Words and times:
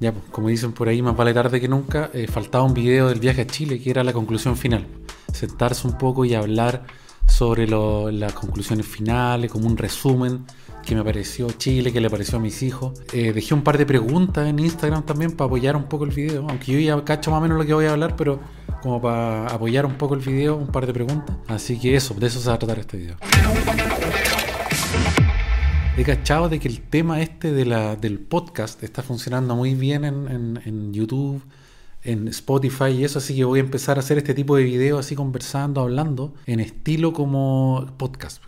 Ya, 0.00 0.12
pues, 0.12 0.24
como 0.30 0.48
dicen 0.48 0.72
por 0.72 0.88
ahí, 0.88 1.00
más 1.02 1.16
vale 1.16 1.32
tarde 1.32 1.60
que 1.60 1.68
nunca, 1.68 2.10
eh, 2.12 2.26
faltaba 2.26 2.64
un 2.64 2.74
video 2.74 3.08
del 3.08 3.20
viaje 3.20 3.42
a 3.42 3.46
Chile, 3.46 3.80
que 3.80 3.90
era 3.90 4.04
la 4.04 4.12
conclusión 4.12 4.56
final. 4.56 4.86
Sentarse 5.32 5.86
un 5.86 5.96
poco 5.96 6.24
y 6.24 6.34
hablar 6.34 6.84
sobre 7.26 7.66
las 7.66 8.32
conclusiones 8.32 8.86
finales, 8.86 9.50
como 9.50 9.66
un 9.66 9.76
resumen 9.76 10.44
que 10.84 10.94
me 10.94 11.02
pareció 11.02 11.50
Chile, 11.50 11.92
que 11.92 12.00
le 12.00 12.08
pareció 12.08 12.38
a 12.38 12.40
mis 12.40 12.62
hijos. 12.62 12.98
Eh, 13.12 13.32
dejé 13.32 13.54
un 13.54 13.62
par 13.62 13.76
de 13.76 13.84
preguntas 13.84 14.46
en 14.46 14.58
Instagram 14.58 15.04
también 15.04 15.32
para 15.32 15.46
apoyar 15.46 15.76
un 15.76 15.84
poco 15.84 16.04
el 16.04 16.10
video, 16.10 16.46
aunque 16.48 16.72
yo 16.72 16.78
ya 16.78 17.04
cacho 17.04 17.30
más 17.30 17.38
o 17.38 17.42
menos 17.42 17.58
lo 17.58 17.66
que 17.66 17.74
voy 17.74 17.86
a 17.86 17.92
hablar, 17.92 18.14
pero 18.16 18.38
como 18.82 19.02
para 19.02 19.48
apoyar 19.48 19.84
un 19.84 19.94
poco 19.94 20.14
el 20.14 20.20
video, 20.20 20.56
un 20.56 20.68
par 20.68 20.86
de 20.86 20.92
preguntas. 20.92 21.36
Así 21.48 21.78
que 21.78 21.96
eso, 21.96 22.14
de 22.14 22.26
eso 22.28 22.40
se 22.40 22.48
va 22.48 22.54
a 22.54 22.58
tratar 22.58 22.78
este 22.78 22.96
video. 22.98 23.16
He 25.98 26.04
cachado 26.04 26.48
de 26.48 26.60
que 26.60 26.68
el 26.68 26.80
tema 26.80 27.22
este 27.22 27.52
de 27.52 27.64
la, 27.64 27.96
del 27.96 28.18
podcast 28.18 28.82
está 28.82 29.02
funcionando 29.02 29.56
muy 29.56 29.74
bien 29.74 30.04
en, 30.04 30.60
en 30.64 30.92
YouTube 30.92 31.42
en 32.06 32.28
Spotify 32.28 32.90
y 32.90 33.04
eso, 33.04 33.18
así 33.18 33.34
que 33.34 33.44
voy 33.44 33.58
a 33.58 33.62
empezar 33.62 33.96
a 33.96 34.00
hacer 34.00 34.16
este 34.18 34.32
tipo 34.32 34.56
de 34.56 34.62
videos 34.62 35.04
así 35.04 35.16
conversando, 35.16 35.80
hablando, 35.80 36.34
en 36.46 36.60
estilo 36.60 37.12
como 37.12 37.86
podcast, 37.98 38.42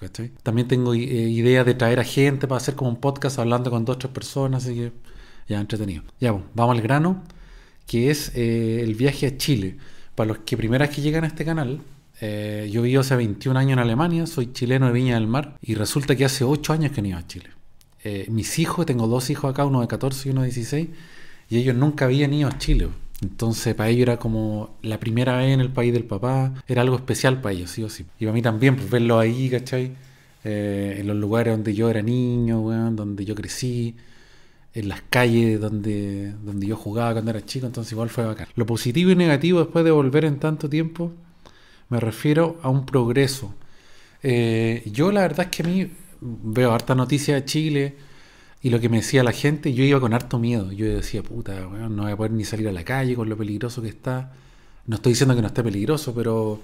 También 0.45 0.69
tengo 0.69 0.95
eh, 0.95 0.99
idea 0.99 1.65
de 1.65 1.75
traer 1.75 1.99
a 1.99 2.05
gente 2.05 2.47
para 2.47 2.59
hacer 2.59 2.77
como 2.77 2.91
un 2.91 2.97
podcast 2.97 3.39
hablando 3.41 3.71
con 3.71 3.85
dos 3.85 3.97
o 3.97 3.99
tres 3.99 4.13
personas, 4.13 4.65
así 4.65 4.75
que 4.77 4.93
ya 5.49 5.61
entretenido. 5.61 6.05
Ya, 6.21 6.31
bueno, 6.31 6.47
vamos 6.55 6.77
al 6.77 6.83
grano, 6.83 7.25
que 7.87 8.11
es 8.11 8.31
eh, 8.37 8.81
el 8.83 8.95
viaje 8.95 9.27
a 9.27 9.37
Chile. 9.37 9.77
Para 10.15 10.29
los 10.29 10.39
que 10.39 10.57
primeras 10.57 10.91
que 10.91 11.01
llegan 11.01 11.25
a 11.25 11.27
este 11.27 11.45
canal, 11.45 11.81
eh, 12.21 12.69
yo 12.73 12.83
vivo 12.83 13.01
hace 13.01 13.17
21 13.17 13.59
años 13.59 13.73
en 13.73 13.79
Alemania, 13.79 14.27
soy 14.27 14.53
chileno 14.53 14.87
de 14.87 14.93
Viña 14.93 15.15
del 15.15 15.27
Mar 15.27 15.57
y 15.63 15.75
resulta 15.75 16.17
que 16.17 16.25
hace 16.25 16.45
8 16.45 16.73
años 16.73 16.93
que 16.93 17.03
no 17.03 17.09
iba 17.09 17.19
a 17.19 17.27
Chile. 17.27 17.51
mis 18.29 18.59
hijos, 18.59 18.87
tengo 18.87 19.07
dos 19.07 19.31
hijos 19.31 19.51
acá, 19.51 19.65
uno 19.65 19.81
de 19.81 19.89
14 19.89 20.29
y 20.29 20.33
uno 20.33 20.43
de 20.43 20.49
16, 20.49 20.89
y 21.51 21.59
ellos 21.59 21.77
nunca 21.77 22.07
habían 22.07 22.33
ido 22.33 22.49
a 22.49 22.59
Chile. 22.59 22.89
Entonces 23.21 23.75
para 23.75 23.91
ellos 23.91 24.03
era 24.03 24.19
como 24.19 24.77
la 24.83 25.01
primera 25.01 25.37
vez 25.37 25.53
en 25.53 25.61
el 25.61 25.71
país 25.71 25.93
del 25.93 26.05
papá, 26.05 26.55
era 26.67 26.83
algo 26.83 26.97
especial 26.97 27.41
para 27.41 27.55
ellos, 27.55 27.71
sí 27.71 27.83
o 27.83 27.89
sí. 27.89 28.07
Y 28.19 28.25
para 28.25 28.33
mí 28.33 28.43
también, 28.43 28.77
pues 28.77 28.89
verlo 28.91 29.19
ahí, 29.19 29.51
¿cachai? 29.51 29.93
Eh, 30.45 30.97
en 31.01 31.07
los 31.07 31.17
lugares 31.17 31.53
donde 31.53 31.75
yo 31.75 31.91
era 31.91 32.01
niño, 32.01 32.61
donde 32.93 33.25
yo 33.25 33.35
crecí, 33.35 33.97
en 34.75 34.89
las 34.89 35.03
calles 35.03 35.61
donde, 35.61 36.33
donde 36.45 36.67
yo 36.67 36.77
jugaba 36.77 37.13
cuando 37.13 37.31
era 37.33 37.45
chico, 37.45 37.67
entonces 37.67 37.93
igual 37.93 38.09
fue 38.09 38.25
bacán. 38.25 38.47
Lo 38.55 38.67
positivo 38.67 39.11
y 39.11 39.17
negativo 39.17 39.59
después 39.59 39.85
de 39.85 39.91
volver 39.91 40.25
en 40.25 40.39
tanto 40.39 40.69
tiempo, 40.69 41.13
me 41.89 42.01
refiero 42.01 42.59
a 42.63 42.69
un 42.69 42.87
progreso. 42.87 43.55
Eh, 44.23 44.83
yo 44.93 45.13
la 45.13 45.23
verdad 45.23 45.47
es 45.51 45.57
que 45.57 45.63
a 45.63 45.67
mí 45.67 45.91
veo 46.21 46.73
harta 46.73 46.95
noticia 46.95 47.35
de 47.35 47.45
Chile, 47.45 47.97
y 48.61 48.71
lo 48.71 48.81
que 48.81 48.89
me 48.89 48.99
decía 48.99 49.23
la 49.23 49.33
gente, 49.33 49.73
yo 49.73 49.85
iba 49.85 50.01
con 50.01 50.15
harto 50.15 50.39
miedo. 50.39 50.73
Yo 50.73 50.87
decía, 50.87 51.23
puta, 51.23 51.61
no 51.61 52.03
voy 52.03 52.13
a 52.13 52.17
poder 52.17 52.33
ni 52.33 52.45
salir 52.45 52.69
a 52.69 52.73
la 52.73 52.85
calle 52.85 53.15
con 53.15 53.29
lo 53.29 53.37
peligroso 53.37 53.83
que 53.83 53.89
está. 53.89 54.33
No 54.87 54.97
estoy 54.97 55.13
diciendo 55.13 55.37
que 55.37 55.43
no 55.43 55.49
esté 55.49 55.63
peligroso, 55.63 56.15
pero, 56.15 56.61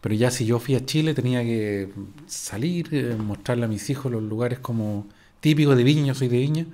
pero 0.00 0.14
ya 0.14 0.30
si 0.30 0.44
yo 0.44 0.58
fui 0.58 0.74
a 0.74 0.84
Chile 0.84 1.14
tenía 1.14 1.42
que 1.42 1.92
salir, 2.26 2.88
eh, 2.92 3.16
mostrarle 3.16 3.66
a 3.66 3.68
mis 3.68 3.88
hijos 3.90 4.10
los 4.10 4.22
lugares 4.22 4.58
como 4.58 5.06
típicos 5.40 5.76
de 5.76 5.84
Viña, 5.84 6.14
soy 6.14 6.28
de 6.28 6.38
Viña. 6.38 6.66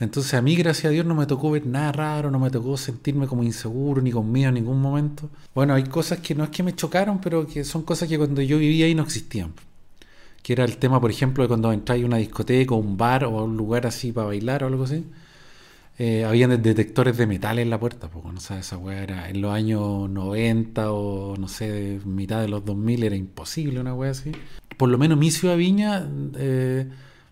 Entonces 0.00 0.34
a 0.34 0.42
mí, 0.42 0.56
gracias 0.56 0.86
a 0.86 0.90
Dios, 0.90 1.06
no 1.06 1.14
me 1.14 1.26
tocó 1.26 1.50
ver 1.50 1.66
nada 1.66 1.92
raro, 1.92 2.30
no 2.30 2.38
me 2.38 2.50
tocó 2.50 2.76
sentirme 2.76 3.26
como 3.26 3.42
inseguro 3.42 4.02
ni 4.02 4.10
con 4.10 4.32
miedo 4.32 4.48
en 4.48 4.54
ningún 4.54 4.80
momento. 4.80 5.28
Bueno, 5.54 5.74
hay 5.74 5.84
cosas 5.84 6.20
que 6.20 6.34
no 6.34 6.42
es 6.42 6.50
que 6.50 6.62
me 6.62 6.74
chocaron, 6.74 7.20
pero 7.20 7.46
que 7.46 7.64
son 7.64 7.82
cosas 7.82 8.08
que 8.08 8.18
cuando 8.18 8.40
yo 8.42 8.58
vivía 8.58 8.86
ahí 8.86 8.94
no 8.94 9.02
existían 9.02 9.52
que 10.42 10.52
era 10.52 10.64
el 10.64 10.78
tema, 10.78 11.00
por 11.00 11.10
ejemplo, 11.10 11.44
de 11.44 11.48
cuando 11.48 11.72
entráis 11.72 12.02
a 12.02 12.06
una 12.06 12.16
discoteca 12.16 12.74
o 12.74 12.78
un 12.78 12.96
bar 12.96 13.24
o 13.24 13.38
a 13.38 13.44
un 13.44 13.56
lugar 13.56 13.86
así 13.86 14.12
para 14.12 14.28
bailar 14.28 14.64
o 14.64 14.68
algo 14.68 14.84
así, 14.84 15.04
eh, 15.98 16.24
habían 16.24 16.62
detectores 16.62 17.16
de 17.18 17.26
metal 17.26 17.58
en 17.58 17.68
la 17.68 17.78
puerta, 17.78 18.08
porque 18.08 18.32
no 18.32 18.40
sabes, 18.40 18.66
esa 18.66 18.78
weá 18.78 19.02
era 19.02 19.28
en 19.28 19.42
los 19.42 19.52
años 19.52 20.08
90 20.08 20.92
o 20.92 21.36
no 21.36 21.46
sé, 21.48 22.00
mitad 22.06 22.40
de 22.40 22.48
los 22.48 22.64
2000 22.64 23.02
era 23.04 23.16
imposible 23.16 23.80
una 23.80 23.94
weá 23.94 24.12
así. 24.12 24.32
Por 24.78 24.88
lo 24.88 24.96
menos 24.96 25.18
mi 25.18 25.30
ciudad 25.30 25.58
Viña 25.58 26.08
eh, 26.36 26.88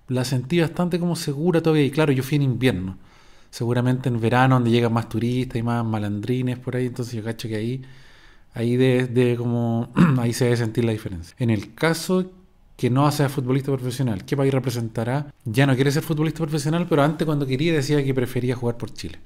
la 0.08 0.24
sentí 0.24 0.60
bastante 0.60 0.98
como 0.98 1.16
segura 1.16 1.62
todavía, 1.62 1.84
y 1.84 1.90
claro, 1.90 2.12
yo 2.12 2.22
fui 2.22 2.36
en 2.36 2.42
invierno. 2.42 2.98
Seguramente 3.50 4.08
en 4.08 4.20
verano, 4.20 4.56
donde 4.56 4.70
llegan 4.70 4.92
más 4.92 5.08
turistas 5.08 5.56
y 5.56 5.62
más 5.62 5.84
malandrines 5.84 6.58
por 6.58 6.76
ahí, 6.76 6.86
entonces 6.86 7.14
yo 7.14 7.24
cacho 7.24 7.48
que 7.48 7.56
ahí, 7.56 7.82
ahí 8.54 8.76
de, 8.76 9.06
de 9.06 9.36
como, 9.36 9.92
ahí 10.18 10.32
se 10.32 10.44
debe 10.44 10.56
sentir 10.56 10.84
la 10.84 10.92
diferencia. 10.92 11.34
En 11.38 11.50
el 11.50 11.74
caso 11.74 12.30
que 12.78 12.90
no 12.90 13.10
sea 13.10 13.28
futbolista 13.28 13.72
profesional. 13.72 14.24
¿Qué 14.24 14.36
país 14.36 14.54
representará? 14.54 15.34
Ya 15.44 15.66
no 15.66 15.74
quiere 15.74 15.90
ser 15.90 16.04
futbolista 16.04 16.38
profesional, 16.38 16.86
pero 16.88 17.02
antes 17.02 17.26
cuando 17.26 17.44
quería 17.44 17.72
decía 17.72 18.04
que 18.04 18.14
prefería 18.14 18.54
jugar 18.54 18.76
por 18.76 18.94
Chile. 18.94 19.18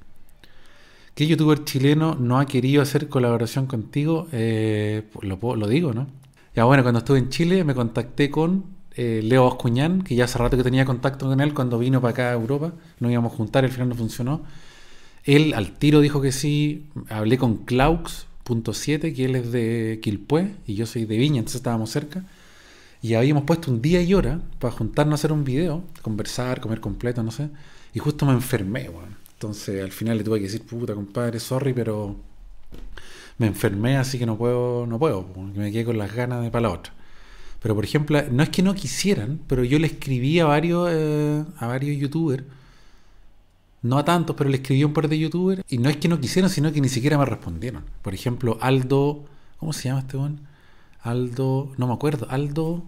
¿Qué 1.13 1.27
youtuber 1.27 1.63
chileno 1.63 2.15
no 2.15 2.39
ha 2.39 2.47
querido 2.47 2.81
hacer 2.81 3.07
colaboración 3.09 3.67
contigo? 3.67 4.27
Eh, 4.31 5.03
lo, 5.21 5.55
lo, 5.55 5.67
digo, 5.67 5.93
¿no? 5.93 6.07
Ya 6.55 6.63
bueno, 6.63 6.81
cuando 6.81 6.97
estuve 6.97 7.19
en 7.19 7.29
Chile 7.29 7.63
me 7.63 7.75
contacté 7.75 8.31
con 8.31 8.65
eh, 8.95 9.21
Leo 9.23 9.45
Oscuñán, 9.45 10.03
que 10.03 10.15
ya 10.15 10.25
hace 10.25 10.37
rato 10.37 10.57
que 10.57 10.63
tenía 10.63 10.85
contacto 10.85 11.27
con 11.27 11.41
él 11.41 11.53
cuando 11.53 11.79
vino 11.79 12.01
para 12.01 12.11
acá 12.11 12.29
a 12.29 12.33
Europa. 12.33 12.73
Nos 12.99 13.11
íbamos 13.11 13.33
a 13.33 13.35
juntar, 13.35 13.63
al 13.63 13.71
final 13.71 13.89
no 13.89 13.95
funcionó. 13.95 14.43
Él 15.23 15.53
al 15.53 15.71
tiro 15.71 16.01
dijo 16.01 16.21
que 16.21 16.31
sí. 16.31 16.85
Hablé 17.09 17.37
con 17.37 17.65
Claux.7, 17.65 19.13
que 19.15 19.25
él 19.25 19.35
es 19.35 19.51
de 19.51 19.99
Quilpué 20.01 20.55
y 20.67 20.75
yo 20.75 20.85
soy 20.85 21.05
de 21.05 21.17
Viña, 21.17 21.39
entonces 21.39 21.57
estábamos 21.57 21.89
cerca. 21.89 22.23
Y 23.01 23.15
habíamos 23.15 23.43
puesto 23.43 23.69
un 23.69 23.81
día 23.81 24.01
y 24.01 24.13
hora 24.13 24.39
para 24.59 24.73
juntarnos 24.73 25.13
a 25.13 25.15
hacer 25.19 25.31
un 25.33 25.43
video, 25.43 25.83
conversar, 26.01 26.61
comer 26.61 26.79
completo, 26.79 27.21
no 27.23 27.31
sé. 27.31 27.49
Y 27.93 27.99
justo 27.99 28.25
me 28.25 28.33
enfermé, 28.33 28.89
weón. 28.89 29.17
Entonces 29.33 29.83
al 29.83 29.91
final 29.91 30.17
le 30.17 30.23
tuve 30.23 30.39
que 30.39 30.45
decir, 30.45 30.61
puta 30.61 30.93
compadre, 30.95 31.39
sorry, 31.39 31.73
pero 31.73 32.15
me 33.37 33.47
enfermé, 33.47 33.97
así 33.97 34.17
que 34.17 34.25
no 34.25 34.37
puedo, 34.37 34.85
no 34.87 34.99
puedo, 34.99 35.27
me 35.55 35.71
quedé 35.71 35.83
con 35.85 35.97
las 35.97 36.13
ganas 36.13 36.41
de 36.41 36.51
para 36.51 36.63
la 36.63 36.69
otra. 36.71 36.93
Pero 37.63 37.75
por 37.75 37.85
ejemplo, 37.85 38.21
no 38.29 38.43
es 38.43 38.49
que 38.49 38.61
no 38.61 38.75
quisieran, 38.75 39.39
pero 39.47 39.63
yo 39.63 39.79
le 39.79 39.87
escribí 39.87 40.37
a 40.39 40.45
varios, 40.45 40.89
eh, 40.91 41.45
a 41.57 41.65
varios 41.67 41.97
youtubers, 41.97 42.43
no 43.81 43.97
a 43.97 44.03
tantos, 44.03 44.35
pero 44.35 44.49
le 44.49 44.57
escribí 44.57 44.81
a 44.81 44.87
un 44.87 44.91
par 44.93 45.07
de 45.07 45.17
youtubers, 45.17 45.63
y 45.69 45.77
no 45.77 45.89
es 45.89 45.95
que 45.95 46.09
no 46.09 46.19
quisieran, 46.19 46.49
sino 46.49 46.73
que 46.73 46.81
ni 46.81 46.89
siquiera 46.89 47.17
me 47.17 47.23
respondieron. 47.23 47.85
Por 48.01 48.13
ejemplo, 48.13 48.57
Aldo, 48.59 49.23
¿cómo 49.59 49.71
se 49.71 49.87
llama 49.87 50.01
este 50.01 50.17
weón? 50.17 50.41
Aldo, 51.01 51.71
no 51.77 51.87
me 51.87 51.93
acuerdo, 51.93 52.27
Aldo, 52.29 52.83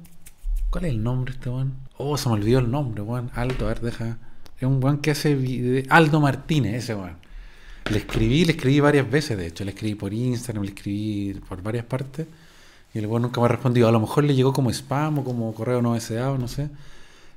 ¿cuál 0.70 0.86
es 0.86 0.92
el 0.92 1.02
nombre 1.02 1.34
este 1.34 1.50
weón? 1.50 1.76
Oh, 1.98 2.18
se 2.18 2.28
me 2.28 2.36
olvidó 2.36 2.60
el 2.60 2.70
nombre, 2.70 3.02
weón. 3.02 3.32
Aldo, 3.34 3.66
a 3.66 3.70
ver, 3.70 3.80
deja. 3.80 4.18
Es 4.58 4.64
un 4.64 4.84
weón 4.84 4.98
que 4.98 5.12
hace 5.12 5.36
video, 5.36 5.84
Aldo 5.90 6.20
Martínez, 6.20 6.76
ese 6.76 6.96
weón. 6.96 7.16
Le 7.90 8.00
escribí, 8.00 8.44
le 8.44 8.52
escribí 8.52 8.82
varias 8.82 9.10
veces, 9.10 9.38
de 9.38 9.48
hecho, 9.48 9.64
le 9.64 9.72
escribí 9.72 9.96
por 9.96 10.14
Instagram, 10.14 10.66
le 10.66 10.72
escribí 10.72 11.40
por 11.48 11.62
varias 11.62 11.86
partes. 11.86 12.28
Y 12.96 13.00
el 13.00 13.08
weón 13.08 13.24
nunca 13.24 13.42
me 13.42 13.46
ha 13.46 13.50
respondido. 13.50 13.90
A 13.90 13.92
lo 13.92 14.00
mejor 14.00 14.24
le 14.24 14.34
llegó 14.34 14.54
como 14.54 14.70
spam 14.70 15.20
o 15.20 15.24
como 15.26 15.54
correo 15.54 15.82
no 15.82 15.96
deseado, 15.96 16.38
no 16.38 16.48
sé. 16.48 16.70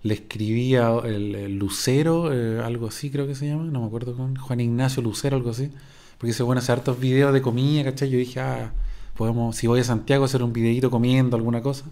Le 0.05 0.15
escribí 0.15 0.77
a 0.77 0.91
el, 1.05 1.59
Lucero, 1.59 2.33
eh, 2.33 2.63
algo 2.65 2.87
así 2.87 3.11
creo 3.11 3.27
que 3.27 3.35
se 3.35 3.49
llama, 3.49 3.65
no 3.65 3.81
me 3.81 3.87
acuerdo 3.87 4.17
con 4.17 4.37
Juan 4.37 4.61
Ignacio 4.61 5.03
Lucero, 5.03 5.37
algo 5.37 5.51
así. 5.51 5.73
Porque 6.17 6.31
ese 6.31 6.45
bueno 6.45 6.61
hace 6.61 6.71
hartos 6.71 7.01
videos 7.01 7.33
de 7.33 7.43
comida, 7.43 7.83
¿cachai? 7.83 8.09
Yo 8.09 8.19
dije, 8.19 8.39
ah, 8.39 8.73
podemos, 9.17 9.57
si 9.57 9.67
voy 9.67 9.81
a 9.81 9.85
Santiago, 9.85 10.25
hacer 10.27 10.45
un 10.45 10.53
videito 10.53 10.93
comiendo 10.93 11.37
alguna 11.37 11.61
cosa. 11.61 11.87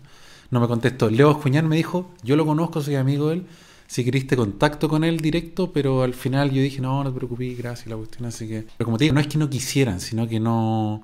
No 0.52 0.60
me 0.60 0.68
contestó. 0.68 1.10
Leo 1.10 1.32
Escuñán 1.32 1.66
me 1.66 1.74
dijo, 1.74 2.12
yo 2.22 2.36
lo 2.36 2.46
conozco, 2.46 2.80
soy 2.80 2.94
amigo 2.94 3.30
de 3.30 3.34
él. 3.34 3.46
Si 3.88 4.04
queriste 4.04 4.36
contacto 4.36 4.88
con 4.88 5.02
él 5.02 5.18
directo, 5.18 5.72
pero 5.72 6.04
al 6.04 6.14
final 6.14 6.52
yo 6.52 6.62
dije, 6.62 6.80
no, 6.80 7.02
no 7.02 7.10
te 7.10 7.16
preocupes, 7.16 7.58
gracias, 7.58 7.88
la 7.88 7.96
cuestión, 7.96 8.26
así 8.26 8.46
que... 8.46 8.66
Pero 8.76 8.84
como 8.84 8.96
te 8.96 9.04
digo, 9.04 9.14
no 9.14 9.20
es 9.20 9.26
que 9.26 9.38
no 9.38 9.50
quisieran, 9.50 10.00
sino 10.00 10.28
que 10.28 10.38
no, 10.40 11.02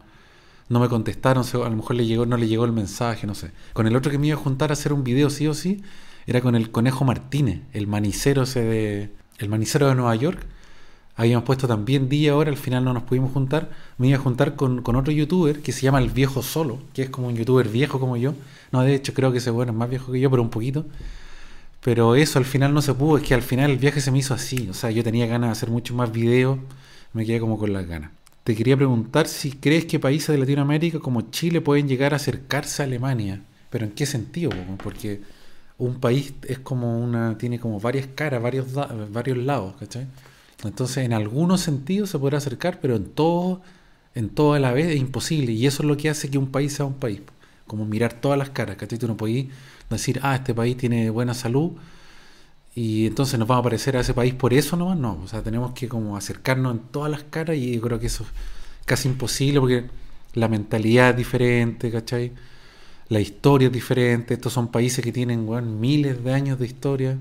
no 0.73 0.81
me 0.81 0.89
contestaron, 0.89 1.45
a 1.45 1.69
lo 1.69 1.77
mejor 1.77 1.97
le 1.97 2.07
llegó, 2.07 2.25
no 2.25 2.39
le 2.39 2.49
llegó 2.49 2.65
el 2.65 2.73
mensaje, 2.73 3.27
no 3.27 3.35
sé. 3.35 3.51
Con 3.75 3.87
el 3.87 3.95
otro 3.95 4.11
que 4.11 4.19
me 4.19 4.29
iba 4.29 4.37
a 4.37 4.41
juntar 4.41 4.71
a 4.71 4.73
hacer 4.73 4.95
un 4.95 5.05
video 5.05 5.29
sí 5.29 5.47
o 5.47 5.53
sí, 5.53 5.83
era 6.27 6.41
con 6.41 6.55
el 6.55 6.71
Conejo 6.71 7.05
Martínez, 7.05 7.61
el 7.73 7.87
manicero 7.87 8.43
ese 8.45 8.63
de... 8.65 9.11
El 9.39 9.49
manicero 9.49 9.89
de 9.89 9.95
Nueva 9.97 10.15
York, 10.15 10.47
Habíamos 11.15 11.45
puesto 11.45 11.69
también 11.69 12.09
día 12.09 12.33
ahora, 12.33 12.51
al 12.51 12.57
final 12.57 12.85
no 12.85 12.95
nos 12.95 13.03
pudimos 13.03 13.33
juntar. 13.33 13.71
Me 13.99 14.09
iba 14.09 14.19
a 14.19 14.21
juntar 14.21 14.57
con, 14.57 14.81
otro 14.97 15.13
youtuber 15.13 15.61
que 15.61 15.73
se 15.73 15.83
llama 15.83 15.99
El 15.99 16.09
Viejo 16.09 16.43
Solo, 16.43 16.79
que 16.95 17.03
es 17.03 17.11
como 17.11 17.29
un 17.29 17.37
youtuber 17.37 17.69
viejo 17.69 18.01
como 18.01 18.17
yo. 18.17 18.35
No, 18.73 18.81
de 18.81 18.95
hecho 18.95 19.13
creo 19.13 19.31
que 19.31 19.39
ese 19.39 19.51
bueno 19.51 19.73
es 19.73 19.79
más 19.79 19.91
viejo 19.91 20.11
que 20.11 20.21
yo, 20.21 20.31
pero 20.31 20.43
un 20.43 20.49
poquito. 20.49 20.87
Pero 21.83 22.15
eso 22.17 22.39
al 22.39 22.47
final 22.47 22.73
no 22.73 22.81
se 22.81 22.95
pudo, 22.95 23.19
es 23.19 23.25
que 23.25 23.35
al 23.35 23.43
final 23.43 23.71
el 23.71 23.79
viaje 23.79 24.01
se 24.01 24.11
me 24.11 24.19
hizo 24.19 24.33
así. 24.33 24.69
O 24.71 24.75
sea, 24.75 24.91
yo 24.91 25.05
tenía 25.05 25.27
ganas 25.27 25.49
de 25.49 25.53
hacer 25.53 25.71
muchos 25.71 25.95
más 25.97 26.11
videos, 26.13 26.59
me 27.13 27.27
quedé 27.27 27.41
como 27.41 27.59
con 27.59 27.73
las 27.75 27.87
ganas. 27.87 28.11
Te 28.45 28.57
quería 28.57 28.77
preguntar 28.77 29.29
si 29.29 29.53
crees 29.53 29.85
que 29.85 30.01
países 30.01 30.29
de 30.29 30.39
Latinoamérica 30.39 30.99
como 30.99 31.31
Chile 31.31 31.61
pueden 31.61 31.87
llegar 31.87 32.13
a 32.13 32.17
acercarse 32.17 32.83
a 32.83 32.87
Alemania. 32.87 33.43
Pero 33.71 33.85
¿en 33.85 33.93
qué 33.93 34.05
sentido? 34.05 34.51
Porque 34.83 35.23
un 35.79 36.01
país 36.01 36.35
es 36.49 36.59
como 36.59 36.99
una, 36.99 37.39
tiene 37.39 37.61
como 37.61 37.79
varias 37.79 38.09
caras, 38.09 38.43
varios, 38.43 38.67
varios 39.11 39.39
lados, 39.39 39.77
¿cachai? 39.79 40.07
Entonces, 40.65 41.05
en 41.05 41.13
algunos 41.13 41.61
sentidos 41.61 42.11
se 42.11 42.19
podrá 42.19 42.39
acercar, 42.39 42.81
pero 42.81 42.97
en 42.97 43.07
todo, 43.07 43.63
en 44.15 44.29
todo 44.29 44.55
a 44.55 44.59
la 44.59 44.73
vez 44.73 44.89
es 44.89 44.97
imposible. 44.97 45.53
Y 45.53 45.67
eso 45.67 45.83
es 45.83 45.89
lo 45.89 45.97
que 45.97 46.11
hace 46.11 46.29
que 46.29 46.39
un 46.39 46.51
país 46.51 46.73
sea 46.73 46.85
un 46.85 46.95
país. 46.95 47.21
Como 47.69 47.87
mirar 47.87 48.13
todas 48.13 48.39
las 48.39 48.51
caras, 48.51 48.77
¿cachai? 48.77 48.99
Tú 48.99 49.07
no 49.07 49.17
podés 49.17 49.47
decir, 49.89 50.19
ah, 50.23 50.35
este 50.35 50.53
país 50.53 50.77
tiene 50.77 51.11
buena 51.11 51.35
salud 51.35 51.73
Y 52.75 53.07
entonces 53.07 53.39
nos 53.39 53.47
vamos 53.49 53.63
a 53.63 53.65
parecer 53.65 53.97
a 53.97 54.01
ese 54.01 54.15
país 54.15 54.35
por 54.35 54.55
eso 54.55 54.77
nomás, 54.77 54.99
no. 54.99 55.21
O 55.23 55.29
sea, 55.29 55.43
tenemos 55.43 55.73
que 55.73 55.89
como 55.89 56.17
acercarnos 56.17 56.73
en 56.73 56.81
todas 56.91 57.11
las 57.11 57.23
caras 57.25 57.57
y 57.57 57.75
yo 57.75 57.81
creo 57.83 58.01
que 58.01 58.07
eso 58.07 58.25
es 58.25 58.31
casi 58.87 59.09
imposible 59.09 59.61
porque 59.61 59.85
la 60.35 60.49
mentalidad 60.49 61.11
es 61.11 61.17
diferente, 61.17 61.91
¿cachai? 61.91 62.33
La 63.09 63.21
historia 63.21 63.67
es 63.67 63.73
diferente. 63.73 64.35
Estos 64.35 64.53
son 64.55 64.69
países 64.69 65.05
que 65.05 65.13
tienen 65.13 65.47
miles 65.81 66.25
de 66.25 66.33
años 66.33 66.59
de 66.59 66.67
historia 66.67 67.19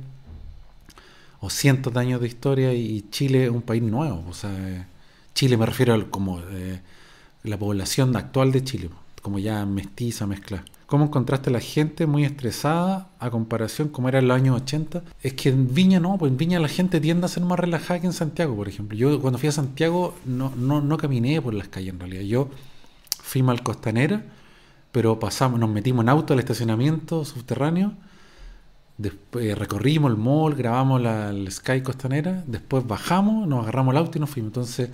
o 1.41 1.49
cientos 1.49 1.93
de 1.93 1.99
años 1.99 2.21
de 2.21 2.27
historia 2.27 2.73
y 2.73 3.05
Chile 3.09 3.45
es 3.45 3.49
un 3.49 3.61
país 3.61 3.83
nuevo. 3.83 4.23
O 4.29 4.33
sea, 4.33 4.87
Chile 5.33 5.57
me 5.57 5.65
refiero 5.65 5.93
a 5.93 6.09
como 6.09 6.39
eh, 6.39 6.79
la 7.43 7.57
población 7.57 8.15
actual 8.15 8.51
de 8.51 8.63
Chile, 8.63 8.89
como 9.21 9.39
ya 9.39 9.65
mestiza, 9.65 10.27
mezcla. 10.27 10.63
¿Cómo 10.87 11.05
encontraste 11.05 11.49
a 11.49 11.53
la 11.53 11.61
gente 11.61 12.05
muy 12.05 12.25
estresada 12.25 13.09
a 13.17 13.29
comparación 13.29 13.87
como 13.87 14.09
era 14.09 14.19
en 14.19 14.27
los 14.27 14.35
años 14.35 14.61
80? 14.61 15.03
Es 15.21 15.33
que 15.33 15.49
en 15.49 15.73
Viña 15.73 16.01
no, 16.01 16.17
pues 16.17 16.31
en 16.31 16.37
Viña 16.37 16.59
la 16.59 16.67
gente 16.67 16.99
tiende 16.99 17.25
a 17.25 17.29
ser 17.29 17.43
más 17.43 17.57
relajada 17.57 18.01
que 18.01 18.07
en 18.07 18.13
Santiago, 18.13 18.55
por 18.57 18.67
ejemplo. 18.67 18.97
Yo 18.97 19.21
cuando 19.21 19.39
fui 19.39 19.47
a 19.47 19.53
Santiago 19.53 20.15
no, 20.25 20.51
no, 20.57 20.81
no 20.81 20.97
caminé 20.97 21.41
por 21.41 21.53
las 21.53 21.69
calles 21.69 21.93
en 21.93 21.99
realidad. 21.99 22.23
Yo 22.23 22.49
fui 23.23 23.41
mal 23.41 23.63
costanera, 23.63 24.25
pero 24.91 25.17
pasamos, 25.17 25.59
nos 25.59 25.69
metimos 25.69 26.03
en 26.03 26.09
auto 26.09 26.33
al 26.33 26.39
estacionamiento 26.39 27.23
subterráneo, 27.23 27.93
después 28.97 29.45
eh, 29.45 29.55
recorrimos 29.55 30.11
el 30.11 30.17
mall, 30.17 30.55
grabamos 30.55 31.01
la, 31.01 31.33
Sky 31.49 31.81
costanera, 31.81 32.43
después 32.47 32.85
bajamos, 32.85 33.47
nos 33.47 33.63
agarramos 33.63 33.93
el 33.93 33.99
auto 33.99 34.17
y 34.17 34.21
nos 34.21 34.29
fuimos. 34.29 34.49
Entonces 34.49 34.89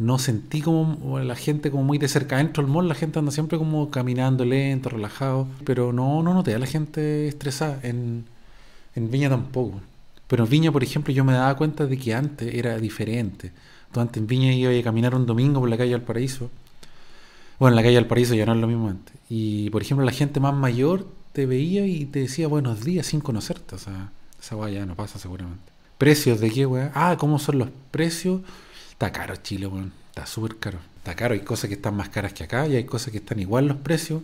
no 0.00 0.18
sentí 0.18 0.62
como 0.62 1.18
la 1.20 1.36
gente 1.36 1.70
como 1.70 1.84
muy 1.84 1.98
de 1.98 2.08
cerca. 2.08 2.38
Dentro 2.38 2.62
del 2.62 2.72
mall 2.72 2.88
la 2.88 2.94
gente 2.94 3.18
anda 3.18 3.30
siempre 3.30 3.58
como 3.58 3.90
caminando 3.90 4.46
lento, 4.46 4.88
relajado. 4.88 5.46
Pero 5.64 5.92
no, 5.92 6.22
no 6.22 6.32
noté 6.32 6.54
a 6.54 6.58
la 6.58 6.66
gente 6.66 7.28
estresada. 7.28 7.78
En, 7.82 8.24
en 8.94 9.10
Viña 9.10 9.28
tampoco. 9.28 9.78
Pero 10.26 10.44
en 10.44 10.50
Viña, 10.50 10.72
por 10.72 10.82
ejemplo, 10.82 11.12
yo 11.12 11.22
me 11.22 11.34
daba 11.34 11.54
cuenta 11.54 11.84
de 11.84 11.98
que 11.98 12.14
antes 12.14 12.54
era 12.54 12.78
diferente. 12.78 13.52
Entonces, 13.88 14.08
antes 14.08 14.22
en 14.22 14.26
Viña 14.26 14.54
iba 14.54 14.72
a 14.72 14.82
caminar 14.82 15.14
un 15.14 15.26
domingo 15.26 15.60
por 15.60 15.68
la 15.68 15.76
calle 15.76 15.90
del 15.90 16.00
Paraíso. 16.00 16.50
Bueno, 17.58 17.74
en 17.74 17.76
la 17.76 17.82
calle 17.82 17.96
del 17.96 18.06
Paraíso 18.06 18.34
ya 18.34 18.46
no 18.46 18.54
es 18.54 18.58
lo 18.58 18.68
mismo 18.68 18.88
antes. 18.88 19.14
Y, 19.28 19.68
por 19.68 19.82
ejemplo, 19.82 20.06
la 20.06 20.12
gente 20.12 20.40
más 20.40 20.54
mayor 20.54 21.06
te 21.34 21.44
veía 21.44 21.86
y 21.86 22.06
te 22.06 22.20
decía 22.20 22.48
buenos 22.48 22.84
días 22.84 23.06
sin 23.06 23.20
conocerte. 23.20 23.74
O 23.74 23.78
sea, 23.78 24.12
esa 24.40 24.56
weá 24.56 24.70
ya 24.70 24.86
no 24.86 24.94
pasa 24.94 25.18
seguramente. 25.18 25.70
¿Precios 25.98 26.40
de 26.40 26.50
qué, 26.50 26.64
weá? 26.64 26.90
Ah, 26.94 27.16
¿cómo 27.18 27.38
son 27.38 27.58
los 27.58 27.68
precios? 27.90 28.40
Está 29.00 29.12
caro 29.12 29.34
Chile, 29.36 29.66
weón. 29.66 29.94
Está 30.10 30.26
súper 30.26 30.58
caro. 30.58 30.78
Está 30.98 31.14
caro. 31.14 31.32
Hay 31.32 31.40
cosas 31.40 31.68
que 31.68 31.74
están 31.76 31.96
más 31.96 32.10
caras 32.10 32.34
que 32.34 32.44
acá 32.44 32.66
y 32.66 32.76
hay 32.76 32.84
cosas 32.84 33.10
que 33.10 33.16
están 33.16 33.40
igual 33.40 33.66
los 33.66 33.78
precios. 33.78 34.20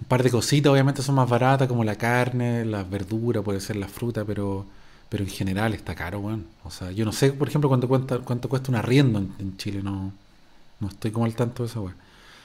Un 0.00 0.06
par 0.08 0.24
de 0.24 0.32
cositas 0.32 0.72
obviamente 0.72 1.00
son 1.00 1.14
más 1.14 1.28
baratas, 1.28 1.68
como 1.68 1.84
la 1.84 1.94
carne, 1.94 2.64
las 2.64 2.90
verduras, 2.90 3.44
puede 3.44 3.60
ser 3.60 3.76
la 3.76 3.86
fruta, 3.86 4.24
pero, 4.24 4.66
pero 5.08 5.22
en 5.22 5.30
general 5.30 5.74
está 5.74 5.94
caro, 5.94 6.18
weón. 6.18 6.44
O 6.64 6.72
sea, 6.72 6.90
yo 6.90 7.04
no 7.04 7.12
sé, 7.12 7.32
por 7.32 7.46
ejemplo, 7.46 7.68
cuánto, 7.68 7.86
cuánto 8.24 8.48
cuesta 8.48 8.72
un 8.72 8.74
arriendo 8.74 9.20
en, 9.20 9.56
Chile. 9.58 9.80
No, 9.80 10.12
no 10.80 10.88
estoy 10.88 11.12
como 11.12 11.26
al 11.26 11.36
tanto 11.36 11.62
de 11.62 11.68
esa 11.68 11.78
weón. 11.78 11.94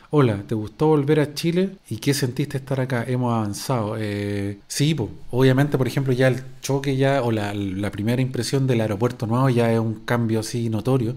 Hola, 0.10 0.42
¿te 0.48 0.56
gustó 0.56 0.88
volver 0.88 1.20
a 1.20 1.34
Chile? 1.34 1.80
¿Y 1.90 1.98
qué 1.98 2.14
sentiste 2.14 2.58
estar 2.58 2.80
acá? 2.80 3.04
Hemos 3.06 3.34
avanzado. 3.34 3.98
Eh, 4.00 4.58
sí, 4.66 4.96
obviamente, 5.32 5.78
por 5.78 5.86
ejemplo, 5.86 6.14
ya 6.14 6.30
el 6.30 6.42
choque 6.62 6.96
ya, 6.96 7.22
o 7.24 7.32
la, 7.34 7.52
primera 7.92 8.22
impresión 8.22 8.68
del 8.68 8.80
aeropuerto 8.80 9.28
nuevo 9.28 9.50
ya 9.50 9.70
es 9.74 9.80
un 9.80 10.06
cambio 10.06 10.40
así 10.40 10.70
notorio, 10.70 11.14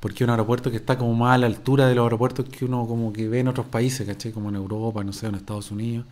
porque 0.00 0.24
un 0.24 0.30
aeropuerto 0.30 0.72
que 0.72 0.78
está 0.78 0.98
como 0.98 1.14
más 1.14 1.36
a 1.36 1.38
la 1.38 1.46
altura 1.46 1.86
de 1.86 1.94
los 1.94 2.02
aeropuertos 2.02 2.48
que 2.48 2.64
uno 2.64 2.88
como 2.88 3.12
que 3.12 3.28
ve 3.28 3.38
en 3.38 3.48
otros 3.48 3.66
países, 3.66 4.04
¿cachai? 4.04 4.32
Como 4.32 4.48
en 4.48 4.56
Europa, 4.56 5.04
no 5.04 5.12
sé, 5.12 5.28
en 5.28 5.36
Estados 5.36 5.70
Unidos. 5.70 6.04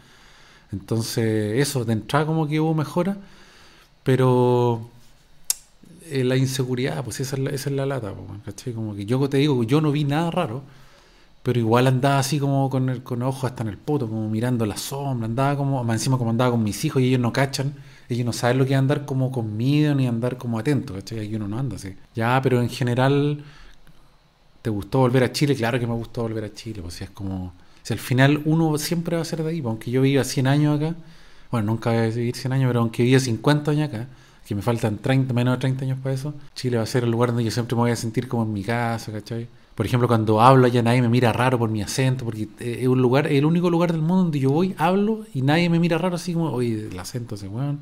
Entonces, 0.72 1.60
eso, 1.60 1.84
de 1.84 1.94
entrada 1.94 2.26
como 2.26 2.46
que 2.46 2.60
hubo 2.60 2.74
mejora, 2.74 3.16
pero 4.04 4.88
eh, 6.10 6.24
la 6.24 6.36
inseguridad, 6.36 7.04
pues 7.04 7.20
esa 7.20 7.36
es 7.36 7.42
la, 7.42 7.50
esa 7.50 7.70
es 7.70 7.76
la 7.76 7.86
lata, 7.86 8.14
¿cachai? 8.44 8.72
Como 8.74 8.94
que 8.94 9.06
yo 9.06 9.28
te 9.28 9.38
digo, 9.38 9.62
yo 9.64 9.80
no 9.80 9.92
vi 9.92 10.04
nada 10.04 10.30
raro 10.30 10.62
pero 11.42 11.58
igual 11.58 11.86
andaba 11.86 12.18
así 12.18 12.38
como 12.38 12.70
con 12.70 12.88
el 12.88 13.02
con 13.02 13.22
ojos 13.22 13.44
hasta 13.44 13.62
en 13.62 13.68
el 13.70 13.78
poto, 13.78 14.08
como 14.08 14.28
mirando 14.28 14.64
la 14.64 14.76
sombra, 14.76 15.26
andaba 15.26 15.56
como, 15.56 15.82
más 15.82 15.96
encima 15.96 16.18
como 16.18 16.30
andaba 16.30 16.52
con 16.52 16.62
mis 16.62 16.84
hijos 16.84 17.02
y 17.02 17.08
ellos 17.08 17.20
no 17.20 17.32
cachan, 17.32 17.74
ellos 18.08 18.24
no 18.24 18.32
saben 18.32 18.58
lo 18.58 18.66
que 18.66 18.74
es 18.74 18.78
andar 18.78 19.04
como 19.04 19.32
con 19.32 19.56
miedo 19.56 19.94
ni 19.94 20.06
andar 20.06 20.36
como 20.36 20.58
atento, 20.58 20.94
¿cachai? 20.94 21.20
Ahí 21.20 21.34
uno 21.34 21.48
no 21.48 21.58
anda 21.58 21.76
así. 21.76 21.94
Ya, 22.14 22.40
pero 22.42 22.60
en 22.62 22.68
general, 22.68 23.42
¿te 24.62 24.70
gustó 24.70 25.00
volver 25.00 25.24
a 25.24 25.32
Chile? 25.32 25.56
Claro 25.56 25.80
que 25.80 25.86
me 25.86 25.94
gustó 25.94 26.22
volver 26.22 26.44
a 26.44 26.54
Chile, 26.54 26.80
pues 26.82 26.94
si 26.94 27.04
es 27.04 27.10
como, 27.10 27.52
si 27.82 27.92
al 27.92 27.98
final 27.98 28.42
uno 28.44 28.78
siempre 28.78 29.16
va 29.16 29.22
a 29.22 29.24
ser 29.24 29.42
de 29.42 29.50
ahí, 29.50 29.60
pues, 29.60 29.70
aunque 29.70 29.90
yo 29.90 30.02
viva 30.02 30.24
100 30.24 30.46
años 30.46 30.80
acá, 30.80 30.94
bueno, 31.50 31.72
nunca 31.72 31.90
voy 31.90 31.98
a 32.00 32.08
vivir 32.08 32.36
100 32.36 32.52
años, 32.52 32.68
pero 32.68 32.80
aunque 32.80 33.02
viva 33.02 33.18
50 33.20 33.72
años 33.72 33.88
acá, 33.88 34.06
que 34.46 34.54
me 34.54 34.62
faltan 34.62 34.98
30, 34.98 35.34
menos 35.34 35.54
de 35.54 35.60
30 35.60 35.84
años 35.84 35.98
para 36.02 36.14
eso, 36.14 36.34
Chile 36.54 36.76
va 36.76 36.84
a 36.84 36.86
ser 36.86 37.04
el 37.04 37.10
lugar 37.10 37.30
donde 37.30 37.44
yo 37.44 37.50
siempre 37.50 37.74
me 37.76 37.82
voy 37.82 37.90
a 37.90 37.96
sentir 37.96 38.28
como 38.28 38.44
en 38.44 38.52
mi 38.52 38.62
casa, 38.62 39.12
¿cachai? 39.12 39.48
Por 39.74 39.86
ejemplo, 39.86 40.06
cuando 40.06 40.40
hablo 40.40 40.68
ya 40.68 40.82
nadie 40.82 41.00
me 41.00 41.08
mira 41.08 41.32
raro 41.32 41.58
por 41.58 41.70
mi 41.70 41.82
acento, 41.82 42.24
porque 42.24 42.48
eh, 42.60 42.78
es 42.82 42.88
un 42.88 43.00
lugar, 43.00 43.26
el 43.26 43.44
único 43.44 43.70
lugar 43.70 43.92
del 43.92 44.02
mundo 44.02 44.24
donde 44.24 44.38
yo 44.38 44.50
voy, 44.50 44.74
hablo 44.76 45.24
y 45.32 45.42
nadie 45.42 45.70
me 45.70 45.78
mira 45.78 45.96
raro 45.98 46.16
así 46.16 46.34
como, 46.34 46.50
oye, 46.50 46.88
el 46.88 46.98
acento 46.98 47.36
ese 47.36 47.48
weón. 47.48 47.80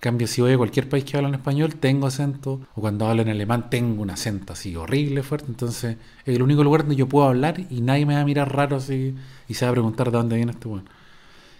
cambio, 0.00 0.26
si 0.26 0.42
voy 0.42 0.52
a 0.52 0.58
cualquier 0.58 0.88
país 0.88 1.04
que 1.04 1.16
habla 1.16 1.30
en 1.30 1.34
español, 1.36 1.74
tengo 1.76 2.06
acento, 2.06 2.60
o 2.74 2.80
cuando 2.80 3.06
hablo 3.06 3.22
en 3.22 3.30
alemán, 3.30 3.70
tengo 3.70 4.02
un 4.02 4.10
acento 4.10 4.52
así 4.52 4.76
horrible, 4.76 5.22
fuerte. 5.22 5.46
Entonces, 5.48 5.96
es 6.26 6.36
el 6.36 6.42
único 6.42 6.62
lugar 6.62 6.82
donde 6.82 6.96
yo 6.96 7.08
puedo 7.08 7.26
hablar 7.26 7.58
y 7.70 7.80
nadie 7.80 8.04
me 8.04 8.14
va 8.14 8.20
a 8.20 8.24
mirar 8.24 8.54
raro 8.54 8.76
así 8.76 9.14
y 9.48 9.54
se 9.54 9.64
va 9.64 9.70
a 9.70 9.74
preguntar 9.74 10.10
de 10.10 10.18
dónde 10.18 10.36
viene 10.36 10.52
este 10.52 10.68
weón. 10.68 10.88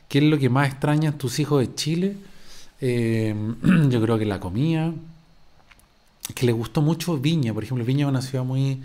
¿Qué 0.09 0.19
es 0.19 0.25
lo 0.25 0.39
que 0.39 0.51
más 0.51 0.69
extrañan 0.69 1.17
tus 1.17 1.39
hijos 1.39 1.61
de 1.61 1.75
Chile? 1.75 2.17
Eh, 2.81 3.35
yo 3.89 4.03
creo 4.03 4.19
que 4.19 4.27
la 4.27 4.41
comida, 4.41 4.93
que 6.35 6.47
le 6.47 6.53
gustó 6.53 6.83
mucho 6.83 7.17
Viña, 7.17 7.55
por 7.55 7.65
ejemplo, 7.65 7.85
Viña 7.85 8.07
es 8.07 8.11
una 8.11 8.23
ciudad 8.23 8.45
muy 8.45 8.83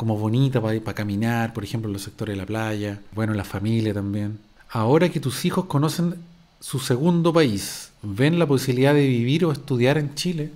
como 0.00 0.16
bonita 0.16 0.62
para, 0.62 0.80
caminar, 0.94 1.52
por 1.52 1.62
ejemplo, 1.62 1.90
en 1.90 1.92
los 1.92 2.00
sectores 2.00 2.34
de 2.34 2.40
la 2.40 2.46
playa, 2.46 3.02
bueno, 3.14 3.34
la 3.34 3.44
familia 3.44 3.92
también. 3.92 4.38
Ahora 4.70 5.10
que 5.10 5.20
tus 5.20 5.44
hijos 5.44 5.66
conocen 5.66 6.14
su 6.58 6.78
segundo 6.78 7.34
país, 7.34 7.90
ven 8.02 8.38
la 8.38 8.46
posibilidad 8.46 8.94
de 8.94 9.06
vivir 9.06 9.44
o 9.44 9.52
estudiar 9.52 9.98
en 9.98 10.14
Chile, 10.14 10.52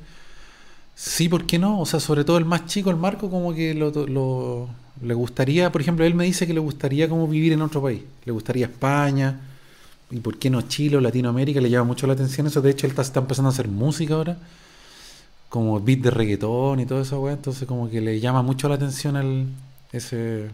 sí, 0.95 1.29
¿por 1.29 1.45
qué 1.45 1.59
no? 1.59 1.79
O 1.79 1.85
sea, 1.85 2.01
sobre 2.01 2.25
todo 2.25 2.39
el 2.39 2.47
más 2.47 2.65
chico, 2.65 2.89
el 2.89 2.97
Marco, 2.97 3.29
como 3.29 3.53
que 3.53 3.75
lo, 3.75 4.71
le 5.03 5.13
gustaría, 5.13 5.71
por 5.71 5.83
ejemplo, 5.83 6.07
él 6.07 6.15
me 6.15 6.25
dice 6.25 6.47
que 6.47 6.55
le 6.55 6.61
gustaría 6.61 7.07
como 7.07 7.29
vivir 7.29 7.53
en 7.53 7.61
otro 7.61 7.83
país, 7.83 8.01
le 8.25 8.33
gustaría 8.33 8.65
España, 8.65 9.41
y 10.11 10.21
por 10.21 10.39
qué 10.39 10.49
no 10.49 10.63
Chile 10.63 10.97
o 10.97 11.03
Latinoamérica, 11.03 11.61
le 11.61 11.69
llama 11.69 11.85
mucho 11.85 12.07
la 12.07 12.15
atención 12.15 12.47
eso, 12.47 12.63
de 12.63 12.71
hecho 12.71 12.87
él 12.87 12.95
está 12.99 13.21
empezando 13.21 13.51
a 13.51 13.53
hacer 13.53 13.69
música 13.69 14.15
ahora 14.15 14.39
como 15.55 15.79
beat 15.79 16.01
de 16.01 16.11
reggaetón 16.11 16.81
y 16.81 16.85
todo 16.85 17.01
eso, 17.01 17.21
güey. 17.21 17.33
Entonces 17.33 17.69
como 17.69 17.89
que 17.89 18.01
le 18.01 18.19
llama 18.19 18.43
mucho 18.43 18.69
la 18.69 18.75
atención 18.75 19.15
al, 19.15 19.47
ese, 19.93 20.51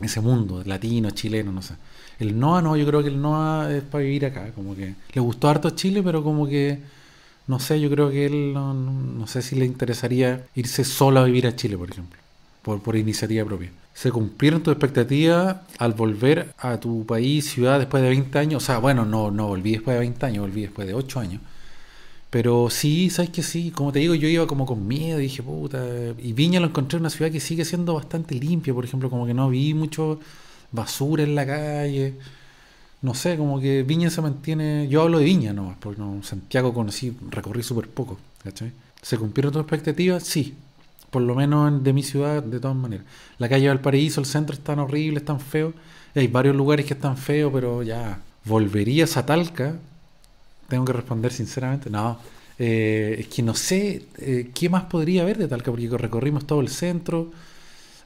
ese 0.00 0.20
mundo 0.22 0.62
latino, 0.64 1.10
chileno, 1.10 1.52
no 1.52 1.60
sé. 1.60 1.74
El 2.18 2.40
NOA 2.40 2.62
no, 2.62 2.76
yo 2.78 2.86
creo 2.86 3.02
que 3.02 3.10
el 3.10 3.20
NOA 3.20 3.74
es 3.74 3.82
para 3.82 4.04
vivir 4.04 4.24
acá, 4.24 4.52
como 4.54 4.74
que 4.74 4.94
le 5.12 5.20
gustó 5.20 5.50
harto 5.50 5.68
Chile, 5.68 6.02
pero 6.02 6.24
como 6.24 6.48
que, 6.48 6.78
no 7.46 7.60
sé, 7.60 7.78
yo 7.78 7.90
creo 7.90 8.08
que 8.10 8.24
él 8.24 8.54
no, 8.54 8.72
no, 8.72 9.26
sé 9.26 9.42
si 9.42 9.54
le 9.54 9.66
interesaría 9.66 10.46
irse 10.54 10.82
solo 10.84 11.20
a 11.20 11.24
vivir 11.24 11.46
a 11.46 11.54
Chile, 11.54 11.76
por 11.76 11.90
ejemplo, 11.90 12.18
por, 12.62 12.80
por 12.82 12.96
iniciativa 12.96 13.44
propia. 13.44 13.70
¿Se 13.92 14.10
cumplieron 14.10 14.62
tus 14.62 14.72
expectativas 14.72 15.58
al 15.76 15.92
volver 15.92 16.54
a 16.56 16.80
tu 16.80 17.04
país, 17.04 17.50
ciudad, 17.50 17.78
después 17.78 18.02
de 18.02 18.08
20 18.08 18.38
años? 18.38 18.62
O 18.62 18.66
sea, 18.66 18.78
bueno, 18.78 19.04
no, 19.04 19.30
no 19.30 19.48
volví 19.48 19.72
después 19.72 19.94
de 19.94 20.00
20 20.00 20.24
años, 20.24 20.40
volví 20.40 20.62
después 20.62 20.88
de 20.88 20.94
8 20.94 21.20
años. 21.20 21.42
Pero 22.36 22.68
sí, 22.68 23.08
sabes 23.08 23.30
que 23.30 23.42
sí, 23.42 23.70
como 23.70 23.92
te 23.92 23.98
digo, 23.98 24.14
yo 24.14 24.28
iba 24.28 24.46
como 24.46 24.66
con 24.66 24.86
miedo, 24.86 25.16
dije, 25.16 25.42
puta. 25.42 25.82
Y 26.18 26.34
Viña 26.34 26.60
lo 26.60 26.66
encontré 26.66 26.98
en 26.98 27.04
una 27.04 27.08
ciudad 27.08 27.32
que 27.32 27.40
sigue 27.40 27.64
siendo 27.64 27.94
bastante 27.94 28.34
limpia, 28.34 28.74
por 28.74 28.84
ejemplo, 28.84 29.08
como 29.08 29.24
que 29.24 29.32
no 29.32 29.48
vi 29.48 29.72
mucho 29.72 30.20
basura 30.70 31.22
en 31.22 31.34
la 31.34 31.46
calle. 31.46 32.12
No 33.00 33.14
sé, 33.14 33.38
como 33.38 33.58
que 33.58 33.84
Viña 33.84 34.10
se 34.10 34.20
mantiene. 34.20 34.86
Yo 34.86 35.00
hablo 35.00 35.18
de 35.18 35.24
Viña 35.24 35.54
nomás, 35.54 35.78
porque 35.80 35.98
no, 35.98 36.22
Santiago 36.22 36.74
conocí, 36.74 37.16
recorrí 37.30 37.62
súper 37.62 37.88
poco, 37.88 38.18
¿cachai? 38.44 38.70
¿Se 39.00 39.16
cumplieron 39.16 39.50
tus 39.54 39.62
expectativas? 39.62 40.22
Sí, 40.22 40.56
por 41.10 41.22
lo 41.22 41.34
menos 41.34 41.82
de 41.82 41.94
mi 41.94 42.02
ciudad, 42.02 42.42
de 42.42 42.60
todas 42.60 42.76
maneras. 42.76 43.06
La 43.38 43.48
calle 43.48 43.68
Valparaíso, 43.68 44.20
el 44.20 44.26
centro 44.26 44.54
están 44.54 44.78
horribles, 44.78 45.22
están 45.22 45.40
feos. 45.40 45.72
hay 46.14 46.26
varios 46.26 46.54
lugares 46.54 46.84
que 46.84 46.92
están 46.92 47.16
feos, 47.16 47.50
pero 47.50 47.82
ya. 47.82 48.20
¿Volverías 48.44 49.16
a 49.16 49.24
Talca? 49.24 49.76
Tengo 50.68 50.84
que 50.84 50.92
responder 50.92 51.32
sinceramente, 51.32 51.90
no. 51.90 52.18
Eh, 52.58 53.16
es 53.20 53.26
que 53.28 53.42
no 53.42 53.54
sé 53.54 54.06
eh, 54.18 54.50
qué 54.54 54.68
más 54.68 54.84
podría 54.84 55.22
haber 55.22 55.38
de 55.38 55.48
Talca, 55.48 55.70
porque 55.70 55.88
recorrimos 55.88 56.46
todo 56.46 56.60
el 56.60 56.68
centro. 56.68 57.30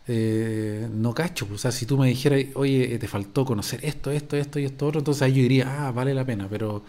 Eh, 0.09 0.88
no 0.93 1.14
cacho, 1.14 1.47
o 1.52 1.59
sea, 1.59 1.71
si 1.71 1.87
tú 1.87 1.97
me 1.97 2.09
dijeras, 2.09 2.45
oye, 2.55 2.99
te 2.99 3.07
faltó 3.07 3.45
conocer 3.45 3.85
esto, 3.85 4.11
esto, 4.11 4.37
esto 4.37 4.59
y 4.59 4.64
esto 4.64 4.88
otro, 4.88 5.00
entonces 5.00 5.23
ahí 5.23 5.35
yo 5.35 5.43
diría, 5.43 5.87
ah, 5.87 5.93
vale 5.93 6.14
la 6.14 6.25
pena, 6.25 6.49
pero 6.50 6.83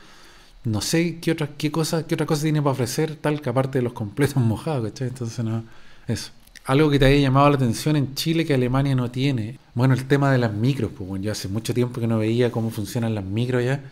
no 0.63 0.81
sé 0.81 1.19
qué 1.19 1.31
otra, 1.31 1.49
qué 1.57 1.71
cosa, 1.71 2.07
qué 2.07 2.15
otra 2.15 2.25
cosa 2.25 2.43
tiene 2.43 2.61
para 2.61 2.71
ofrecer 2.71 3.15
Talca 3.17 3.51
aparte 3.51 3.79
de 3.79 3.83
los 3.83 3.93
completos 3.93 4.37
mojados, 4.43 4.89
¿cachai? 4.89 5.09
Entonces, 5.09 5.43
no, 5.45 5.63
eso. 6.07 6.31
Algo 6.65 6.89
que 6.89 6.99
te 6.99 7.05
haya 7.05 7.19
llamado 7.19 7.49
la 7.49 7.55
atención 7.55 7.95
en 7.95 8.15
Chile 8.15 8.45
que 8.45 8.53
Alemania 8.53 8.95
no 8.95 9.11
tiene. 9.11 9.59
Bueno, 9.73 9.93
el 9.93 10.05
tema 10.07 10.31
de 10.31 10.37
las 10.37 10.53
micros, 10.53 10.91
pues 10.95 11.07
bueno, 11.09 11.25
yo 11.25 11.31
hace 11.31 11.47
mucho 11.47 11.73
tiempo 11.73 11.99
que 11.99 12.07
no 12.07 12.19
veía 12.19 12.51
cómo 12.51 12.69
funcionan 12.69 13.15
las 13.15 13.25
micros 13.25 13.63
ya 13.63 13.83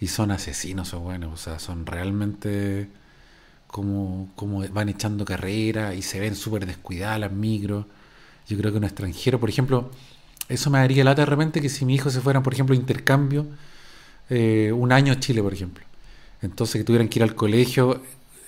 y 0.00 0.08
son 0.08 0.30
asesinos 0.30 0.94
o 0.94 1.00
buenos, 1.00 1.32
o 1.32 1.36
sea, 1.36 1.58
son 1.58 1.86
realmente 1.86 2.88
cómo, 3.66 4.30
cómo 4.36 4.66
van 4.68 4.88
echando 4.88 5.24
carrera 5.24 5.94
y 5.94 6.02
se 6.02 6.20
ven 6.20 6.34
súper 6.36 6.66
descuidadas 6.66 7.20
las 7.20 7.32
micros. 7.32 7.86
Yo 8.48 8.56
creo 8.58 8.72
que 8.72 8.78
un 8.78 8.84
extranjero, 8.84 9.40
por 9.40 9.48
ejemplo, 9.48 9.90
eso 10.48 10.70
me 10.70 10.78
daría 10.78 11.04
lata 11.04 11.22
de 11.22 11.26
repente 11.26 11.60
que 11.60 11.68
si 11.68 11.84
mi 11.84 11.94
hijo 11.94 12.10
se 12.10 12.20
fuera, 12.20 12.42
por 12.42 12.52
ejemplo, 12.52 12.74
intercambio, 12.74 13.46
eh, 14.30 14.72
un 14.72 14.92
año 14.92 15.12
a 15.12 15.20
Chile, 15.20 15.42
por 15.42 15.54
ejemplo. 15.54 15.84
Entonces 16.42 16.80
que 16.80 16.84
tuvieran 16.84 17.08
que 17.08 17.20
ir 17.20 17.22
al 17.22 17.34
colegio, 17.34 18.02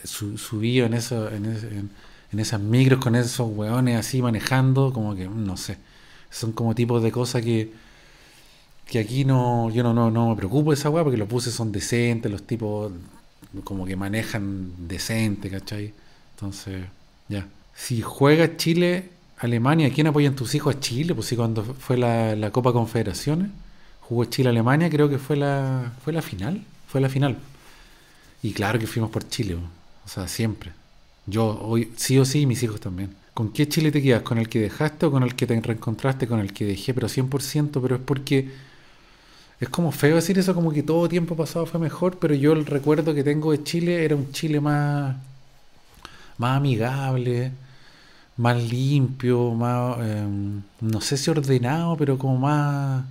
su, 0.05 0.38
subido 0.38 0.87
en, 0.87 0.95
eso, 0.95 1.31
en, 1.31 1.91
en, 2.33 2.38
esas 2.38 2.61
micros 2.61 3.00
con 3.00 3.17
esos 3.17 3.50
hueones 3.50 3.99
así 3.99 4.21
manejando, 4.23 4.93
como 4.93 5.15
que, 5.15 5.26
no 5.29 5.57
sé, 5.57 5.79
son 6.31 6.53
como 6.53 6.75
tipos 6.75 7.03
de 7.03 7.11
cosas 7.12 7.43
que, 7.43 7.73
que 8.87 8.99
aquí 9.00 9.25
no, 9.25 9.71
yo 9.71 9.83
no, 9.83 9.93
no, 9.93 10.11
no 10.11 10.31
me 10.31 10.37
preocupo 10.37 10.71
de 10.71 10.76
esa 10.76 10.90
hueá 10.90 11.02
porque 11.02 11.19
los 11.19 11.28
buses 11.28 11.52
son 11.52 11.73
decentes, 11.73 12.31
los 12.31 12.47
tipos 12.47 12.93
como 13.64 13.85
que 13.85 13.97
manejan 13.97 14.88
decente, 14.88 15.50
¿cachai? 15.50 15.93
Entonces, 16.35 16.85
ya. 17.28 17.47
Si 17.75 18.00
juega 18.00 18.57
Chile, 18.57 19.11
Alemania, 19.38 19.90
¿quién 19.93 20.07
apoyan 20.07 20.37
tus 20.37 20.55
hijos 20.55 20.76
a 20.76 20.81
Chile? 20.81 21.14
Pues 21.14 21.26
sí, 21.26 21.37
cuando 21.37 21.62
fue 21.64 21.97
la, 21.97 22.37
la 22.37 22.50
Copa 22.50 22.73
Confederaciones, 22.73 23.50
jugó 24.00 24.25
Chile-Alemania, 24.25 24.88
creo 24.88 25.09
que 25.09 25.19
fue 25.19 25.37
la, 25.37 25.93
fue 26.05 26.12
la 26.12 26.23
final, 26.23 26.62
fue 26.87 27.00
la 27.00 27.09
final. 27.09 27.37
Y 28.43 28.52
claro 28.52 28.78
que 28.78 28.87
fuimos 28.87 29.11
por 29.11 29.28
Chile, 29.28 29.57
o 29.57 30.09
sea, 30.09 30.28
siempre. 30.28 30.73
Yo, 31.26 31.59
hoy, 31.61 31.93
sí 31.97 32.19
o 32.19 32.25
sí, 32.25 32.43
y 32.43 32.47
mis 32.47 32.62
hijos 32.62 32.81
también. 32.81 33.14
¿Con 33.35 33.52
qué 33.52 33.69
Chile 33.69 33.90
te 33.90 34.00
quedas? 34.00 34.23
¿Con 34.23 34.38
el 34.38 34.49
que 34.49 34.61
dejaste 34.61 35.07
o 35.07 35.11
con 35.11 35.23
el 35.23 35.35
que 35.35 35.47
te 35.47 35.61
reencontraste? 35.61 36.26
Con 36.26 36.38
el 36.40 36.52
que 36.52 36.64
dejé, 36.64 36.95
pero 36.95 37.09
100%, 37.09 37.81
pero 37.83 37.97
es 37.97 38.02
porque 38.02 38.49
es 39.61 39.69
como 39.69 39.91
feo 39.91 40.17
decir 40.17 40.39
eso, 40.39 40.55
como 40.55 40.73
que 40.73 40.83
todo 40.83 41.09
tiempo 41.09 41.37
pasado 41.37 41.67
fue 41.67 41.81
mejor, 41.81 42.19
pero 42.19 42.35
yo 42.35 42.53
el 42.53 42.67
recuerdo 42.67 43.15
que 43.15 43.25
tengo 43.25 43.53
de 43.53 43.63
Chile 43.63 44.05
era 44.05 44.15
un 44.15 44.31
Chile 44.33 44.61
más, 44.61 45.17
más 46.39 46.57
amigable, 46.59 47.53
más 48.37 48.63
limpio, 48.63 49.53
más, 49.55 49.99
em, 50.01 50.63
no 50.81 51.01
sé 51.01 51.17
si 51.17 51.31
ordenado, 51.31 51.97
pero 51.97 52.19
como 52.19 52.37
más, 52.39 53.05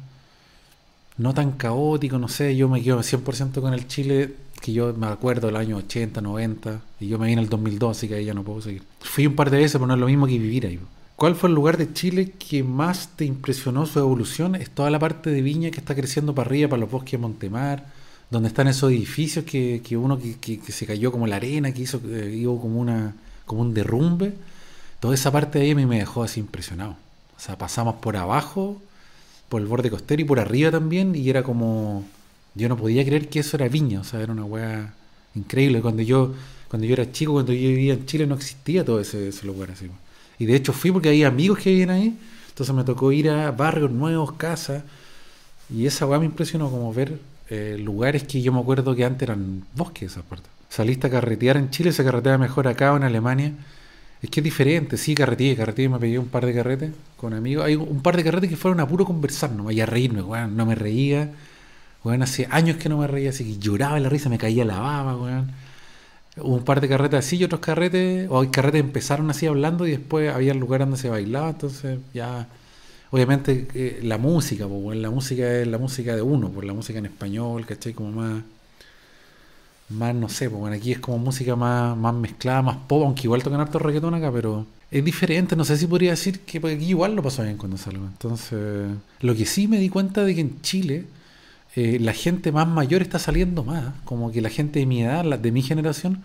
no 1.18 1.34
tan 1.34 1.54
caótico, 1.54 2.20
no 2.20 2.28
sé, 2.28 2.56
yo 2.56 2.70
me 2.70 2.82
quedo 2.84 3.02
100% 3.02 3.62
con 3.62 3.74
el 3.74 3.88
Chile 3.88 4.36
que 4.62 4.74
yo 4.74 4.94
me 4.94 5.08
acuerdo 5.08 5.48
del 5.48 5.58
año 5.58 5.78
80, 5.78 6.22
90, 6.22 6.82
y 7.00 7.08
yo 7.08 7.20
me 7.20 7.28
vine 7.28 7.42
en 7.42 7.46
el 7.46 7.50
2002, 7.50 7.98
así 7.98 8.08
que 8.08 8.16
ahí 8.16 8.26
ya 8.26 8.34
no 8.34 8.44
puedo 8.44 8.62
seguir. 8.62 8.84
Fui 9.00 9.28
un 9.28 9.36
par 9.36 9.50
de 9.50 9.58
veces, 9.58 9.74
pero 9.74 9.88
no 9.88 9.94
es 9.94 10.00
lo 10.00 10.08
mismo 10.08 10.26
que 10.26 10.40
vivir 10.40 10.66
ahí. 10.66 10.80
¿Cuál 11.16 11.36
fue 11.36 11.50
el 11.50 11.56
lugar 11.56 11.78
de 11.78 11.94
Chile 11.94 12.32
que 12.32 12.64
más 12.64 13.10
te 13.16 13.26
impresionó 13.26 13.86
su 13.86 14.00
evolución? 14.00 14.56
Es 14.56 14.70
toda 14.70 14.90
la 14.90 15.00
parte 15.00 15.30
de 15.30 15.42
Viña 15.42 15.72
que 15.72 15.80
está 15.80 15.96
creciendo 15.96 16.36
para 16.36 16.50
arriba, 16.50 16.70
para 16.70 16.82
los 16.82 16.92
bosques 16.92 17.14
de 17.14 17.18
Montemar, 17.20 17.86
donde 18.30 18.50
están 18.50 18.68
esos 18.68 18.92
edificios 18.92 19.46
que, 19.46 19.82
que 19.84 19.96
uno 19.96 20.20
que, 20.20 20.38
que, 20.38 20.72
se 20.72 20.86
cayó 20.86 21.12
como 21.12 21.28
la 21.28 21.38
arena, 21.38 21.72
que 21.72 21.84
hizo, 21.84 22.02
eh, 22.06 22.44
como, 22.44 22.80
una, 22.80 23.16
como 23.46 23.62
un 23.62 23.74
derrumbe. 23.74 24.34
Toda 25.00 25.16
esa 25.16 25.32
parte 25.32 25.60
de 25.60 25.66
ahí 25.66 25.72
a 25.72 25.76
mí 25.76 25.86
me 25.86 26.00
dejó 26.00 26.24
así 26.24 26.40
impresionado. 26.42 26.98
O 27.38 27.40
sea, 27.40 27.58
pasamos 27.58 27.96
por 27.96 28.18
abajo, 28.18 28.82
por 29.50 29.62
el 29.62 29.68
borde 29.68 29.90
costero 29.90 30.22
y 30.22 30.26
por 30.26 30.40
arriba 30.40 30.72
también, 30.72 31.16
y 31.16 31.30
era 31.30 31.44
como 31.44 32.04
yo 32.56 32.70
no 32.70 32.78
podía 32.78 33.06
creer 33.06 33.30
que 33.30 33.40
eso 33.40 33.58
era 33.58 33.68
Viña, 33.68 34.00
o 34.00 34.04
sea, 34.04 34.22
era 34.22 34.32
una 34.32 34.46
weá 34.46 34.94
increíble. 35.36 35.82
Cuando 35.82 36.02
yo, 36.02 36.34
cuando 36.70 36.88
yo 36.88 36.94
era 36.94 37.12
chico, 37.12 37.34
cuando 37.34 37.52
yo 37.52 37.68
vivía 37.68 37.94
en 37.94 38.06
Chile, 38.06 38.26
no 38.26 38.36
existía 38.36 38.86
todo 38.86 39.02
ese, 39.02 39.32
lugar 39.44 39.72
así. 39.72 39.90
Y 40.40 40.46
de 40.46 40.56
hecho 40.56 40.74
fui 40.74 40.92
porque 40.92 41.10
hay 41.10 41.24
amigos 41.24 41.60
que 41.60 41.70
vivían 41.70 41.90
ahí, 41.90 42.18
entonces 42.50 42.76
me 42.76 42.84
tocó 42.84 43.12
ir 43.12 43.30
a 43.30 43.52
barrios 43.52 43.92
nuevos, 43.92 44.34
casas, 44.34 44.84
y 45.70 45.86
esa 45.86 46.06
weá 46.06 46.20
me 46.20 46.26
impresionó 46.26 46.70
como 46.70 46.94
ver 46.94 47.20
eh, 47.50 47.78
lugares 47.80 48.24
que 48.24 48.42
yo 48.42 48.52
me 48.52 48.60
acuerdo 48.60 48.96
que 48.96 49.06
antes 49.06 49.24
eran 49.24 49.66
bosques 49.76 50.12
esas 50.12 50.24
partes. 50.24 50.50
Saliste 50.70 51.08
a 51.08 51.10
carretear 51.10 51.58
en 51.58 51.70
Chile, 51.70 51.92
se 51.92 52.04
carretea 52.04 52.38
mejor 52.38 52.68
acá 52.68 52.94
o 52.94 52.98
en 52.98 53.04
Alemania. 53.04 53.54
Es 54.22 54.30
que 54.30 54.40
es 54.40 54.44
diferente, 54.44 54.98
sí, 54.98 55.14
carreteé, 55.16 55.56
carreteé, 55.56 55.88
me 55.88 56.00
pedí 56.00 56.18
un 56.18 56.28
par 56.28 56.46
de 56.46 56.54
carretes 56.54 56.92
con 57.18 57.34
amigos. 57.34 57.66
Hay 57.66 57.76
un 57.76 58.02
par 58.02 58.18
de 58.18 58.24
carretes 58.24 58.50
que 58.50 58.58
fueron 58.58 58.80
a 58.80 58.88
puro 58.88 59.06
conversar, 59.06 59.52
no 59.52 59.66
vaya 59.66 59.84
a 59.84 59.86
reírme, 59.86 60.22
weón, 60.22 60.58
no 60.58 60.66
me 60.66 60.76
reía 60.76 61.32
Weón, 62.06 62.22
hace 62.22 62.48
años 62.52 62.78
que 62.78 62.88
no 62.88 63.00
me 63.00 63.08
reía, 63.08 63.32
así 63.32 63.44
que 63.44 63.58
lloraba 63.58 64.00
la 64.00 64.10
risa, 64.10 64.30
me 64.30 64.38
caía 64.38 64.64
la 64.64 64.80
baba, 64.80 65.18
weón. 65.18 65.52
Un 66.38 66.64
par 66.64 66.82
de 66.82 66.90
carretes 66.90 67.20
así 67.20 67.38
y 67.38 67.44
otros 67.46 67.62
carretes, 67.62 68.28
o 68.30 68.42
hay 68.42 68.50
carretes 68.50 68.82
empezaron 68.82 69.30
así 69.30 69.46
hablando 69.46 69.88
y 69.88 69.92
después 69.92 70.34
había 70.34 70.54
lugares 70.54 70.88
donde 70.88 71.02
se 71.02 71.10
bailaba, 71.10 71.50
entonces 71.50 72.00
ya. 72.14 72.48
Obviamente 73.12 73.68
eh, 73.74 74.00
la 74.04 74.18
música, 74.18 74.68
pues, 74.68 74.98
la 74.98 75.10
música 75.10 75.62
es 75.62 75.68
la 75.68 75.78
música 75.78 76.16
de 76.16 76.22
uno, 76.22 76.50
pues 76.50 76.68
la 76.68 76.74
música 76.74 77.00
en 77.00 77.06
español, 77.06 77.66
¿cachai? 77.66 77.94
Como 77.94 78.12
más. 78.12 78.44
Más, 79.90 80.16
no 80.16 80.30
sé, 80.30 80.50
pues 80.50 80.60
bueno, 80.60 80.76
aquí 80.76 80.92
es 80.94 81.00
como 81.00 81.20
música 81.20 81.56
más, 81.56 81.96
más 81.96 82.14
mezclada, 82.16 82.62
más 82.64 82.78
pop, 82.88 83.04
aunque 83.06 83.24
igual 83.24 83.44
tocan 83.44 83.60
harto 83.60 83.78
reggaetón 83.78 84.16
acá, 84.16 84.32
pero 84.32 84.66
es 84.90 85.04
diferente, 85.06 85.56
no 85.56 85.64
sé 85.64 85.78
si 85.78 85.88
podría 85.88 86.12
decir 86.12 86.40
que 86.42 86.58
aquí 86.58 86.86
igual 86.90 87.16
lo 87.16 87.22
pasó 87.22 87.44
bien 87.44 87.58
cuando 87.58 87.78
salgo. 87.78 88.06
Entonces, 88.06 88.90
lo 89.22 89.36
que 89.36 89.46
sí 89.46 89.68
me 89.68 89.78
di 89.78 89.90
cuenta 89.90 90.24
de 90.24 90.34
que 90.34 90.42
en 90.42 90.62
Chile 90.62 91.06
eh, 91.76 92.00
la 92.00 92.14
gente 92.14 92.52
más 92.52 92.68
mayor 92.68 93.02
está 93.02 93.20
saliendo 93.20 93.64
más, 93.64 93.94
como 94.06 94.32
que 94.32 94.42
la 94.42 94.50
gente 94.50 94.80
de 94.80 94.86
mi 94.86 95.04
edad, 95.04 95.26
de 95.38 95.52
mi 95.52 95.62
generación, 95.62 96.24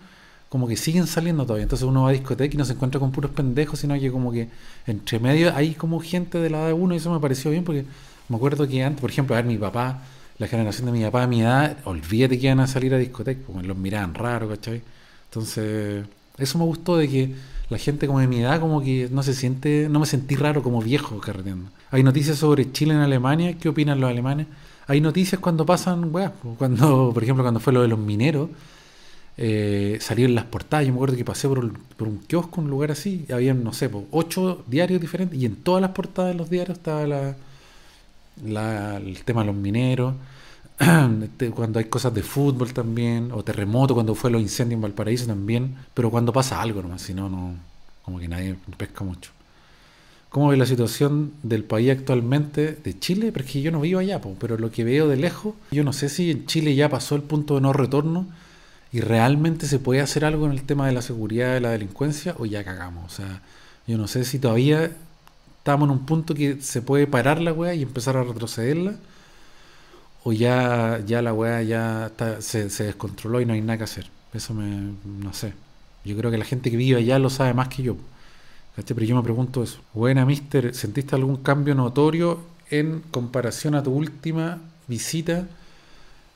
como 0.49 0.67
que 0.67 0.77
siguen 0.77 1.07
saliendo 1.07 1.43
todavía. 1.45 1.63
Entonces 1.63 1.87
uno 1.87 2.03
va 2.03 2.09
a 2.09 2.13
discoteca 2.13 2.53
y 2.53 2.57
no 2.57 2.65
se 2.65 2.73
encuentra 2.73 2.99
con 2.99 3.11
puros 3.11 3.31
pendejos, 3.31 3.79
sino 3.79 3.97
que 3.99 4.11
como 4.11 4.31
que 4.31 4.49
entre 4.87 5.19
medio 5.19 5.55
hay 5.55 5.73
como 5.73 5.99
gente 5.99 6.39
de 6.39 6.49
la 6.49 6.59
edad 6.59 6.67
de 6.67 6.73
uno 6.73 6.93
y 6.93 6.97
eso 6.97 7.11
me 7.13 7.19
pareció 7.19 7.51
bien 7.51 7.63
porque 7.63 7.85
me 8.29 8.37
acuerdo 8.37 8.67
que 8.67 8.83
antes, 8.83 9.01
por 9.01 9.09
ejemplo, 9.09 9.35
a 9.35 9.39
ver, 9.39 9.45
mi 9.45 9.57
papá, 9.57 10.01
la 10.37 10.47
generación 10.47 10.85
de 10.87 10.93
mi 10.93 11.03
papá 11.03 11.27
mi 11.27 11.41
edad, 11.41 11.77
olvídate 11.85 12.39
que 12.39 12.45
iban 12.47 12.59
a 12.61 12.67
salir 12.67 12.93
a 12.93 12.97
discoteca, 12.97 13.41
porque 13.45 13.67
los 13.67 13.77
miraban 13.77 14.13
raro, 14.13 14.49
¿cachai? 14.49 14.81
Entonces, 15.25 16.05
eso 16.37 16.57
me 16.57 16.65
gustó 16.65 16.97
de 16.97 17.09
que 17.09 17.35
la 17.69 17.77
gente 17.77 18.07
como 18.07 18.19
de 18.19 18.27
mi 18.27 18.39
edad 18.39 18.59
como 18.59 18.81
que 18.81 19.09
no 19.11 19.23
se 19.23 19.33
siente, 19.33 19.87
no 19.89 19.99
me 19.99 20.05
sentí 20.05 20.35
raro 20.35 20.63
como 20.63 20.81
viejo 20.81 21.19
carreteando. 21.19 21.69
Hay 21.91 22.03
noticias 22.03 22.37
sobre 22.37 22.71
Chile 22.71 22.93
en 22.93 23.01
Alemania, 23.01 23.57
¿qué 23.57 23.69
opinan 23.69 23.99
los 23.99 24.09
alemanes? 24.09 24.47
Hay 24.87 25.01
noticias 25.01 25.39
cuando 25.39 25.65
pasan, 25.65 26.13
weá, 26.13 26.33
cuando, 26.57 27.11
por 27.13 27.23
ejemplo, 27.23 27.43
cuando 27.43 27.59
fue 27.59 27.73
lo 27.73 27.81
de 27.81 27.87
los 27.87 27.99
mineros, 27.99 28.49
eh, 29.37 29.97
salieron 30.01 30.35
las 30.35 30.45
portadas. 30.45 30.85
Yo 30.85 30.93
me 30.93 30.97
acuerdo 30.97 31.15
que 31.15 31.25
pasé 31.25 31.47
por, 31.47 31.59
un 31.59 32.17
kiosco, 32.27 32.61
un 32.61 32.69
lugar 32.69 32.91
así, 32.91 33.25
y 33.27 33.31
había, 33.31 33.53
no 33.53 33.73
sé, 33.73 33.89
ocho 34.11 34.63
diarios 34.67 35.01
diferentes, 35.01 35.39
y 35.39 35.45
en 35.45 35.55
todas 35.57 35.81
las 35.81 35.91
portadas 35.91 36.31
de 36.33 36.37
los 36.37 36.49
diarios 36.49 36.77
estaba 36.77 37.07
la, 37.07 38.97
el 38.97 39.23
tema 39.23 39.41
de 39.41 39.47
los 39.47 39.55
mineros. 39.55 40.15
Este, 41.23 41.51
cuando 41.51 41.79
hay 41.79 41.85
cosas 41.85 42.13
de 42.13 42.23
fútbol 42.23 42.73
también, 42.73 43.31
o 43.31 43.43
terremoto, 43.43 43.93
cuando 43.93 44.15
fue 44.15 44.31
los 44.31 44.41
incendios 44.41 44.77
en 44.77 44.81
Valparaíso 44.81 45.27
también, 45.27 45.75
pero 45.93 46.09
cuando 46.09 46.33
pasa 46.33 46.61
algo 46.61 46.81
nomás, 46.81 47.01
si 47.03 47.13
no, 47.13 47.29
no, 47.29 47.55
como 48.03 48.19
que 48.19 48.27
nadie 48.27 48.55
pesca 48.77 49.03
mucho. 49.03 49.31
¿Cómo 50.31 50.47
ve 50.47 50.55
la 50.55 50.65
situación 50.65 51.33
del 51.43 51.65
país 51.65 51.91
actualmente 51.91 52.71
de 52.71 52.97
Chile? 52.97 53.33
Porque 53.33 53.61
yo 53.61 53.69
no 53.69 53.81
vivo 53.81 53.99
allá, 53.99 54.21
pero 54.39 54.57
lo 54.57 54.71
que 54.71 54.85
veo 54.85 55.09
de 55.09 55.17
lejos, 55.17 55.55
yo 55.71 55.83
no 55.83 55.91
sé 55.91 56.07
si 56.07 56.31
en 56.31 56.45
Chile 56.45 56.73
ya 56.73 56.87
pasó 56.87 57.15
el 57.17 57.21
punto 57.21 57.55
de 57.55 57.61
no 57.61 57.73
retorno 57.73 58.27
y 58.93 59.01
realmente 59.01 59.67
se 59.67 59.77
puede 59.77 59.99
hacer 59.99 60.23
algo 60.23 60.45
en 60.45 60.53
el 60.53 60.63
tema 60.63 60.87
de 60.87 60.93
la 60.93 61.01
seguridad, 61.01 61.53
de 61.53 61.59
la 61.59 61.71
delincuencia, 61.71 62.33
o 62.37 62.45
ya 62.45 62.63
cagamos. 62.63 63.11
O 63.11 63.13
sea, 63.13 63.41
yo 63.87 63.97
no 63.97 64.07
sé 64.07 64.23
si 64.23 64.39
todavía 64.39 64.91
estamos 65.57 65.87
en 65.87 65.91
un 65.91 66.05
punto 66.05 66.33
que 66.33 66.61
se 66.61 66.81
puede 66.81 67.07
parar 67.07 67.41
la 67.41 67.51
weá 67.51 67.73
y 67.73 67.81
empezar 67.81 68.15
a 68.15 68.23
retrocederla, 68.23 68.95
o 70.23 70.31
ya, 70.31 71.01
ya 71.05 71.21
la 71.21 71.33
weá 71.33 71.61
ya 71.61 72.09
se, 72.39 72.69
se, 72.69 72.85
descontroló 72.85 73.41
y 73.41 73.45
no 73.45 73.51
hay 73.51 73.59
nada 73.59 73.79
que 73.79 73.83
hacer. 73.83 74.07
Eso 74.33 74.53
me, 74.53 74.93
no 75.03 75.33
sé. 75.33 75.51
Yo 76.05 76.15
creo 76.15 76.31
que 76.31 76.37
la 76.37 76.45
gente 76.45 76.71
que 76.71 76.77
vive 76.77 76.99
allá 76.99 77.19
lo 77.19 77.29
sabe 77.29 77.53
más 77.53 77.67
que 77.67 77.83
yo. 77.83 77.97
Pero 78.75 79.05
yo 79.05 79.15
me 79.15 79.23
pregunto 79.23 79.63
eso. 79.63 79.79
Buena, 79.93 80.25
mister, 80.25 80.73
¿sentiste 80.73 81.15
algún 81.15 81.37
cambio 81.37 81.75
notorio 81.75 82.39
en 82.69 83.01
comparación 83.11 83.75
a 83.75 83.83
tu 83.83 83.91
última 83.91 84.59
visita? 84.87 85.47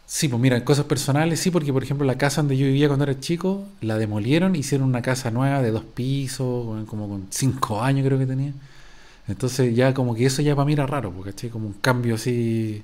Sí, 0.06 0.27
pues 0.27 0.39
mira, 0.42 0.58
en 0.58 0.63
cosas 0.63 0.86
personales 0.86 1.39
sí, 1.39 1.50
porque 1.50 1.74
por 1.74 1.84
ejemplo 1.84 2.06
la 2.06 2.18
casa 2.18 2.42
donde 2.42 2.58
yo 2.58 2.68
vivía 2.68 2.88
cuando 2.88 3.06
era 3.06 3.20
chico, 3.20 3.65
la 3.82 3.98
demolieron, 3.98 4.56
hicieron 4.56 4.88
una 4.88 5.01
casa 5.01 5.32
nueva 5.32 5.62
de 5.62 5.72
dos 5.72 5.84
pisos, 5.84 6.86
como 6.88 7.10
con 7.10 7.27
cinco 7.32 7.82
años 7.82 8.06
creo 8.06 8.20
que 8.20 8.27
tenía. 8.27 8.54
Entonces 9.27 9.75
ya 9.75 9.94
como 9.94 10.15
que 10.15 10.25
eso 10.25 10.42
ya 10.42 10.56
para 10.56 10.65
mí 10.65 10.74
era 10.74 10.86
raro, 10.88 11.12
porque 11.12 11.50
como 11.50 11.68
un 11.68 11.74
cambio 11.74 12.15
así, 12.15 12.84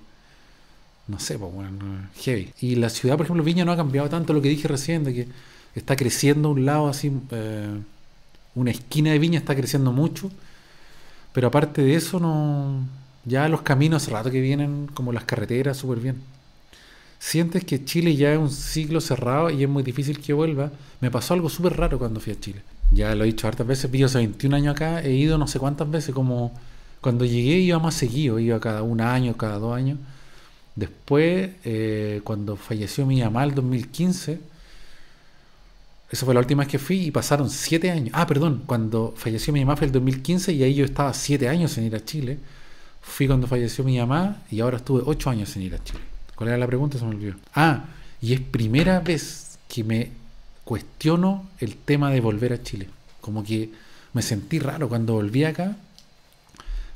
no 1.07 1.19
sé, 1.19 1.37
pues 1.37 1.53
bueno, 1.53 2.09
heavy. 2.15 2.53
Y 2.61 2.75
la 2.75 2.89
ciudad, 2.89 3.17
por 3.17 3.25
ejemplo, 3.25 3.43
Viña 3.43 3.65
no 3.65 3.71
ha 3.71 3.77
cambiado 3.77 4.09
tanto 4.09 4.33
lo 4.33 4.41
que 4.41 4.49
dije 4.49 4.67
recién, 4.67 5.03
de 5.03 5.13
que 5.13 5.27
está 5.75 5.95
creciendo 5.95 6.49
un 6.51 6.65
lado 6.65 6.87
así... 6.87 7.11
Eh, 7.31 7.79
una 8.55 8.71
esquina 8.71 9.11
de 9.11 9.19
Viña 9.19 9.39
está 9.39 9.55
creciendo 9.55 9.91
mucho, 9.91 10.31
pero 11.33 11.47
aparte 11.47 11.81
de 11.81 11.95
eso, 11.95 12.19
no 12.19 12.85
ya 13.25 13.47
los 13.47 13.61
caminos 13.61 14.03
hace 14.03 14.11
rato 14.11 14.31
que 14.31 14.41
vienen, 14.41 14.89
como 14.93 15.13
las 15.13 15.25
carreteras, 15.25 15.77
súper 15.77 15.99
bien. 15.99 16.15
Sientes 17.19 17.63
que 17.63 17.85
Chile 17.85 18.15
ya 18.15 18.33
es 18.33 18.39
un 18.39 18.49
ciclo 18.49 18.99
cerrado 18.99 19.51
y 19.51 19.63
es 19.63 19.69
muy 19.69 19.83
difícil 19.83 20.19
que 20.19 20.33
vuelva. 20.33 20.71
Me 21.01 21.11
pasó 21.11 21.35
algo 21.35 21.49
súper 21.49 21.77
raro 21.77 21.99
cuando 21.99 22.19
fui 22.19 22.33
a 22.33 22.39
Chile. 22.39 22.61
Ya 22.91 23.13
lo 23.13 23.23
he 23.23 23.27
dicho 23.27 23.47
hartas 23.47 23.67
veces, 23.67 23.91
vivo 23.91 24.07
hace 24.07 24.17
21 24.17 24.55
años 24.55 24.75
acá, 24.75 25.01
he 25.01 25.13
ido 25.13 25.37
no 25.37 25.47
sé 25.47 25.59
cuántas 25.59 25.89
veces, 25.89 26.13
como 26.15 26.51
cuando 26.99 27.23
llegué 27.25 27.59
iba 27.59 27.79
más 27.79 27.93
seguido, 27.95 28.39
iba 28.39 28.59
cada 28.59 28.81
un 28.83 29.01
año, 29.01 29.37
cada 29.37 29.59
dos 29.59 29.75
años. 29.75 29.99
Después, 30.75 31.51
eh, 31.63 32.21
cuando 32.23 32.55
falleció 32.55 33.05
mi 33.05 33.21
mamá 33.21 33.43
el 33.43 33.53
2015, 33.53 34.39
Esa 36.11 36.25
fue 36.25 36.33
la 36.33 36.41
última 36.41 36.63
vez 36.63 36.69
que 36.69 36.77
fui 36.77 37.05
y 37.05 37.11
pasaron 37.11 37.49
siete 37.49 37.89
años. 37.89 38.09
Ah, 38.13 38.27
perdón, 38.27 38.63
cuando 38.65 39.13
falleció 39.15 39.53
mi 39.53 39.61
mamá 39.61 39.77
fue 39.77 39.87
el 39.87 39.93
2015 39.93 40.51
y 40.51 40.61
ahí 40.61 40.73
yo 40.73 40.83
estaba 40.83 41.13
siete 41.13 41.47
años 41.47 41.71
sin 41.71 41.85
ir 41.85 41.95
a 41.95 42.03
Chile. 42.03 42.37
Fui 43.01 43.27
cuando 43.27 43.47
falleció 43.47 43.85
mi 43.85 43.97
mamá 43.97 44.43
y 44.51 44.59
ahora 44.59 44.77
estuve 44.77 45.03
ocho 45.05 45.29
años 45.29 45.47
sin 45.49 45.61
ir 45.61 45.73
a 45.73 45.81
Chile. 45.81 46.01
¿Cuál 46.35 46.49
era 46.49 46.57
la 46.57 46.67
pregunta? 46.67 46.99
Se 46.99 47.05
me 47.05 47.11
olvidó. 47.11 47.35
Ah, 47.55 47.85
y 48.21 48.33
es 48.33 48.41
primera 48.41 48.99
vez 48.99 49.57
que 49.69 49.85
me 49.85 50.11
cuestiono 50.65 51.47
el 51.59 51.77
tema 51.77 52.11
de 52.11 52.19
volver 52.19 52.51
a 52.51 52.61
Chile. 52.61 52.89
Como 53.21 53.41
que 53.41 53.69
me 54.11 54.21
sentí 54.21 54.59
raro 54.59 54.89
cuando 54.89 55.13
volví 55.13 55.45
acá. 55.45 55.77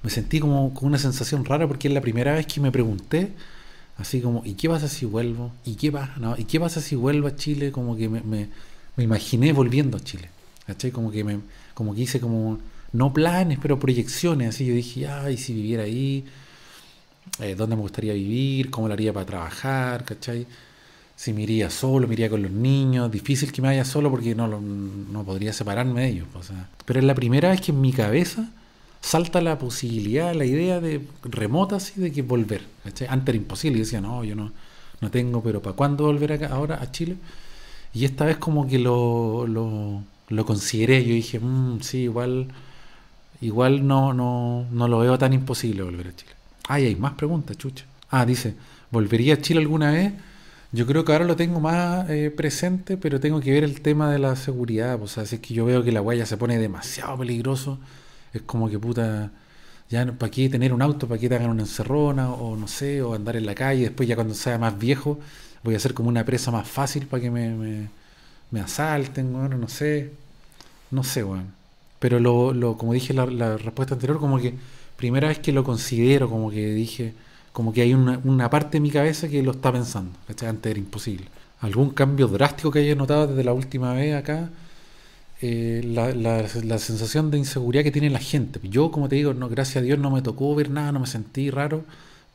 Me 0.04 0.10
sentí 0.10 0.42
como 0.42 0.74
con 0.74 0.88
una 0.90 0.98
sensación 0.98 1.46
rara 1.46 1.70
porque 1.70 1.88
es 1.88 1.94
la 1.94 2.02
primera 2.02 2.34
vez 2.34 2.48
que 2.48 2.60
me 2.60 2.70
pregunté 2.70 3.32
así 3.98 4.20
como, 4.20 4.42
¿y 4.44 4.56
qué 4.56 4.68
pasa 4.68 4.90
si 4.90 5.06
vuelvo? 5.06 5.54
¿Y 5.64 5.76
qué 5.76 5.90
pasa? 5.90 6.36
¿Y 6.38 6.44
qué 6.44 6.60
pasa 6.60 6.82
si 6.82 6.98
vuelvo 6.98 7.30
a 7.30 7.36
Chile? 7.38 7.72
Como 7.72 7.96
que 7.96 8.10
me 8.10 8.50
imaginé 9.04 9.54
volviendo 9.54 9.98
a 9.98 10.00
Chile. 10.00 10.30
¿Cachai? 10.66 10.92
Como 10.92 11.12
que, 11.12 11.24
me, 11.24 11.40
como 11.74 11.94
que 11.94 12.02
hice 12.02 12.20
como, 12.20 12.60
no 12.92 13.14
planes, 13.14 13.60
pero 13.62 13.80
proyecciones. 13.80 14.50
Así 14.50 14.66
yo 14.66 14.74
dije, 14.74 15.08
ay, 15.08 15.38
si 15.38 15.54
viviera 15.54 15.84
ahí, 15.84 16.26
eh, 17.40 17.56
dónde 17.56 17.76
me 17.76 17.82
gustaría 17.82 18.14
vivir, 18.14 18.70
cómo 18.70 18.88
lo 18.88 18.94
haría 18.94 19.14
para 19.14 19.26
trabajar, 19.26 20.06
¿cachai? 20.06 20.48
Si 21.16 21.34
me 21.34 21.44
iría 21.44 21.70
solo, 21.70 22.08
me 22.08 22.14
iría 22.14 22.30
con 22.30 22.42
los 22.42 22.52
niños. 22.52 23.12
Difícil 23.12 23.52
que 23.52 23.62
me 23.62 23.70
vaya 23.70 23.86
solo 23.86 24.10
porque 24.12 24.36
no, 24.36 24.48
no 24.48 25.24
podría 25.24 25.54
separarme 25.54 26.02
de 26.02 26.08
ellos. 26.10 26.28
O 26.34 26.44
sea. 26.44 26.70
Pero 26.86 27.00
es 27.00 27.06
la 27.06 27.16
primera 27.16 27.50
vez 27.50 27.62
que 27.62 27.72
en 27.72 27.82
mi 27.82 27.94
cabeza 27.94 28.50
salta 29.02 29.40
la 29.40 29.58
posibilidad, 29.58 30.34
la 30.34 30.46
idea 30.46 30.80
de 30.80 31.06
remota 31.24 31.78
así 31.78 32.02
de 32.02 32.12
que 32.12 32.22
volver. 32.22 32.64
¿cachai? 32.84 33.08
Antes 33.10 33.30
era 33.30 33.38
imposible. 33.38 33.80
Yo 33.80 33.86
decía, 33.86 34.02
no, 34.02 34.24
yo 34.24 34.36
no, 34.36 34.52
no 35.00 35.12
tengo, 35.12 35.42
pero 35.42 35.62
¿para 35.62 35.76
cuándo 35.76 36.06
volver 36.06 36.34
acá, 36.34 36.48
ahora 36.48 36.82
a 36.82 36.92
Chile? 36.92 37.16
Y 37.96 38.04
esta 38.04 38.26
vez 38.26 38.36
como 38.38 38.68
que 38.68 38.78
lo, 38.78 39.48
lo, 39.48 40.04
lo 40.28 40.46
consideré, 40.46 41.04
yo 41.06 41.14
dije, 41.14 41.40
mmm, 41.40 41.80
sí, 41.80 42.00
igual, 42.00 42.50
igual 43.40 43.88
no, 43.88 44.14
no, 44.14 44.66
no 44.70 44.88
lo 44.90 45.00
veo 45.00 45.18
tan 45.18 45.32
imposible 45.32 45.82
volver 45.82 46.10
a 46.10 46.16
Chile. 46.16 46.34
Ay, 46.68 46.88
hay 46.88 46.96
más 46.98 47.14
preguntas, 47.14 47.58
chucha. 47.58 47.86
Ah, 48.10 48.26
dice, 48.26 48.56
¿volvería 48.92 49.36
a 49.36 49.42
Chile 49.42 49.62
alguna 49.62 49.92
vez? 49.92 50.12
Yo 50.74 50.86
creo 50.86 51.06
que 51.06 51.14
ahora 51.14 51.24
lo 51.24 51.38
tengo 51.38 51.62
más 51.62 52.10
eh, 52.10 52.34
presente, 52.36 52.98
pero 52.98 53.22
tengo 53.22 53.40
que 53.40 53.52
ver 53.52 53.64
el 53.64 53.80
tema 53.80 54.12
de 54.12 54.20
la 54.20 54.36
seguridad. 54.36 55.02
O 55.02 55.08
sea, 55.08 55.26
si 55.26 55.36
es 55.36 55.42
que 55.42 55.54
yo 55.54 55.64
veo 55.64 55.82
que 55.82 55.94
la 55.94 56.02
huella 56.02 56.26
se 56.26 56.36
pone 56.36 56.58
demasiado 56.58 57.18
peligroso, 57.18 57.80
es 58.34 58.42
como 58.42 58.70
que 58.70 58.78
puta, 58.78 59.32
ya 59.90 60.06
para 60.06 60.30
qué 60.30 60.50
tener 60.50 60.74
un 60.74 60.82
auto, 60.82 61.08
para 61.08 61.18
qué 61.20 61.30
te 61.30 61.36
hagan 61.36 61.50
una 61.50 61.62
encerrona, 61.64 62.30
o 62.32 62.58
no 62.58 62.68
sé, 62.68 63.02
o 63.02 63.14
andar 63.14 63.38
en 63.38 63.46
la 63.46 63.56
calle, 63.56 63.84
después 63.84 64.10
ya 64.10 64.16
cuando 64.16 64.34
sea 64.34 64.58
más 64.58 64.78
viejo, 64.78 65.18
voy 65.66 65.74
a 65.74 65.78
hacer 65.78 65.94
como 65.96 66.10
una 66.10 66.24
presa 66.24 66.52
más 66.52 66.68
fácil 66.68 67.08
para 67.08 67.22
que 67.24 67.32
me, 67.32 67.90
me, 68.52 68.60
asalten, 68.62 69.34
bueno, 69.34 69.58
no 69.58 69.68
sé. 69.68 70.12
No 70.92 71.04
sé, 71.04 71.24
bueno. 71.24 71.48
Pero 72.00 72.20
lo, 72.20 72.54
lo, 72.54 72.78
como 72.78 72.94
dije 72.94 73.14
la, 73.14 73.26
la 73.26 73.58
respuesta 73.58 73.96
anterior, 73.96 74.20
como 74.20 74.40
que 74.40 74.54
primera 74.96 75.28
vez 75.28 75.40
que 75.40 75.52
lo 75.52 75.64
considero, 75.64 76.30
como 76.30 76.52
que 76.52 76.74
dije, 76.74 77.14
como 77.52 77.74
que 77.74 77.82
hay 77.82 77.94
una, 77.94 78.22
una 78.24 78.50
parte 78.50 78.74
de 78.78 78.82
mi 78.82 78.92
cabeza 78.92 79.28
que 79.28 79.42
lo 79.42 79.52
está 79.52 79.72
pensando. 79.72 80.12
Antes 80.30 80.72
era 80.72 80.80
imposible. 80.80 81.26
¿Algún 81.62 81.90
cambio 81.90 82.28
drástico 82.28 82.70
que 82.72 82.80
haya 82.80 82.96
notado 82.96 83.28
desde 83.28 83.44
la 83.44 83.54
última 83.54 83.94
vez 83.94 84.16
acá? 84.16 84.50
Eh, 85.42 85.82
la, 85.84 86.14
la, 86.14 86.46
la, 86.64 86.80
sensación 86.80 87.32
de 87.32 87.38
inseguridad 87.40 87.84
que 87.84 87.92
tiene 87.92 88.10
la 88.10 88.20
gente. 88.20 88.60
Yo, 88.64 88.92
como 88.92 89.10
te 89.10 89.16
digo, 89.16 89.34
no, 89.34 89.50
gracias 89.50 89.78
a 89.78 89.82
Dios 89.82 90.00
no 90.00 90.12
me 90.12 90.22
tocó 90.22 90.54
ver 90.56 90.70
nada, 90.70 90.92
no 90.92 91.02
me 91.02 91.08
sentí 91.08 91.50
raro 91.50 91.84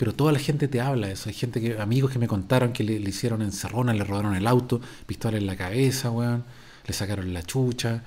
pero 0.00 0.14
toda 0.14 0.32
la 0.32 0.38
gente 0.38 0.66
te 0.66 0.80
habla 0.80 1.08
de 1.08 1.12
eso. 1.12 1.28
Hay 1.28 1.34
gente 1.34 1.60
que, 1.60 1.78
amigos 1.78 2.10
que 2.10 2.18
me 2.18 2.26
contaron 2.26 2.72
que 2.72 2.82
le, 2.82 2.94
hicieron 2.94 3.42
encerrona, 3.42 3.92
le 3.92 4.02
robaron 4.02 4.34
el 4.34 4.46
auto, 4.46 4.80
pistola 5.04 5.36
en 5.36 5.44
la 5.44 5.56
cabeza, 5.56 6.10
weón, 6.10 6.42
le 6.86 6.94
sacaron 6.94 7.34
la 7.34 7.42
chucha. 7.42 8.02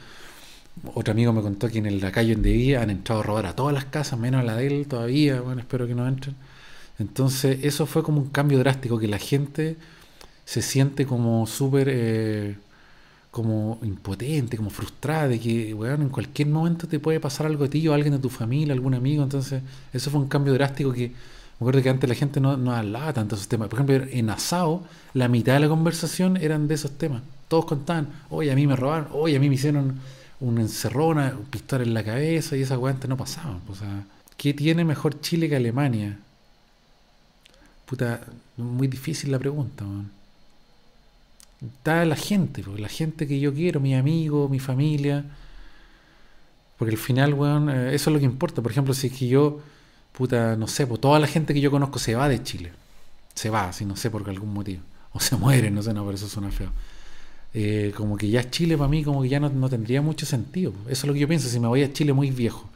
Otro 0.95 1.11
amigo 1.11 1.31
me 1.33 1.43
contó 1.43 1.69
que 1.69 1.77
en 1.77 2.01
la 2.01 2.11
calle 2.11 2.33
donde 2.33 2.51
vivía 2.51 2.81
han 2.81 2.89
entrado 2.89 3.21
a 3.21 3.23
robar 3.23 3.45
a 3.45 3.55
todas 3.55 3.75
las 3.75 3.85
casas, 3.85 4.17
menos 4.17 4.41
a 4.41 4.43
la 4.43 4.55
de 4.55 4.65
él 4.65 4.87
todavía, 4.87 5.41
bueno, 5.41 5.61
espero 5.61 5.85
que 5.85 5.93
no 5.93 6.07
entren. 6.07 6.35
Entonces, 6.97 7.59
eso 7.63 7.85
fue 7.85 8.01
como 8.01 8.19
un 8.21 8.29
cambio 8.29 8.57
drástico, 8.57 8.97
que 8.97 9.07
la 9.07 9.19
gente 9.19 9.77
se 10.45 10.63
siente 10.63 11.05
como 11.05 11.45
súper, 11.45 11.89
eh, 11.91 12.57
como 13.29 13.79
impotente, 13.83 14.57
como 14.57 14.71
frustrada, 14.71 15.27
de 15.27 15.39
que, 15.39 15.75
weón, 15.75 16.01
en 16.01 16.09
cualquier 16.09 16.47
momento 16.47 16.87
te 16.87 16.99
puede 16.99 17.19
pasar 17.19 17.45
algo 17.45 17.65
a 17.65 17.69
ti 17.69 17.87
o 17.87 17.91
a 17.91 17.95
alguien 17.95 18.15
de 18.15 18.19
tu 18.19 18.29
familia, 18.29 18.73
algún 18.73 18.95
amigo. 18.95 19.21
Entonces, 19.21 19.61
eso 19.93 20.09
fue 20.09 20.19
un 20.21 20.27
cambio 20.27 20.53
drástico 20.53 20.91
que 20.91 21.11
me 21.63 21.69
acuerdo 21.69 21.83
que 21.83 21.89
antes 21.89 22.09
la 22.09 22.15
gente 22.15 22.41
no, 22.41 22.57
no 22.57 22.73
hablaba 22.73 23.13
tanto 23.13 23.35
de 23.35 23.39
esos 23.39 23.47
temas. 23.47 23.69
Por 23.69 23.79
ejemplo, 23.79 24.07
en 24.11 24.29
Asao, 24.29 24.83
la 25.13 25.29
mitad 25.29 25.53
de 25.53 25.61
la 25.61 25.69
conversación 25.69 26.35
eran 26.35 26.67
de 26.67 26.75
esos 26.75 26.91
temas. 26.97 27.23
Todos 27.47 27.65
contaban, 27.65 28.09
oye, 28.29 28.51
a 28.51 28.55
mí 28.55 28.67
me 28.67 28.75
robaron, 28.75 29.07
oye, 29.13 29.37
a 29.37 29.39
mí 29.39 29.47
me 29.47 29.55
hicieron 29.55 29.99
una 30.41 30.61
encerrona, 30.61 31.33
un 31.39 31.45
pistola 31.45 31.83
en 31.83 31.93
la 31.93 32.03
cabeza, 32.03 32.57
y 32.57 32.63
esas 32.63 32.77
cosas 32.77 32.95
antes 32.95 33.09
no 33.09 33.15
pasaban. 33.15 33.61
O 33.69 33.75
sea, 33.75 34.03
¿qué 34.35 34.53
tiene 34.53 34.83
mejor 34.83 35.21
Chile 35.21 35.47
que 35.47 35.55
Alemania? 35.55 36.19
Puta, 37.85 38.19
muy 38.57 38.87
difícil 38.87 39.31
la 39.31 39.39
pregunta, 39.39 39.85
man. 39.85 40.11
Está 41.61 42.03
la 42.03 42.17
gente, 42.17 42.61
la 42.77 42.89
gente 42.89 43.25
que 43.25 43.39
yo 43.39 43.53
quiero, 43.53 43.79
mi 43.79 43.95
amigo, 43.95 44.49
mi 44.49 44.59
familia. 44.59 45.23
Porque 46.77 46.95
al 46.95 46.99
final, 46.99 47.33
weón, 47.33 47.69
eh, 47.69 47.95
eso 47.95 48.09
es 48.09 48.13
lo 48.13 48.19
que 48.19 48.25
importa. 48.25 48.61
Por 48.61 48.71
ejemplo, 48.71 48.93
si 48.93 49.07
es 49.07 49.13
que 49.13 49.29
yo 49.29 49.61
puta, 50.13 50.55
no 50.55 50.67
sé, 50.67 50.87
pues 50.87 51.01
toda 51.01 51.19
la 51.19 51.27
gente 51.27 51.53
que 51.53 51.61
yo 51.61 51.71
conozco 51.71 51.99
se 51.99 52.15
va 52.15 52.29
de 52.29 52.41
Chile. 52.43 52.71
Se 53.33 53.49
va, 53.49 53.69
así 53.69 53.85
no 53.85 53.95
sé 53.95 54.09
por 54.09 54.27
algún 54.29 54.53
motivo. 54.53 54.81
O 55.15 55.19
se 55.19 55.35
muere, 55.35 55.69
no 55.69 55.83
sé, 55.83 55.93
no, 55.93 56.03
pero 56.03 56.15
eso 56.15 56.27
suena 56.27 56.49
feo. 56.49 56.71
Eh, 57.53 57.93
como 57.95 58.17
que 58.17 58.29
ya 58.29 58.49
Chile 58.49 58.75
para 58.75 58.89
mí 58.89 59.03
como 59.03 59.21
que 59.21 59.29
ya 59.29 59.39
no, 59.39 59.69
tendría 59.69 60.01
mucho 60.01 60.25
sentido. 60.25 60.73
Eso 60.85 60.91
es 60.91 61.03
lo 61.05 61.13
que 61.13 61.19
yo 61.19 61.27
pienso, 61.27 61.49
si 61.49 61.59
me 61.59 61.67
voy 61.67 61.83
a 61.83 61.93
Chile 61.93 62.13
muy 62.13 62.31
viejo. 62.31 62.67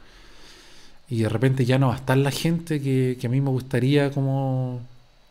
Y 1.10 1.22
de 1.22 1.28
repente 1.28 1.64
ya 1.64 1.78
no 1.78 1.88
va 1.88 1.94
a 1.94 1.96
estar 1.96 2.16
la 2.16 2.30
gente 2.30 2.80
que, 2.80 3.16
que 3.20 3.26
a 3.26 3.30
mí 3.30 3.40
me 3.40 3.50
gustaría 3.50 4.12
como 4.12 4.80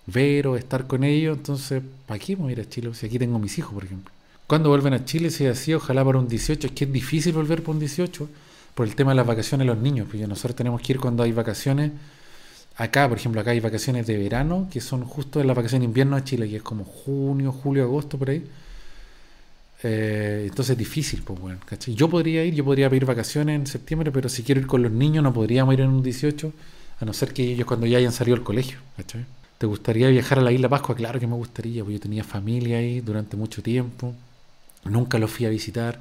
ver 0.06 0.48
o 0.48 0.58
estar 0.58 0.86
con 0.88 1.06
ellos, 1.06 1.38
entonces, 1.38 1.82
¿para 2.06 2.20
qué 2.20 2.36
voy 2.36 2.50
a 2.50 2.52
ir 2.54 2.62
a 2.62 2.70
Chile? 2.70 2.90
Si 2.94 3.06
aquí 3.06 3.20
tengo 3.20 3.40
mis 3.40 3.58
hijos, 3.58 3.74
por 3.74 3.86
ejemplo. 3.86 4.12
cuando 4.48 4.68
vuelven 4.70 4.94
a 4.94 5.06
Chile? 5.06 5.30
Si 5.30 5.46
así, 5.46 5.74
ojalá 5.74 6.04
para 6.04 6.20
un 6.20 6.28
18. 6.28 6.68
Es 6.68 6.74
que 6.74 6.84
es 6.84 6.92
difícil 6.92 7.32
volver 7.34 7.62
para 7.62 7.74
un 7.74 7.80
18 7.80 8.28
por 8.78 8.88
el 8.88 8.96
tema 8.96 9.12
de 9.12 9.16
las 9.16 9.26
vacaciones 9.26 9.66
de 9.66 9.74
los 9.74 9.82
niños, 9.82 10.06
porque 10.06 10.28
nosotros 10.28 10.56
tenemos 10.56 10.80
que 10.84 10.94
ir 10.94 11.00
cuando 11.00 11.24
hay 11.24 11.32
vacaciones. 11.32 11.94
Acá, 12.76 13.10
por 13.10 13.18
ejemplo, 13.18 13.42
acá 13.42 13.50
hay 13.50 13.60
vacaciones 13.60 14.06
de 14.06 14.16
verano, 14.16 14.68
que 14.72 14.82
son 14.82 15.04
justo 15.04 15.42
en 15.42 15.48
la 15.48 15.56
vacación 15.56 15.82
de 15.82 15.86
invierno 15.86 16.16
de 16.16 16.24
Chile, 16.24 16.48
que 16.48 16.58
es 16.58 16.62
como 16.62 16.86
junio, 16.86 17.52
julio, 17.52 17.86
agosto, 17.86 18.20
por 18.20 18.30
ahí. 18.30 18.46
Eh, 19.82 20.46
entonces 20.48 20.74
es 20.74 20.78
difícil, 20.78 21.24
pues 21.24 21.40
bueno, 21.40 21.60
Yo 21.88 22.08
podría 22.08 22.46
ir, 22.46 22.54
yo 22.54 22.64
podría 22.64 22.88
pedir 22.88 23.06
vacaciones 23.06 23.56
en 23.56 23.66
septiembre, 23.66 24.12
pero 24.12 24.30
si 24.30 24.44
quiero 24.44 24.62
ir 24.62 24.68
con 24.68 24.84
los 24.84 24.92
niños 24.92 25.24
no 25.24 25.34
podríamos 25.34 25.74
ir 25.74 25.82
en 25.82 25.90
un 25.90 26.04
18, 26.04 26.54
a 27.00 27.06
no 27.06 27.14
ser 27.14 27.34
que 27.34 27.54
ellos 27.54 27.66
cuando 27.66 27.88
ya 27.88 27.98
hayan 27.98 28.12
salido 28.12 28.36
del 28.36 28.46
colegio, 28.46 28.78
¿Te 29.58 29.66
gustaría 29.66 30.08
viajar 30.10 30.38
a 30.38 30.44
la 30.44 30.52
isla 30.52 30.70
Pascua? 30.70 30.96
Claro 30.96 31.20
que 31.20 31.26
me 31.26 31.34
gustaría, 31.34 31.82
porque 31.82 31.96
yo 31.96 32.00
tenía 32.00 32.24
familia 32.24 32.78
ahí 32.78 33.02
durante 33.02 33.38
mucho 33.38 33.64
tiempo, 33.64 34.14
nunca 34.86 35.18
lo 35.18 35.28
fui 35.28 35.48
a 35.48 35.50
visitar 35.50 36.00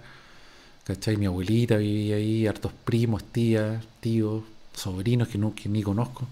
¿Cachai? 0.87 1.16
Mi 1.16 1.27
abuelita 1.27 1.79
vivía 1.79 2.14
ahí, 2.14 2.46
hartos 2.46 2.70
primos, 2.85 3.25
tías, 3.25 3.85
tíos, 3.99 4.44
sobrinos 4.72 5.27
que, 5.27 5.37
no, 5.37 5.53
ni 5.64 5.83
conozco. 5.83 6.29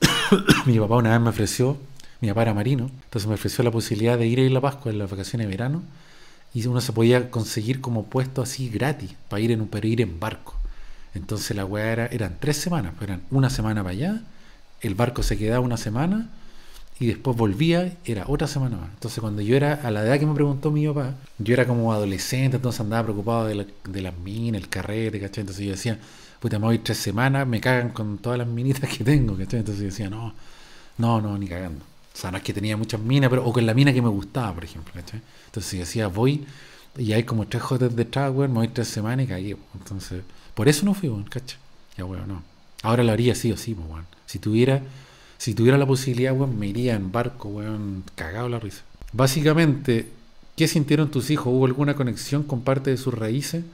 mi 0.66 0.78
papá 0.78 0.96
una 0.96 1.12
vez 1.12 1.20
me 1.20 1.30
ofreció, 1.30 1.78
mi 2.20 2.28
papá 2.28 2.42
era 2.42 2.52
marino, 2.52 2.90
entonces 3.04 3.26
me 3.26 3.34
ofreció 3.34 3.64
la 3.64 3.70
posibilidad 3.70 4.18
de 4.18 4.26
ir 4.26 4.40
a 4.40 4.42
Isla 4.42 4.60
Pascua 4.60 4.92
en 4.92 4.98
las 4.98 5.10
vacaciones 5.10 5.46
de 5.46 5.50
verano 5.50 5.82
y 6.52 6.66
uno 6.66 6.82
se 6.82 6.92
podía 6.92 7.30
conseguir 7.30 7.80
como 7.80 8.04
puesto 8.04 8.42
así 8.42 8.68
gratis 8.68 9.14
para 9.30 9.40
ir 9.40 9.52
en 9.52 9.66
para 9.68 9.86
ir 9.86 10.02
en 10.02 10.20
barco. 10.20 10.54
Entonces 11.14 11.56
la 11.56 11.64
weá 11.64 11.92
era, 11.92 12.06
eran 12.08 12.36
tres 12.40 12.58
semanas, 12.58 12.92
eran 13.00 13.22
una 13.30 13.48
semana 13.48 13.82
para 13.82 13.92
allá, 13.92 14.22
el 14.82 14.94
barco 14.94 15.22
se 15.22 15.38
quedaba 15.38 15.60
una 15.60 15.78
semana 15.78 16.28
y 17.00 17.06
después 17.06 17.34
volvía, 17.34 17.96
era 18.04 18.26
otra 18.28 18.46
semana 18.46 18.76
más. 18.76 18.90
Entonces 18.90 19.20
cuando 19.20 19.40
yo 19.40 19.56
era, 19.56 19.72
a 19.72 19.90
la 19.90 20.02
edad 20.02 20.18
que 20.18 20.26
me 20.26 20.34
preguntó 20.34 20.70
mi 20.70 20.86
papá, 20.86 21.14
yo 21.38 21.54
era 21.54 21.66
como 21.66 21.94
adolescente, 21.94 22.56
entonces 22.56 22.78
andaba 22.82 23.04
preocupado 23.04 23.46
de, 23.46 23.54
la, 23.54 23.66
de 23.88 24.02
las 24.02 24.16
minas, 24.18 24.60
el 24.60 24.68
carrete, 24.68 25.18
¿cachai? 25.18 25.40
Entonces 25.40 25.64
yo 25.64 25.70
decía, 25.72 25.98
puta, 26.40 26.58
me 26.58 26.66
voy 26.66 26.78
tres 26.80 26.98
semanas, 26.98 27.46
me 27.46 27.58
cagan 27.58 27.88
con 27.90 28.18
todas 28.18 28.38
las 28.38 28.46
minitas 28.46 28.90
que 28.90 29.02
tengo, 29.02 29.34
¿cachai? 29.34 29.60
Entonces 29.60 29.80
yo 29.80 29.86
decía, 29.86 30.10
no, 30.10 30.34
no, 30.98 31.22
no, 31.22 31.38
ni 31.38 31.48
cagando. 31.48 31.82
O 31.82 32.18
sea, 32.18 32.30
no 32.30 32.36
es 32.36 32.42
que 32.42 32.52
tenía 32.52 32.76
muchas 32.76 33.00
minas, 33.00 33.30
pero, 33.30 33.46
o 33.46 33.52
con 33.52 33.64
la 33.64 33.72
mina 33.72 33.94
que 33.94 34.02
me 34.02 34.10
gustaba, 34.10 34.52
por 34.52 34.64
ejemplo, 34.64 34.92
¿cachai? 34.92 35.22
Entonces 35.46 35.72
yo 35.72 35.78
decía, 35.78 36.08
voy, 36.08 36.44
y 36.98 37.14
hay 37.14 37.22
como 37.24 37.46
tres 37.46 37.62
jotas 37.62 37.96
de 37.96 38.02
weón, 38.28 38.52
me 38.52 38.58
voy 38.58 38.68
tres 38.68 38.88
semanas 38.88 39.24
y 39.24 39.28
caí, 39.28 39.56
Entonces, 39.74 40.22
por 40.54 40.68
eso 40.68 40.84
no 40.84 40.92
fui, 40.92 41.08
weón, 41.08 41.24
¿cachai? 41.24 41.56
Ya, 41.96 42.04
weón, 42.04 42.28
no. 42.28 42.42
Ahora 42.82 43.04
lo 43.04 43.12
haría 43.12 43.34
sí 43.34 43.50
o 43.52 43.56
sí, 43.56 43.72
weón. 43.72 44.04
Si 44.26 44.38
tuviera 44.38 44.82
si 45.40 45.54
tuviera 45.54 45.78
la 45.78 45.86
posibilidad, 45.86 46.36
weón, 46.36 46.58
me 46.58 46.66
iría 46.66 46.94
en 46.94 47.10
barco, 47.10 47.48
weón, 47.48 48.04
cagado 48.14 48.50
la 48.50 48.58
risa. 48.58 48.82
Básicamente, 49.14 50.06
¿qué 50.54 50.68
sintieron 50.68 51.10
tus 51.10 51.30
hijos? 51.30 51.46
¿Hubo 51.46 51.64
alguna 51.64 51.94
conexión 51.94 52.42
con 52.42 52.60
parte 52.60 52.90
de 52.90 52.98
sus 52.98 53.14
raíces? 53.14 53.64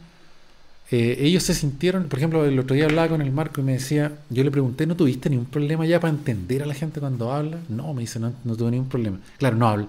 Eh, 0.92 1.16
ellos 1.18 1.42
se 1.42 1.54
sintieron, 1.54 2.04
por 2.04 2.20
ejemplo, 2.20 2.44
el 2.44 2.56
otro 2.60 2.76
día 2.76 2.84
hablaba 2.84 3.08
con 3.08 3.20
el 3.20 3.32
Marco 3.32 3.60
y 3.60 3.64
me 3.64 3.72
decía, 3.72 4.12
yo 4.30 4.44
le 4.44 4.52
pregunté, 4.52 4.86
¿no 4.86 4.94
tuviste 4.94 5.28
ningún 5.28 5.46
problema 5.46 5.84
ya 5.84 5.98
para 5.98 6.12
entender 6.14 6.62
a 6.62 6.66
la 6.66 6.74
gente 6.74 7.00
cuando 7.00 7.32
habla? 7.32 7.58
No, 7.68 7.92
me 7.94 8.02
dice, 8.02 8.20
no, 8.20 8.32
no 8.44 8.54
tuve 8.54 8.70
ningún 8.70 8.88
problema. 8.88 9.18
Claro, 9.36 9.56
no 9.56 9.66
hablo. 9.66 9.88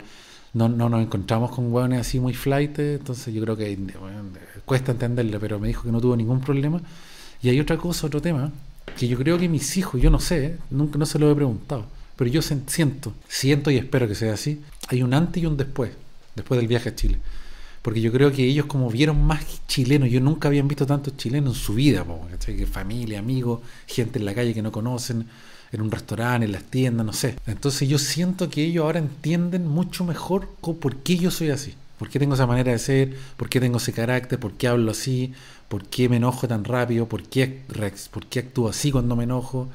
no, 0.54 0.70
no 0.70 0.90
nos 0.90 1.04
encontramos 1.04 1.52
con 1.52 1.72
hueones 1.72 2.02
así 2.02 2.20
muy 2.20 2.34
flight, 2.34 2.80
entonces 2.80 3.32
yo 3.32 3.44
creo 3.44 3.56
que 3.56 3.78
cuesta 4.66 4.94
entenderle, 4.94 5.40
pero 5.40 5.60
me 5.60 5.68
dijo 5.68 5.84
que 5.84 5.92
no 5.92 6.02
tuvo 6.02 6.16
ningún 6.18 6.42
problema. 6.42 6.82
Y 7.44 7.50
hay 7.50 7.60
otra 7.60 7.78
cosa, 7.78 8.08
otro 8.08 8.20
tema, 8.20 8.52
que 8.98 9.08
yo 9.08 9.18
creo 9.18 9.38
que 9.38 9.48
mis 9.48 9.78
hijos, 9.78 10.02
yo 10.02 10.10
no 10.10 10.20
sé, 10.20 10.58
nunca 10.70 10.98
no 10.98 11.06
se 11.06 11.20
lo 11.20 11.32
he 11.32 11.36
preguntado, 11.36 11.86
pero 12.16 12.30
yo 12.30 12.42
siento, 12.42 13.14
siento 13.28 13.72
y 13.72 13.78
espero 13.78 14.08
que 14.08 14.16
sea 14.16 14.34
así, 14.34 14.62
hay 14.90 15.04
un 15.04 15.14
antes 15.14 15.42
y 15.42 15.46
un 15.46 15.56
después, 15.56 15.92
después 16.36 16.60
del 16.60 16.68
viaje 16.68 16.90
a 16.90 16.96
Chile. 16.96 17.20
Porque 17.82 18.02
yo 18.02 18.12
creo 18.12 18.32
que 18.34 18.44
ellos 18.44 18.66
como 18.66 18.90
vieron 18.90 19.24
más 19.24 19.46
chilenos, 19.68 20.10
yo 20.10 20.20
nunca 20.20 20.50
habían 20.50 20.68
visto 20.68 20.86
tantos 20.86 21.16
chilenos 21.16 21.56
en 21.56 21.62
su 21.62 21.74
vida, 21.76 22.06
que 22.46 22.66
familia, 22.66 23.20
amigos, 23.20 23.62
gente 23.86 24.20
en 24.20 24.26
la 24.26 24.34
calle 24.34 24.54
que 24.54 24.62
no 24.62 24.72
conocen, 24.72 25.28
en 25.72 25.82
un 25.82 25.92
restaurante, 25.92 26.46
en 26.46 26.52
las 26.52 26.64
tiendas, 26.64 27.06
no 27.06 27.14
sé. 27.14 27.36
Entonces 27.46 27.88
yo 27.88 28.00
siento 28.00 28.50
que 28.50 28.64
ellos 28.64 28.84
ahora 28.84 29.00
entienden 29.00 29.68
mucho 29.68 30.04
mejor 30.04 30.50
por 30.60 30.98
qué 30.98 31.18
yo 31.18 31.32
soy 31.32 31.52
así, 31.52 31.76
por 31.98 32.10
qué 32.10 32.20
tengo 32.20 32.36
esa 32.36 32.46
manera 32.46 32.72
de 32.72 32.80
ser, 32.80 33.16
por 33.38 33.50
qué 33.50 33.60
tengo 33.60 33.78
ese 33.78 33.94
carácter, 33.94 34.40
por 34.40 34.54
qué 34.54 34.68
hablo 34.68 34.92
así, 34.92 35.34
por 35.68 35.86
qué 35.86 36.10
me 36.10 36.18
enojo 36.18 36.48
tan 36.48 36.64
rápido, 36.64 37.08
por 37.08 37.24
qué, 37.24 37.62
actúo 38.38 38.70
así 38.70 38.92
cuando 38.92 39.16
me 39.16 39.24
enojo, 39.24 39.68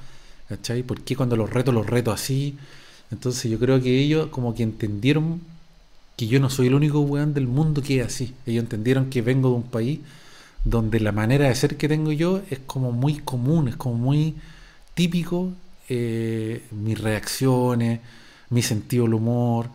¿cachai? 0.49 0.83
¿Por 0.83 1.01
qué 1.03 1.17
cuando 1.17 1.37
los 1.37 1.51
reto, 1.51 1.73
los 1.73 1.87
reto 1.87 2.13
así? 2.13 2.57
Entonces 3.11 3.51
yo 3.51 3.59
creo 3.59 3.81
que 3.83 3.99
ellos 3.99 4.29
como 4.29 4.55
que 4.55 4.63
entendieron 4.63 5.41
que 6.17 6.27
yo 6.27 6.41
no 6.41 6.51
soy 6.51 6.69
el 6.69 6.75
único 6.75 7.01
weón 7.01 7.35
del 7.35 7.47
mundo 7.47 7.83
que 7.83 8.01
es 8.01 8.07
así. 8.07 8.35
Ellos 8.47 8.63
entendieron 8.63 9.11
que 9.11 9.23
vengo 9.23 9.51
de 9.51 9.57
un 9.57 9.63
país 9.65 10.01
donde 10.65 11.01
la 11.01 11.13
manera 11.13 11.49
de 11.49 11.55
ser 11.55 11.77
que 11.77 11.89
tengo 11.89 12.13
yo 12.13 12.41
es 12.51 12.61
como 12.61 12.93
muy 12.93 13.19
común, 13.19 13.69
es 13.69 13.77
como 13.77 13.97
muy 13.97 14.37
típico 14.95 15.53
eh, 15.89 16.63
mis 16.71 17.01
reacciones, 17.01 18.01
mi 18.51 18.63
sentido 18.63 19.05
del 19.05 19.15
humor, 19.15 19.71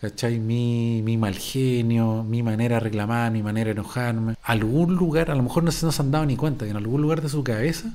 ¿cachai? 0.00 0.38
Mi, 0.38 1.02
mi 1.02 1.16
mal 1.16 1.34
genio, 1.36 2.24
mi 2.24 2.42
manera 2.42 2.76
de 2.76 2.80
reclamar, 2.80 3.32
mi 3.32 3.42
manera 3.42 3.66
de 3.66 3.72
enojarme. 3.72 4.34
Algún 4.42 4.94
lugar, 4.96 5.30
a 5.30 5.34
lo 5.34 5.42
mejor 5.42 5.64
no 5.64 5.72
se 5.72 5.86
nos 5.86 5.98
han 6.00 6.10
dado 6.10 6.26
ni 6.26 6.36
cuenta, 6.36 6.64
que 6.64 6.70
en 6.70 6.76
algún 6.76 7.02
lugar 7.02 7.22
de 7.22 7.28
su 7.28 7.42
cabeza 7.44 7.92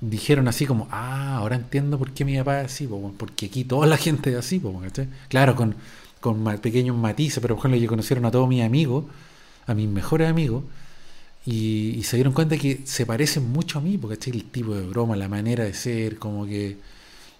dijeron 0.00 0.48
así 0.48 0.66
como, 0.66 0.88
ah, 0.90 1.36
ahora 1.36 1.56
entiendo 1.56 1.98
por 1.98 2.12
qué 2.12 2.24
mi 2.24 2.36
papá 2.36 2.60
es 2.60 2.66
así, 2.72 2.88
porque 3.16 3.46
aquí 3.46 3.64
toda 3.64 3.86
la 3.86 3.96
gente 3.96 4.30
es 4.30 4.36
así, 4.36 4.60
¿cachai? 4.60 5.08
Claro, 5.28 5.56
con, 5.56 5.74
con 6.20 6.44
pequeños 6.58 6.96
matices, 6.96 7.40
pero 7.40 7.54
por 7.54 7.62
ejemplo, 7.62 7.78
ellos 7.78 7.88
conocieron 7.88 8.24
a 8.26 8.30
todos 8.30 8.48
mis 8.48 8.62
amigos, 8.62 9.04
a 9.66 9.74
mis 9.74 9.88
mejores 9.88 10.28
amigos, 10.28 10.64
y, 11.46 12.02
se 12.04 12.16
dieron 12.16 12.32
cuenta 12.32 12.56
que 12.56 12.80
se 12.84 13.04
parecen 13.06 13.50
mucho 13.50 13.78
a 13.78 13.82
mí, 13.82 13.98
porque 13.98 14.30
el 14.30 14.44
tipo 14.44 14.74
de 14.74 14.86
broma, 14.86 15.16
la 15.16 15.28
manera 15.28 15.64
de 15.64 15.74
ser, 15.74 16.18
como 16.18 16.46
que 16.46 16.78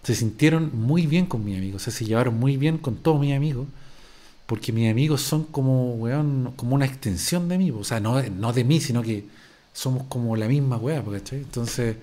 se 0.04 0.14
sintieron 0.14 0.70
muy 0.74 1.06
bien 1.06 1.26
con 1.26 1.44
mis 1.44 1.56
amigos, 1.56 1.82
o 1.82 1.84
sea, 1.84 1.92
se 1.92 2.04
llevaron 2.04 2.38
muy 2.38 2.56
bien 2.56 2.78
con 2.78 2.96
todos 2.96 3.20
mis 3.20 3.34
amigos, 3.34 3.66
porque 4.46 4.70
mis 4.72 4.90
amigos 4.90 5.22
son 5.22 5.44
como, 5.44 5.94
weón, 5.94 6.52
como 6.56 6.74
una 6.74 6.84
extensión 6.84 7.48
de 7.48 7.58
mí, 7.58 7.70
o 7.70 7.84
sea, 7.84 8.00
no, 8.00 8.22
no 8.22 8.52
de 8.52 8.64
mí, 8.64 8.80
sino 8.80 9.02
que 9.02 9.24
somos 9.72 10.04
como 10.08 10.36
la 10.36 10.46
misma 10.46 10.76
weá, 10.76 11.02
¿cachai? 11.02 11.38
Entonces, 11.38 11.96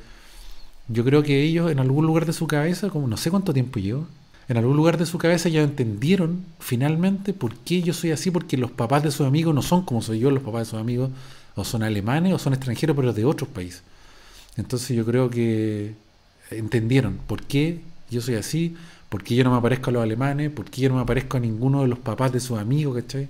yo 0.87 1.05
creo 1.05 1.23
que 1.23 1.43
ellos 1.43 1.71
en 1.71 1.79
algún 1.79 2.07
lugar 2.07 2.25
de 2.25 2.33
su 2.33 2.47
cabeza, 2.47 2.89
como 2.89 3.07
no 3.07 3.17
sé 3.17 3.29
cuánto 3.29 3.53
tiempo 3.53 3.79
llevo, 3.79 4.07
en 4.49 4.57
algún 4.57 4.75
lugar 4.75 4.97
de 4.97 5.05
su 5.05 5.17
cabeza 5.19 5.47
ya 5.47 5.61
entendieron 5.61 6.43
finalmente 6.59 7.33
por 7.33 7.55
qué 7.55 7.83
yo 7.83 7.93
soy 7.93 8.11
así, 8.11 8.31
porque 8.31 8.57
los 8.57 8.71
papás 8.71 9.03
de 9.03 9.11
sus 9.11 9.27
amigos 9.27 9.53
no 9.53 9.61
son 9.61 9.83
como 9.85 10.01
soy 10.01 10.19
yo, 10.19 10.31
los 10.31 10.43
papás 10.43 10.67
de 10.67 10.71
sus 10.71 10.79
amigos 10.79 11.11
o 11.55 11.63
son 11.63 11.83
alemanes 11.83 12.33
o 12.33 12.39
son 12.39 12.53
extranjeros, 12.53 12.95
pero 12.95 13.13
de 13.13 13.25
otros 13.25 13.49
países. 13.49 13.83
Entonces 14.57 14.97
yo 14.97 15.05
creo 15.05 15.29
que 15.29 15.93
entendieron 16.49 17.19
por 17.27 17.43
qué 17.43 17.79
yo 18.15 18.21
soy 18.21 18.35
así, 18.35 18.75
por 19.09 19.23
qué 19.23 19.35
yo 19.35 19.43
no 19.43 19.51
me 19.51 19.57
aparezco 19.57 19.89
a 19.89 19.93
los 19.93 20.03
alemanes, 20.03 20.51
por 20.51 20.65
qué 20.69 20.81
yo 20.81 20.89
no 20.89 20.95
me 20.95 21.01
aparezco 21.01 21.37
a 21.37 21.39
ninguno 21.39 21.81
de 21.81 21.87
los 21.87 21.99
papás 21.99 22.31
de 22.31 22.39
sus 22.39 22.57
amigos, 22.59 22.95
¿cachai? 23.01 23.27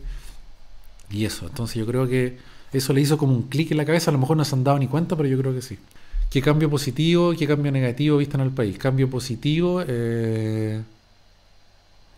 Y 1.10 1.26
eso, 1.26 1.48
entonces 1.48 1.78
yo 1.78 1.86
creo 1.86 2.08
que 2.08 2.38
eso 2.74 2.94
le 2.94 3.02
hizo 3.02 3.18
como 3.18 3.34
un 3.34 3.44
clic 3.44 3.72
en 3.72 3.78
la 3.78 3.86
cabeza, 3.86 4.12
a 4.12 4.14
lo 4.14 4.20
mejor 4.20 4.38
no 4.38 4.46
se 4.46 4.56
han 4.56 4.64
dado 4.64 4.80
ni 4.80 4.88
cuenta, 4.88 5.16
pero 5.16 5.28
yo 5.30 5.38
creo 5.38 5.54
que 5.54 5.62
sí. 5.62 5.78
¿Qué 6.30 6.42
cambio 6.42 6.70
positivo, 6.70 7.34
qué 7.38 7.48
cambio 7.48 7.72
negativo 7.72 8.18
viste 8.18 8.36
en 8.36 8.42
el 8.42 8.52
país? 8.52 8.78
Cambio 8.78 9.10
positivo, 9.10 9.84
eh, 9.86 10.82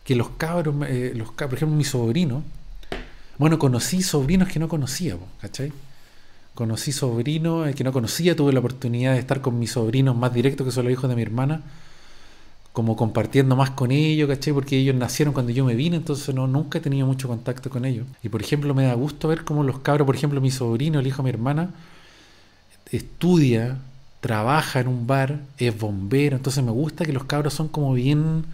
que 0.04 0.16
los 0.16 0.30
cabros, 0.32 0.76
eh, 0.88 1.14
los 1.16 1.32
por 1.32 1.54
ejemplo, 1.54 1.76
mi 1.76 1.84
sobrino, 1.84 2.44
bueno, 3.38 3.58
conocí 3.58 4.04
sobrinos 4.04 4.48
que 4.48 4.60
no 4.60 4.68
conocía, 4.68 5.18
¿cachai? 5.42 5.72
conocí 6.54 6.92
sobrinos 6.92 7.68
eh, 7.68 7.74
que 7.74 7.84
no 7.84 7.92
conocía, 7.92 8.36
tuve 8.36 8.54
la 8.54 8.60
oportunidad 8.60 9.14
de 9.14 9.20
estar 9.20 9.42
con 9.42 9.58
mis 9.60 9.72
sobrinos 9.72 10.16
más 10.16 10.34
directos, 10.34 10.66
que 10.66 10.72
son 10.72 10.86
los 10.86 10.94
hijos 10.94 11.10
de 11.10 11.16
mi 11.16 11.22
hermana, 11.22 11.62
como 12.74 12.96
compartiendo 12.96 13.56
más 13.56 13.70
con 13.72 13.92
ellos, 13.92 14.28
¿cachai? 14.28 14.54
Porque 14.54 14.78
ellos 14.78 14.96
nacieron 14.96 15.34
cuando 15.34 15.52
yo 15.52 15.64
me 15.64 15.76
vine, 15.76 15.98
entonces 15.98 16.34
no, 16.36 16.48
nunca 16.48 16.80
he 16.80 16.82
tenido 16.82 17.08
mucho 17.08 17.28
contacto 17.28 17.70
con 17.70 17.86
ellos. 17.86 18.06
Y 18.24 18.30
por 18.30 18.42
ejemplo, 18.42 18.74
me 18.74 18.84
da 18.86 18.94
gusto 18.96 19.28
ver 19.30 19.46
cómo 19.46 19.64
los 19.64 19.80
cabros, 19.80 20.06
por 20.06 20.16
ejemplo, 20.16 20.42
mi 20.42 20.52
sobrino, 20.52 21.00
el 21.00 21.08
hijo 21.08 21.18
de 21.18 21.24
mi 21.24 21.30
hermana, 21.30 21.70
estudia, 22.92 23.78
trabaja 24.22 24.80
en 24.80 24.88
un 24.88 25.08
bar, 25.08 25.40
es 25.58 25.78
bombero, 25.78 26.36
entonces 26.36 26.64
me 26.64 26.72
gusta 26.72 27.06
que 27.06 27.14
los 27.14 27.26
cabros 27.26 27.54
son 27.54 27.68
como 27.70 27.94
bien 27.94 28.46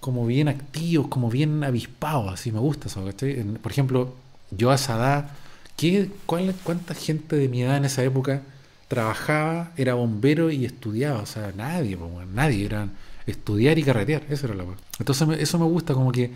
como 0.00 0.26
bien 0.26 0.48
activos, 0.48 1.08
como 1.08 1.28
bien 1.28 1.64
avispados, 1.64 2.32
así 2.32 2.52
me 2.52 2.60
gusta 2.60 2.86
eso, 2.88 3.04
¿cachai? 3.04 3.42
Por 3.42 3.72
ejemplo, 3.72 4.14
yo 4.50 4.70
a 4.70 4.76
esa 4.76 4.96
edad 4.96 5.30
¿Qué, 5.78 6.10
¿Cuánta 6.26 6.92
gente 6.92 7.36
de 7.36 7.48
mi 7.48 7.62
edad 7.62 7.76
en 7.76 7.84
esa 7.84 8.02
época 8.02 8.42
trabajaba, 8.88 9.70
era 9.76 9.94
bombero 9.94 10.50
y 10.50 10.64
estudiaba? 10.64 11.20
O 11.20 11.26
sea, 11.26 11.52
nadie, 11.56 11.96
nadie, 12.34 12.64
era 12.64 12.88
estudiar 13.30 13.78
y 13.78 13.82
carretear, 13.82 14.22
eso 14.28 14.46
era 14.46 14.54
la 14.54 14.64
Entonces 14.98 15.28
eso 15.38 15.58
me 15.58 15.64
gusta, 15.66 15.94
como 15.94 16.12
que 16.12 16.30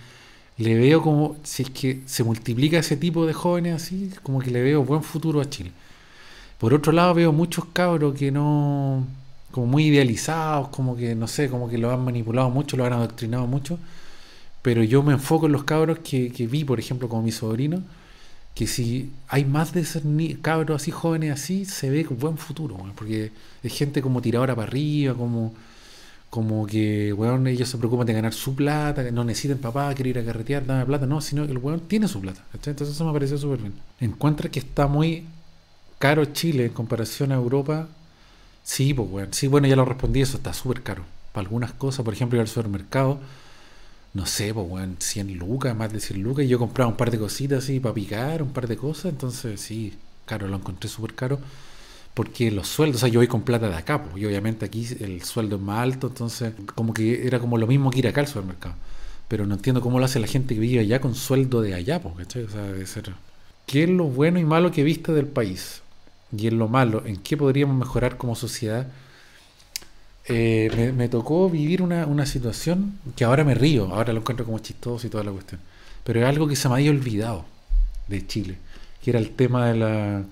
le 0.58 0.74
veo 0.74 1.02
como, 1.02 1.36
si 1.42 1.62
es 1.62 1.70
que 1.70 2.02
se 2.06 2.24
multiplica 2.24 2.78
ese 2.78 2.96
tipo 2.96 3.26
de 3.26 3.32
jóvenes 3.32 3.74
así, 3.74 4.10
como 4.22 4.40
que 4.40 4.50
le 4.50 4.62
veo 4.62 4.84
buen 4.84 5.02
futuro 5.02 5.40
a 5.40 5.48
Chile. 5.48 5.72
Por 6.58 6.74
otro 6.74 6.92
lado 6.92 7.14
veo 7.14 7.32
muchos 7.32 7.64
cabros 7.72 8.14
que 8.14 8.30
no, 8.30 9.06
como 9.50 9.66
muy 9.66 9.86
idealizados, 9.86 10.68
como 10.68 10.96
que, 10.96 11.14
no 11.14 11.26
sé, 11.28 11.48
como 11.48 11.68
que 11.68 11.78
lo 11.78 11.90
han 11.90 12.04
manipulado 12.04 12.50
mucho, 12.50 12.76
lo 12.76 12.84
han 12.84 12.92
adoctrinado 12.92 13.46
mucho, 13.46 13.78
pero 14.62 14.82
yo 14.84 15.02
me 15.02 15.12
enfoco 15.14 15.46
en 15.46 15.52
los 15.52 15.64
cabros 15.64 15.98
que, 16.00 16.28
vi, 16.50 16.64
por 16.64 16.78
ejemplo, 16.78 17.08
como 17.08 17.22
mi 17.22 17.32
sobrino, 17.32 17.82
que 18.54 18.66
si 18.66 19.10
hay 19.28 19.44
más 19.44 19.72
de 19.72 19.80
esos 19.80 20.02
cabros 20.42 20.82
así 20.82 20.90
jóvenes 20.90 21.32
así, 21.32 21.64
se 21.64 21.90
ve 21.90 22.04
buen 22.04 22.36
futuro, 22.38 22.76
porque 22.94 23.32
es 23.62 23.72
gente 23.72 24.02
como 24.02 24.20
tiradora 24.22 24.54
para 24.54 24.68
arriba, 24.68 25.14
como, 25.14 25.54
como 26.32 26.66
que 26.66 27.12
weón, 27.12 27.46
ellos 27.46 27.68
se 27.68 27.76
preocupan 27.76 28.06
de 28.06 28.14
ganar 28.14 28.32
su 28.32 28.54
plata, 28.54 29.02
no 29.10 29.22
necesitan 29.22 29.58
papá, 29.58 29.92
quiere 29.94 30.08
ir 30.10 30.18
a 30.18 30.24
carretear, 30.24 30.64
dame 30.64 30.86
plata, 30.86 31.04
no, 31.04 31.20
sino 31.20 31.44
que 31.44 31.52
el 31.52 31.58
weón 31.58 31.80
tiene 31.80 32.08
su 32.08 32.22
plata. 32.22 32.42
Entonces 32.54 32.88
eso 32.88 33.04
me 33.04 33.12
pareció 33.12 33.36
súper 33.36 33.58
bien. 33.58 33.74
Encuentra 34.00 34.50
que 34.50 34.60
está 34.60 34.86
muy 34.86 35.26
caro 35.98 36.24
Chile 36.24 36.64
en 36.64 36.72
comparación 36.72 37.32
a 37.32 37.34
Europa. 37.34 37.86
Sí, 38.64 38.94
pues 38.94 39.08
weón, 39.10 39.28
sí, 39.32 39.46
bueno, 39.46 39.68
ya 39.68 39.76
lo 39.76 39.84
respondí, 39.84 40.22
eso 40.22 40.38
está 40.38 40.54
súper 40.54 40.82
caro. 40.82 41.04
Para 41.34 41.46
algunas 41.46 41.72
cosas, 41.74 42.02
por 42.02 42.14
ejemplo, 42.14 42.38
ir 42.38 42.40
al 42.40 42.48
supermercado 42.48 43.20
no 44.14 44.26
sé, 44.26 44.52
pues, 44.52 44.66
weón, 44.68 44.96
100 44.98 45.38
lucas, 45.38 45.76
más 45.76 45.92
de 45.92 46.00
100 46.00 46.22
lucas. 46.22 46.44
Y 46.44 46.48
yo 46.48 46.58
compraba 46.58 46.90
un 46.90 46.96
par 46.96 47.10
de 47.10 47.18
cositas 47.18 47.64
así 47.64 47.80
para 47.80 47.94
picar, 47.94 48.42
un 48.42 48.52
par 48.52 48.68
de 48.68 48.76
cosas. 48.76 49.06
Entonces, 49.12 49.60
sí, 49.60 49.98
caro, 50.26 50.48
lo 50.48 50.56
encontré 50.56 50.88
súper 50.88 51.14
caro. 51.14 51.38
Porque 52.14 52.50
los 52.50 52.68
sueldos, 52.68 52.96
o 52.96 53.00
sea, 53.00 53.08
yo 53.08 53.20
voy 53.20 53.26
con 53.26 53.42
plata 53.42 53.68
de 53.68 53.76
acá, 53.76 54.04
y 54.14 54.26
obviamente 54.26 54.66
aquí 54.66 54.86
el 55.00 55.22
sueldo 55.22 55.56
es 55.56 55.62
más 55.62 55.78
alto. 55.78 56.08
Entonces, 56.08 56.52
como 56.74 56.92
que 56.92 57.26
era 57.26 57.38
como 57.38 57.56
lo 57.56 57.66
mismo 57.66 57.90
que 57.90 58.00
ir 58.00 58.08
acá 58.08 58.20
al 58.20 58.26
supermercado. 58.26 58.74
Pero 59.28 59.46
no 59.46 59.54
entiendo 59.54 59.80
cómo 59.80 59.98
lo 59.98 60.04
hace 60.04 60.20
la 60.20 60.26
gente 60.26 60.54
que 60.54 60.60
vive 60.60 60.80
allá 60.80 61.00
con 61.00 61.14
sueldo 61.14 61.62
de 61.62 61.74
allá, 61.74 62.02
pues, 62.02 62.14
¿cachai? 62.16 62.42
O 62.42 62.50
sea, 62.50 62.62
debe 62.62 62.86
ser. 62.86 63.12
¿Qué 63.66 63.84
es 63.84 63.88
lo 63.88 64.04
bueno 64.04 64.38
y 64.38 64.44
malo 64.44 64.70
que 64.70 64.82
viste 64.82 65.12
del 65.12 65.26
país? 65.26 65.80
Y 66.36 66.46
en 66.48 66.58
lo 66.58 66.68
malo, 66.68 67.02
¿en 67.06 67.16
qué 67.16 67.36
podríamos 67.36 67.76
mejorar 67.76 68.16
como 68.16 68.34
sociedad? 68.34 68.86
Eh, 70.26 70.92
me, 70.96 71.08
tocó 71.08 71.50
vivir 71.50 71.82
una, 71.82 72.06
una, 72.06 72.26
situación 72.26 72.98
que 73.16 73.24
ahora 73.24 73.42
me 73.44 73.54
río, 73.54 73.92
ahora 73.92 74.12
lo 74.12 74.20
encuentro 74.20 74.46
como 74.46 74.60
chistoso 74.60 75.04
y 75.06 75.10
toda 75.10 75.24
la 75.24 75.32
cuestión, 75.32 75.60
pero 76.04 76.20
es 76.20 76.26
algo 76.26 76.46
que 76.46 76.54
se 76.54 76.68
me 76.68 76.76
había 76.76 76.92
olvidado 76.92 77.44
de 78.06 78.24
Chile, 78.24 78.56
que 79.02 79.10
era 79.10 79.18
el 79.18 79.30
tema 79.30 79.66
de 79.66 79.76
la, 79.76 80.22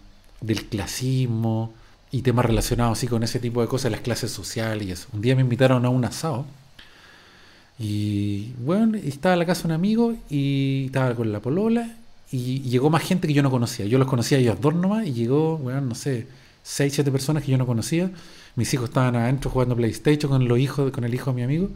del 0.41 0.67
clasismo 0.67 1.73
y 2.11 2.23
temas 2.23 2.45
relacionados 2.45 2.99
así 2.99 3.07
con 3.07 3.23
ese 3.23 3.39
tipo 3.39 3.61
de 3.61 3.69
cosas, 3.69 3.93
las 3.93 4.01
clases 4.01 4.31
sociales 4.31 4.87
y 4.87 4.93
eso. 4.93 5.09
Un 5.13 5.21
día 5.21 5.35
me 5.35 5.43
invitaron 5.43 5.85
a 5.85 5.89
un 5.89 6.05
asado 6.05 6.47
y 7.79 8.53
bueno, 8.59 8.99
estaba 8.99 9.35
en 9.35 9.39
la 9.39 9.47
casa 9.47 9.67
un 9.67 9.73
amigo 9.73 10.15
y 10.29 10.87
estaba 10.87 11.15
con 11.15 11.33
la 11.33 11.41
polola 11.41 11.97
y, 12.33 12.61
llegó 12.61 12.91
más 12.91 13.03
gente 13.03 13.27
que 13.29 13.35
yo 13.35 13.43
no 13.43 13.51
conocía. 13.51 13.87
Yo 13.87 13.99
los 13.99 14.09
conocía 14.09 14.39
ellos 14.39 14.61
dos 14.61 14.75
nomás 14.75 15.07
y 15.07 15.13
llegó, 15.13 15.59
bueno, 15.59 15.81
no 15.81 15.95
sé, 15.95 16.27
seis, 16.63 16.95
siete 16.95 17.11
personas 17.11 17.45
que 17.45 17.53
yo 17.53 17.59
no 17.59 17.67
conocía 17.67 18.11
mis 18.57 18.73
hijos 18.75 18.89
estaban 18.89 19.17
adentro 19.17 19.51
jugando 19.51 19.77
PlayStation 19.77 20.31
con 20.31 20.49
los 20.49 20.59
hijos, 20.59 20.91
con 20.93 21.05
el 21.05 21.15
hijo 21.15 21.31
de 21.31 21.37
mi 21.37 21.43
amigo. 21.43 21.69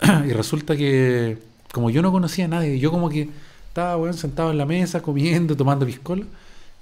y 0.28 0.32
resulta 0.32 0.76
que, 0.76 1.38
como 1.72 1.90
yo 1.90 2.02
no 2.02 2.12
conocía 2.12 2.44
a 2.46 2.48
nadie, 2.48 2.78
yo 2.78 2.90
como 2.90 3.08
que 3.08 3.28
estaba 3.68 3.96
bueno, 3.96 4.12
sentado 4.12 4.50
en 4.50 4.58
la 4.58 4.66
mesa, 4.66 5.02
comiendo, 5.02 5.56
tomando 5.56 5.86
piscola, 5.86 6.24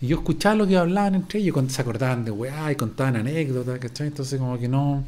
y 0.03 0.09
yo 0.09 0.17
escuchaba 0.17 0.57
lo 0.57 0.67
que 0.67 0.77
hablaban 0.77 1.15
entre 1.15 1.39
ellos, 1.39 1.53
cuando 1.53 1.73
se 1.73 1.81
acordaban 1.81 2.25
de 2.25 2.33
weá 2.33 2.73
y 2.73 2.75
contaban 2.75 3.15
anécdotas, 3.17 3.79
¿cachai? 3.79 4.09
Entonces 4.09 4.37
como 4.39 4.59
que 4.59 4.67
no. 4.67 5.05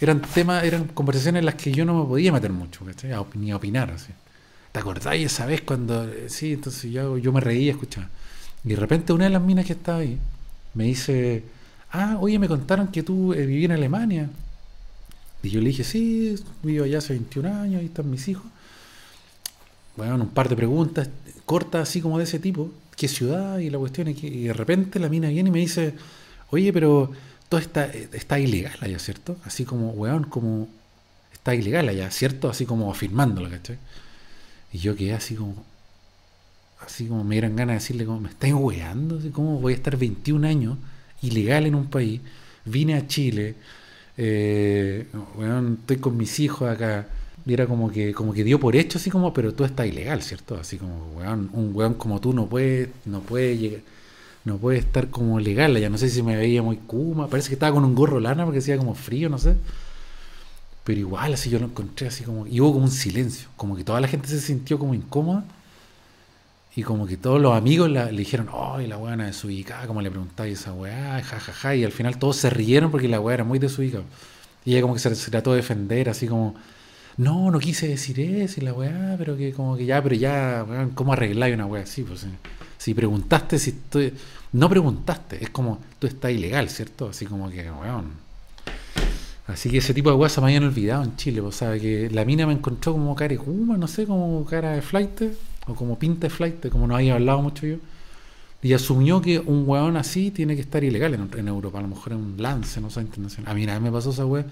Eran 0.00 0.22
temas, 0.22 0.62
eran 0.62 0.84
conversaciones 0.84 1.40
en 1.40 1.46
las 1.46 1.56
que 1.56 1.72
yo 1.72 1.84
no 1.84 2.04
me 2.04 2.08
podía 2.08 2.30
meter 2.30 2.52
mucho, 2.52 2.84
¿cachai? 2.84 3.10
Ni 3.34 3.50
a 3.50 3.56
opinar 3.56 3.90
así. 3.90 4.12
¿te 4.70 4.78
acordáis 4.78 5.26
esa 5.26 5.44
vez 5.44 5.62
cuando.? 5.62 6.08
Sí, 6.28 6.52
entonces 6.52 6.92
yo, 6.92 7.18
yo 7.18 7.32
me 7.32 7.40
reía, 7.40 7.72
escuchaba. 7.72 8.08
Y 8.62 8.68
de 8.68 8.76
repente 8.76 9.12
una 9.12 9.24
de 9.24 9.30
las 9.30 9.42
minas 9.42 9.66
que 9.66 9.72
estaba 9.72 9.98
ahí 9.98 10.18
me 10.74 10.84
dice, 10.84 11.42
ah, 11.90 12.16
oye, 12.20 12.38
me 12.38 12.46
contaron 12.46 12.88
que 12.88 13.02
tú 13.02 13.32
eh, 13.32 13.44
vivías 13.44 13.70
en 13.70 13.72
Alemania. 13.72 14.30
Y 15.42 15.50
yo 15.50 15.60
le 15.60 15.68
dije, 15.68 15.82
sí, 15.82 16.36
vivo 16.62 16.84
allá 16.84 16.98
hace 16.98 17.14
21 17.14 17.48
años, 17.48 17.80
ahí 17.80 17.86
están 17.86 18.08
mis 18.08 18.28
hijos. 18.28 18.46
Bueno, 19.96 20.14
un 20.14 20.28
par 20.28 20.48
de 20.48 20.54
preguntas 20.54 21.08
cortas 21.44 21.88
así 21.88 22.00
como 22.00 22.18
de 22.18 22.24
ese 22.24 22.38
tipo. 22.38 22.70
¿Qué 22.96 23.08
ciudad? 23.08 23.58
Y 23.58 23.70
la 23.70 23.78
cuestión 23.78 24.08
es 24.08 24.16
que 24.18 24.26
y 24.26 24.44
de 24.44 24.52
repente 24.52 24.98
la 24.98 25.08
mina 25.08 25.28
viene 25.28 25.50
y 25.50 25.52
me 25.52 25.58
dice, 25.58 25.94
oye, 26.50 26.72
pero 26.72 27.12
todo 27.48 27.60
está, 27.60 27.86
está 27.86 28.38
ilegal 28.38 28.78
allá, 28.80 28.98
¿cierto? 28.98 29.36
Así 29.44 29.64
como, 29.64 29.90
weón, 29.90 30.24
como 30.24 30.68
está 31.32 31.54
ilegal 31.54 31.88
allá, 31.88 32.10
¿cierto? 32.10 32.48
Así 32.48 32.66
como 32.66 32.90
afirmándolo, 32.90 33.50
¿cachai? 33.50 33.78
Y 34.72 34.78
yo 34.78 34.96
quedé 34.96 35.12
así 35.12 35.34
como, 35.34 35.62
así 36.80 37.06
como 37.06 37.22
me 37.22 37.36
dieron 37.36 37.54
ganas 37.54 37.74
de 37.74 37.78
decirle, 37.80 38.06
como, 38.06 38.20
me 38.20 38.30
estáis 38.30 38.54
weando, 38.54 39.20
¿cómo 39.32 39.60
voy 39.60 39.74
a 39.74 39.76
estar 39.76 39.96
21 39.96 40.46
años 40.46 40.78
ilegal 41.22 41.66
en 41.66 41.74
un 41.74 41.86
país? 41.88 42.20
Vine 42.64 42.94
a 42.94 43.06
Chile, 43.06 43.54
eh, 44.16 45.06
estoy 45.80 45.96
con 45.98 46.16
mis 46.16 46.40
hijos 46.40 46.68
acá. 46.68 47.06
Y 47.46 47.54
era 47.54 47.66
como 47.66 47.90
que, 47.90 48.12
como 48.12 48.32
que 48.32 48.44
dio 48.44 48.58
por 48.60 48.76
hecho, 48.76 48.98
así 48.98 49.10
como, 49.10 49.32
pero 49.32 49.54
tú 49.54 49.64
estás 49.64 49.86
ilegal, 49.86 50.22
¿cierto? 50.22 50.56
Así 50.56 50.78
como, 50.78 51.12
weón, 51.16 51.48
un 51.52 51.70
weón 51.74 51.94
como 51.94 52.20
tú 52.20 52.32
no 52.32 52.46
puede, 52.46 52.90
no 53.04 53.20
puede 53.20 53.56
llegar, 53.56 53.80
no 54.44 54.58
puede 54.58 54.78
estar 54.78 55.08
como 55.10 55.38
legal 55.40 55.76
allá. 55.76 55.88
No 55.88 55.98
sé 55.98 56.08
si 56.10 56.22
me 56.22 56.36
veía 56.36 56.62
muy 56.62 56.76
kuma, 56.76 57.28
parece 57.28 57.48
que 57.48 57.54
estaba 57.54 57.72
con 57.74 57.84
un 57.84 57.94
gorro 57.94 58.20
lana 58.20 58.44
porque 58.44 58.58
hacía 58.58 58.76
como 58.76 58.94
frío, 58.94 59.28
no 59.28 59.38
sé. 59.38 59.56
Pero 60.84 61.00
igual, 61.00 61.34
así 61.34 61.50
yo 61.50 61.58
lo 61.58 61.66
encontré 61.66 62.08
así 62.08 62.24
como, 62.24 62.46
y 62.46 62.60
hubo 62.60 62.72
como 62.74 62.84
un 62.84 62.90
silencio, 62.90 63.48
como 63.56 63.76
que 63.76 63.84
toda 63.84 64.00
la 64.00 64.08
gente 64.08 64.28
se 64.28 64.40
sintió 64.40 64.78
como 64.78 64.94
incómoda 64.94 65.44
y 66.76 66.82
como 66.82 67.06
que 67.06 67.16
todos 67.16 67.40
los 67.40 67.54
amigos 67.56 67.88
le 67.90 68.10
dijeron, 68.12 68.50
¡ay, 68.52 68.86
la 68.86 68.98
weá 68.98 69.16
desubicada! 69.16 69.86
Como 69.86 70.02
le 70.02 70.10
preguntáis 70.10 70.60
esa 70.60 70.74
weá, 70.74 71.22
jajaja. 71.22 71.74
Y 71.74 71.84
al 71.84 71.92
final 71.92 72.18
todos 72.18 72.36
se 72.36 72.50
rieron 72.50 72.90
porque 72.90 73.08
la 73.08 73.18
weá 73.18 73.34
era 73.34 73.44
muy 73.44 73.58
desubicada. 73.58 74.04
Y 74.66 74.72
ella 74.72 74.82
como 74.82 74.92
que 74.92 75.00
se, 75.00 75.30
trató 75.30 75.52
de 75.52 75.56
defender, 75.56 76.10
así 76.10 76.28
como, 76.28 76.54
no, 77.18 77.50
no 77.50 77.58
quise 77.58 77.88
decir 77.88 78.20
eso 78.20 78.60
y 78.60 78.64
la 78.64 78.72
weá, 78.72 79.14
pero 79.18 79.36
que 79.36 79.52
como 79.52 79.76
que 79.76 79.86
ya, 79.86 80.02
pero 80.02 80.14
ya, 80.14 80.64
weón, 80.68 80.90
¿cómo 80.90 81.12
arregláis 81.12 81.54
una 81.54 81.66
weá 81.66 81.82
así? 81.82 82.02
Pues, 82.02 82.26
si 82.78 82.94
preguntaste, 82.94 83.58
si 83.58 83.70
estoy. 83.70 84.12
No 84.52 84.68
preguntaste, 84.68 85.42
es 85.42 85.50
como, 85.50 85.80
tú 85.98 86.06
estás 86.06 86.30
ilegal, 86.30 86.68
¿cierto? 86.68 87.08
Así 87.08 87.26
como 87.26 87.50
que, 87.50 87.70
weón. 87.70 88.26
Así 89.46 89.70
que 89.70 89.78
ese 89.78 89.94
tipo 89.94 90.10
de 90.10 90.16
weá 90.16 90.28
se 90.28 90.40
me 90.40 90.48
habían 90.48 90.64
olvidado 90.64 91.04
en 91.04 91.16
Chile, 91.16 91.40
pues, 91.40 91.56
¿sabes? 91.56 91.80
Que 91.80 92.10
la 92.10 92.24
mina 92.24 92.46
me 92.46 92.52
encontró 92.52 92.92
como 92.92 93.14
cara 93.14 93.34
de 93.34 93.40
no 93.46 93.86
sé, 93.86 94.06
como 94.06 94.44
cara 94.44 94.72
de 94.72 94.82
flight 94.82 95.22
o 95.68 95.74
como 95.74 95.98
pinta 95.98 96.26
de 96.26 96.30
flight, 96.30 96.68
como 96.68 96.86
no 96.86 96.96
había 96.96 97.14
hablado 97.14 97.42
mucho 97.42 97.66
yo, 97.66 97.76
y 98.62 98.72
asumió 98.72 99.20
que 99.20 99.38
un 99.38 99.64
weón 99.66 99.96
así 99.96 100.30
tiene 100.30 100.54
que 100.54 100.62
estar 100.62 100.82
ilegal 100.82 101.14
en, 101.14 101.48
Europa, 101.48 101.78
a 101.78 101.82
lo 101.82 101.88
mejor 101.88 102.12
en 102.12 102.18
un 102.18 102.42
lance, 102.42 102.80
no 102.80 102.90
sé, 102.90 103.00
internacional. 103.00 103.50
A 103.50 103.54
mí 103.54 103.66
nada 103.66 103.78
me 103.80 103.92
pasó 103.92 104.10
esa 104.10 104.26
weá, 104.26 104.44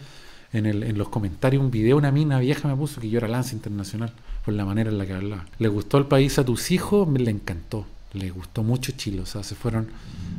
en, 0.54 0.66
el, 0.66 0.82
en 0.84 0.96
los 0.96 1.08
comentarios, 1.08 1.62
un 1.62 1.70
video, 1.70 1.96
una 1.96 2.10
mina 2.10 2.38
vieja 2.38 2.68
me 2.68 2.76
puso 2.76 3.00
que 3.00 3.10
yo 3.10 3.18
era 3.18 3.28
lance 3.28 3.54
internacional, 3.54 4.12
por 4.44 4.54
la 4.54 4.64
manera 4.64 4.90
en 4.90 4.98
la 4.98 5.04
que 5.04 5.12
hablaba. 5.12 5.46
¿Le 5.58 5.68
gustó 5.68 5.98
el 5.98 6.06
país 6.06 6.38
a 6.38 6.44
tus 6.44 6.70
hijos? 6.70 7.06
Me 7.06 7.18
le 7.18 7.30
encantó, 7.30 7.86
le 8.12 8.30
gustó 8.30 8.62
mucho 8.62 8.92
Chile, 8.92 9.20
o 9.20 9.26
sea, 9.26 9.42
se 9.42 9.54
fueron, 9.54 9.88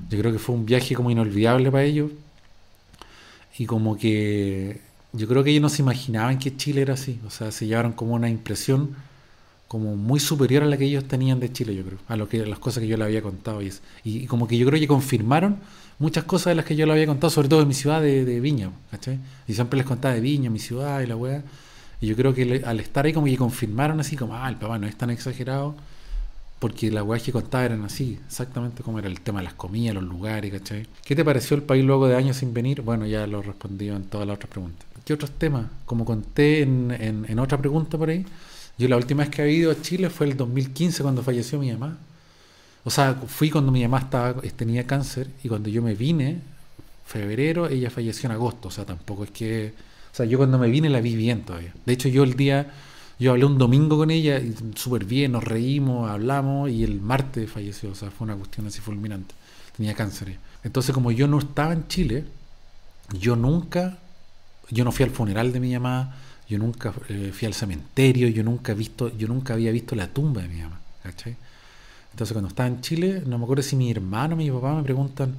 yo 0.10 0.18
creo 0.18 0.32
que 0.32 0.40
fue 0.40 0.56
un 0.56 0.66
viaje 0.66 0.96
como 0.96 1.12
inolvidable 1.12 1.70
para 1.70 1.84
ellos, 1.84 2.12
y 3.58 3.66
como 3.66 3.98
que 3.98 4.82
yo 5.14 5.28
creo 5.28 5.44
que 5.44 5.52
ellos 5.52 5.62
no 5.62 5.70
se 5.70 5.82
imaginaban 5.82 6.40
que 6.40 6.56
Chile 6.56 6.82
era 6.82 6.94
así, 6.94 7.20
o 7.28 7.30
sea, 7.30 7.52
se 7.52 7.68
llevaron 7.68 7.92
como 7.92 8.14
una 8.14 8.30
impresión 8.30 8.96
como 9.68 9.96
muy 9.96 10.20
superior 10.20 10.64
a 10.64 10.68
la 10.68 10.78
que 10.78 10.86
ellos 10.86 11.06
tenían 11.06 11.40
de 11.40 11.52
Chile, 11.52 11.76
yo 11.76 11.84
creo, 11.84 12.00
a 12.08 12.16
lo 12.16 12.30
que 12.30 12.46
las 12.46 12.60
cosas 12.60 12.82
que 12.82 12.88
yo 12.88 12.98
le 12.98 13.04
había 13.04 13.22
contado 13.22 13.62
y, 13.62 13.74
y, 14.04 14.28
como 14.28 14.48
que 14.48 14.58
yo 14.58 14.66
creo 14.68 14.80
que 14.80 14.88
confirmaron 14.88 15.58
muchas 15.98 16.24
cosas 16.26 16.52
de 16.52 16.56
las 16.56 16.66
que 16.66 16.76
yo 16.76 16.86
le 16.86 16.94
había 16.94 17.08
contado, 17.08 17.32
sobre 17.32 17.48
todo 17.48 17.62
en 17.62 17.68
mi 17.68 17.74
ciudad 17.74 18.02
de, 18.02 18.40
Viña, 18.40 18.70
¿cachai? 18.92 19.20
Y 19.48 19.54
siempre 19.54 19.78
les 19.78 19.86
contaba 19.86 20.14
de 20.14 20.22
Viña, 20.22 20.50
mi 20.50 20.60
ciudad 20.60 21.02
y 21.02 21.08
la 21.08 21.16
weá. 21.16 21.44
Y 22.02 22.08
yo 22.08 22.16
creo 22.16 22.34
que 22.34 22.62
al 22.66 22.80
estar 22.80 23.06
ahí 23.06 23.14
como 23.14 23.26
que 23.26 23.38
confirmaron 23.38 24.00
así 24.00 24.16
como, 24.16 24.36
ah, 24.36 24.48
el 24.50 24.58
papá 24.58 24.78
no 24.78 24.86
es 24.86 24.96
tan 24.96 25.10
exagerado, 25.10 25.76
porque 26.60 26.92
las 26.92 27.04
weas 27.04 27.24
que 27.24 27.32
contaba 27.32 27.66
eran 27.66 27.84
así, 27.86 28.20
exactamente 28.26 28.84
como 28.84 29.00
era 29.00 29.08
el 29.08 29.22
tema 29.22 29.40
de 29.40 29.46
las 29.46 29.54
comidas, 29.54 29.96
los 29.96 30.04
lugares, 30.04 30.52
¿cachai? 30.52 30.86
¿Qué 31.04 31.16
te 31.16 31.26
pareció 31.26 31.56
el 31.56 31.64
país 31.64 31.84
luego 31.84 32.08
de 32.08 32.16
años 32.16 32.38
sin 32.38 32.54
venir? 32.54 32.82
Bueno, 32.82 33.06
ya 33.06 33.26
lo 33.26 33.42
respondí 33.42 33.90
en 33.90 34.04
todas 34.04 34.28
las 34.28 34.36
otras 34.36 34.52
preguntas. 34.52 34.86
¿Qué 35.04 35.14
otros 35.14 35.32
temas? 35.32 35.68
Como 35.86 36.06
conté 36.06 36.62
en, 36.62 36.92
en, 36.92 37.26
en 37.28 37.40
otra 37.40 37.58
pregunta 37.58 37.98
por 37.98 38.10
ahí, 38.10 38.26
yo 38.78 38.88
la 38.88 38.98
última 38.98 39.24
vez 39.24 39.30
que 39.34 39.44
he 39.44 39.52
ido 39.52 39.72
a 39.72 39.82
Chile 39.82 40.10
fue 40.10 40.28
el 40.28 40.36
2015 40.36 41.02
cuando 41.02 41.24
falleció 41.24 41.60
mi 41.60 41.72
mamá. 41.72 41.98
O 42.84 42.90
sea, 42.90 43.16
fui 43.16 43.50
cuando 43.50 43.72
mi 43.72 43.82
mamá 43.84 44.00
estaba, 44.00 44.42
tenía 44.56 44.86
cáncer 44.86 45.30
y 45.44 45.50
cuando 45.50 45.70
yo 45.70 45.82
me 45.82 45.96
vine, 45.96 46.40
febrero, 47.06 47.68
ella 47.68 47.90
falleció 47.90 48.28
en 48.28 48.34
agosto. 48.34 48.68
O 48.68 48.72
sea, 48.72 48.86
tampoco 48.86 49.24
es 49.24 49.32
que... 49.32 49.74
O 50.12 50.16
sea, 50.16 50.26
yo 50.26 50.38
cuando 50.38 50.58
me 50.58 50.70
vine 50.70 50.90
la 50.90 51.02
vi 51.02 51.16
bien 51.16 51.44
todavía. 51.44 51.74
De 51.86 51.94
hecho, 51.94 52.10
yo 52.10 52.24
el 52.24 52.36
día, 52.36 52.72
yo 53.20 53.32
hablé 53.32 53.46
un 53.46 53.58
domingo 53.58 53.98
con 53.98 54.12
ella, 54.12 54.42
súper 54.76 55.06
bien, 55.06 55.34
nos 55.34 55.44
reímos, 55.44 56.10
hablamos 56.10 56.70
y 56.70 56.84
el 56.84 57.02
martes 57.02 57.50
falleció. 57.50 57.92
O 57.92 57.96
sea, 57.96 58.12
fue 58.12 58.26
una 58.26 58.36
cuestión 58.36 58.68
así 58.68 58.82
fulminante. 58.82 59.34
Tenía 59.76 59.94
cáncer. 59.94 60.38
Entonces, 60.64 60.94
como 60.94 61.12
yo 61.12 61.28
no 61.28 61.40
estaba 61.40 61.74
en 61.74 61.88
Chile, 61.88 62.26
yo 63.20 63.36
nunca, 63.36 63.98
yo 64.70 64.84
no 64.84 64.92
fui 64.92 65.06
al 65.06 65.12
funeral 65.12 65.52
de 65.52 65.60
mi 65.60 65.74
mamá, 65.74 66.16
yo 66.48 66.58
nunca 66.58 66.94
eh, 67.10 67.32
fui 67.34 67.46
al 67.46 67.54
cementerio, 67.54 68.28
yo 68.28 68.44
nunca 68.44 68.74
visto, 68.74 69.16
yo 69.18 69.28
nunca 69.28 69.54
había 69.54 69.72
visto 69.72 69.96
la 69.96 70.08
tumba 70.08 70.42
de 70.42 70.48
mi 70.48 70.62
mamá, 70.62 70.80
¿cachai? 71.04 71.36
Entonces 72.12 72.34
cuando 72.34 72.50
estaba 72.50 72.68
en 72.68 72.82
Chile, 72.82 73.24
no 73.26 73.38
me 73.38 73.44
acuerdo 73.44 73.64
si 73.64 73.76
mi 73.76 73.92
hermano 73.92 74.36
o 74.36 74.38
mi 74.38 74.50
papá 74.50 74.76
me 74.76 74.84
preguntan, 74.84 75.36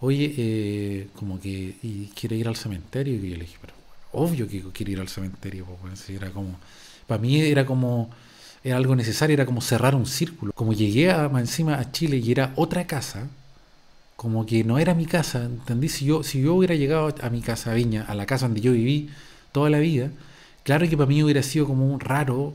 oye, 0.00 0.34
eh, 0.36 1.08
como 1.16 1.40
que 1.40 1.76
y 1.82 2.10
quiere 2.14 2.36
ir 2.36 2.46
al 2.46 2.56
cementerio, 2.56 3.14
y 3.14 3.30
yo 3.30 3.36
le 3.36 3.42
dije, 3.42 3.58
pero 3.60 3.74
obvio 4.12 4.48
que 4.48 4.62
quiere 4.72 4.92
ir 4.92 5.00
al 5.00 5.08
cementerio, 5.08 5.64
pues, 5.80 6.08
era 6.10 6.30
como, 6.30 6.58
para 7.06 7.20
mí 7.20 7.40
era 7.40 7.66
como, 7.66 8.10
era 8.62 8.76
algo 8.76 8.94
necesario, 8.94 9.34
era 9.34 9.46
como 9.46 9.60
cerrar 9.60 9.94
un 9.94 10.06
círculo. 10.06 10.52
Como 10.52 10.72
llegué 10.72 11.10
encima 11.10 11.78
a 11.78 11.90
Chile 11.90 12.18
y 12.18 12.30
era 12.30 12.52
otra 12.56 12.86
casa, 12.86 13.28
como 14.16 14.44
que 14.44 14.64
no 14.64 14.78
era 14.78 14.94
mi 14.94 15.06
casa, 15.06 15.44
¿entendí? 15.44 15.88
Si 15.88 16.04
yo, 16.04 16.22
si 16.22 16.42
yo 16.42 16.54
hubiera 16.54 16.74
llegado 16.74 17.14
a 17.22 17.30
mi 17.30 17.40
casa, 17.40 17.72
Viña, 17.72 18.04
a 18.06 18.14
la 18.14 18.26
casa 18.26 18.46
donde 18.46 18.60
yo 18.60 18.72
viví 18.72 19.08
toda 19.52 19.70
la 19.70 19.78
vida, 19.78 20.10
Claro 20.62 20.88
que 20.88 20.96
para 20.96 21.08
mí 21.08 21.22
hubiera 21.22 21.42
sido 21.42 21.66
como 21.66 21.86
un 21.86 22.00
raro 22.00 22.54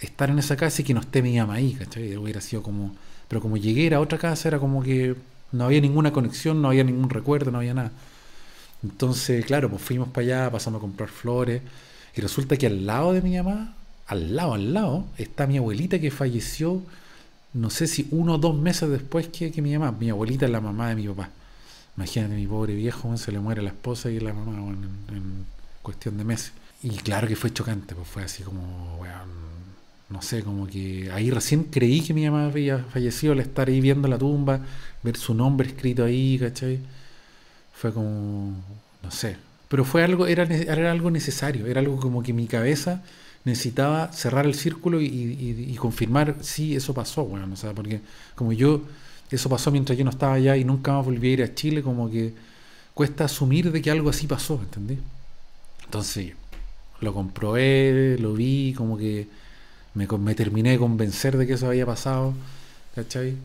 estar 0.00 0.30
en 0.30 0.38
esa 0.38 0.56
casa 0.56 0.82
y 0.82 0.84
que 0.84 0.94
no 0.94 1.00
esté 1.00 1.22
mi 1.22 1.36
mamá 1.36 1.54
ahí, 1.54 1.74
¿cachai? 1.74 2.16
Hubiera 2.16 2.40
sido 2.40 2.62
como... 2.62 2.94
Pero 3.28 3.40
como 3.40 3.56
llegué 3.56 3.92
a 3.94 4.00
otra 4.00 4.18
casa 4.18 4.48
era 4.48 4.58
como 4.58 4.82
que 4.82 5.16
no 5.52 5.64
había 5.64 5.80
ninguna 5.80 6.12
conexión, 6.12 6.60
no 6.60 6.68
había 6.68 6.84
ningún 6.84 7.10
recuerdo, 7.10 7.50
no 7.50 7.58
había 7.58 7.74
nada. 7.74 7.92
Entonces, 8.82 9.44
claro, 9.46 9.70
pues 9.70 9.82
fuimos 9.82 10.08
para 10.08 10.26
allá, 10.26 10.50
pasamos 10.50 10.78
a 10.78 10.82
comprar 10.82 11.08
flores 11.08 11.62
y 12.14 12.20
resulta 12.20 12.56
que 12.56 12.66
al 12.66 12.86
lado 12.86 13.12
de 13.12 13.22
mi 13.22 13.36
mamá, 13.36 13.74
al 14.06 14.36
lado, 14.36 14.54
al 14.54 14.74
lado, 14.74 15.06
está 15.16 15.46
mi 15.46 15.56
abuelita 15.56 15.98
que 15.98 16.10
falleció, 16.10 16.82
no 17.54 17.70
sé 17.70 17.86
si 17.86 18.08
uno 18.10 18.34
o 18.34 18.38
dos 18.38 18.54
meses 18.56 18.90
después 18.90 19.28
que, 19.28 19.50
que 19.52 19.62
mi 19.62 19.76
mamá. 19.76 19.96
Mi 19.98 20.10
abuelita 20.10 20.44
es 20.46 20.52
la 20.52 20.60
mamá 20.60 20.88
de 20.90 20.96
mi 20.96 21.06
papá. 21.08 21.30
Imagínate, 21.96 22.34
mi 22.34 22.46
pobre 22.46 22.74
viejo, 22.74 23.16
se 23.16 23.32
le 23.32 23.38
muere 23.38 23.62
la 23.62 23.70
esposa 23.70 24.10
y 24.10 24.20
la 24.20 24.34
mamá 24.34 24.58
en 25.08 25.46
cuestión 25.82 26.18
de 26.18 26.24
meses. 26.24 26.52
Y 26.84 26.90
claro 26.98 27.26
que 27.26 27.34
fue 27.34 27.50
chocante, 27.50 27.94
pues 27.94 28.06
fue 28.06 28.24
así 28.24 28.42
como, 28.42 29.00
no 30.10 30.20
sé, 30.20 30.42
como 30.42 30.66
que 30.66 31.10
ahí 31.10 31.30
recién 31.30 31.64
creí 31.64 32.02
que 32.02 32.12
mi 32.12 32.26
mamá 32.26 32.44
había 32.44 32.76
fallecido 32.78 33.32
al 33.32 33.40
estar 33.40 33.68
ahí 33.68 33.80
viendo 33.80 34.06
la 34.06 34.18
tumba, 34.18 34.60
ver 35.02 35.16
su 35.16 35.32
nombre 35.32 35.66
escrito 35.68 36.04
ahí, 36.04 36.38
¿cachai? 36.38 36.80
Fue 37.72 37.90
como, 37.90 38.62
no 39.02 39.10
sé, 39.10 39.38
pero 39.70 39.86
fue 39.86 40.04
algo, 40.04 40.26
era, 40.26 40.42
era 40.44 40.92
algo 40.92 41.10
necesario, 41.10 41.66
era 41.66 41.80
algo 41.80 41.96
como 41.96 42.22
que 42.22 42.34
mi 42.34 42.46
cabeza 42.46 43.02
necesitaba 43.44 44.12
cerrar 44.12 44.44
el 44.44 44.54
círculo 44.54 45.00
y, 45.00 45.74
confirmar, 45.80 46.36
sí, 46.42 46.76
eso 46.76 46.92
pasó, 46.92 47.24
bueno, 47.24 47.48
o 47.50 47.56
sea, 47.56 47.72
porque 47.72 48.02
como 48.34 48.52
yo, 48.52 48.82
eso 49.30 49.48
pasó 49.48 49.70
mientras 49.70 49.96
yo 49.96 50.04
no 50.04 50.10
estaba 50.10 50.34
allá 50.34 50.54
y 50.58 50.64
nunca 50.64 50.92
más 50.92 51.06
volví 51.06 51.30
a 51.30 51.32
ir 51.32 51.42
a 51.44 51.54
Chile, 51.54 51.82
como 51.82 52.10
que 52.10 52.34
cuesta 52.92 53.24
asumir 53.24 53.72
de 53.72 53.80
que 53.80 53.90
algo 53.90 54.10
así 54.10 54.26
pasó, 54.26 54.60
¿entendí? 54.62 54.98
Entonces, 55.84 56.34
lo 57.00 57.14
comprobé, 57.14 58.16
lo 58.18 58.34
vi, 58.34 58.74
como 58.74 58.96
que 58.96 59.28
me, 59.94 60.34
terminé 60.34 60.70
de 60.70 60.78
convencer 60.78 61.36
de 61.36 61.46
que 61.46 61.54
eso 61.54 61.68
había 61.68 61.86
pasado, 61.86 62.34
¿cachai? 62.94 63.36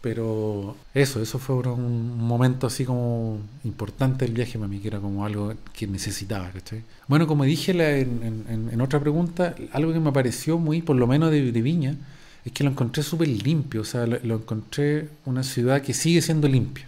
Pero 0.00 0.76
eso, 0.94 1.20
eso 1.20 1.40
fue 1.40 1.56
un 1.56 2.18
momento 2.18 2.68
así 2.68 2.84
como 2.84 3.40
importante 3.64 4.24
del 4.24 4.34
viaje 4.34 4.56
para 4.56 4.68
mí, 4.68 4.78
que 4.78 4.88
era 4.88 5.00
como 5.00 5.24
algo 5.24 5.54
que 5.72 5.88
necesitaba, 5.88 6.50
¿cachai? 6.50 6.84
Bueno, 7.08 7.26
como 7.26 7.44
dije 7.44 7.72
en, 7.72 8.68
en, 8.70 8.80
otra 8.80 9.00
pregunta, 9.00 9.56
algo 9.72 9.92
que 9.92 9.98
me 9.98 10.12
pareció 10.12 10.58
muy, 10.58 10.82
por 10.82 10.96
lo 10.96 11.06
menos 11.08 11.32
de, 11.32 11.50
Viña, 11.50 11.96
es 12.44 12.52
que 12.52 12.62
lo 12.62 12.70
encontré 12.70 13.02
súper 13.02 13.28
limpio, 13.28 13.80
o 13.80 13.84
sea, 13.84 14.06
lo, 14.06 14.18
lo, 14.22 14.36
encontré 14.36 15.08
una 15.26 15.42
ciudad 15.42 15.82
que 15.82 15.92
sigue 15.92 16.22
siendo 16.22 16.46
limpia, 16.46 16.86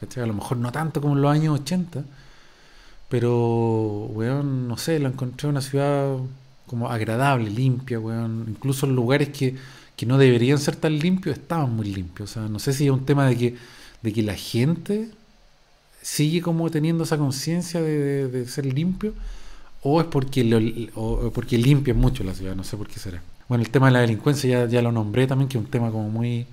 ¿cachai? 0.00 0.24
A 0.24 0.26
lo 0.26 0.32
mejor 0.32 0.56
no 0.56 0.72
tanto 0.72 1.02
como 1.02 1.14
en 1.14 1.22
los 1.22 1.30
años 1.30 1.60
80, 1.60 2.04
pero, 3.08 4.06
weón, 4.12 4.68
no 4.68 4.76
sé, 4.76 4.98
lo 4.98 5.08
encontré 5.08 5.48
una 5.48 5.60
ciudad 5.60 6.16
como 6.66 6.90
agradable, 6.90 7.50
limpia, 7.50 8.00
weón. 8.00 8.46
Incluso 8.48 8.86
en 8.86 8.96
lugares 8.96 9.28
que, 9.30 9.56
que 9.96 10.06
no 10.06 10.18
deberían 10.18 10.58
ser 10.58 10.76
tan 10.76 10.98
limpios 10.98 11.38
estaban 11.38 11.74
muy 11.74 11.92
limpios. 11.92 12.30
O 12.30 12.34
sea, 12.34 12.48
no 12.48 12.58
sé 12.58 12.72
si 12.72 12.86
es 12.86 12.90
un 12.90 13.04
tema 13.04 13.26
de 13.26 13.36
que, 13.36 13.56
de 14.02 14.12
que 14.12 14.22
la 14.22 14.34
gente 14.34 15.10
sigue 16.02 16.40
como 16.42 16.70
teniendo 16.70 17.04
esa 17.04 17.18
conciencia 17.18 17.80
de, 17.80 18.28
de, 18.28 18.46
ser 18.46 18.66
limpio 18.66 19.12
o 19.82 20.00
es 20.00 20.06
porque, 20.06 20.44
lo, 20.44 20.58
o 20.94 21.30
porque 21.32 21.58
limpian 21.58 21.96
mucho 21.96 22.24
la 22.24 22.34
ciudad, 22.34 22.54
no 22.54 22.64
sé 22.64 22.76
por 22.76 22.88
qué 22.88 22.98
será. 22.98 23.22
Bueno, 23.48 23.62
el 23.62 23.70
tema 23.70 23.86
de 23.86 23.92
la 23.92 24.00
delincuencia 24.00 24.50
ya, 24.50 24.68
ya 24.68 24.82
lo 24.82 24.92
nombré 24.92 25.26
también, 25.26 25.48
que 25.48 25.58
es 25.58 25.64
un 25.64 25.70
tema 25.70 25.90
como 25.90 26.08
muy 26.08 26.46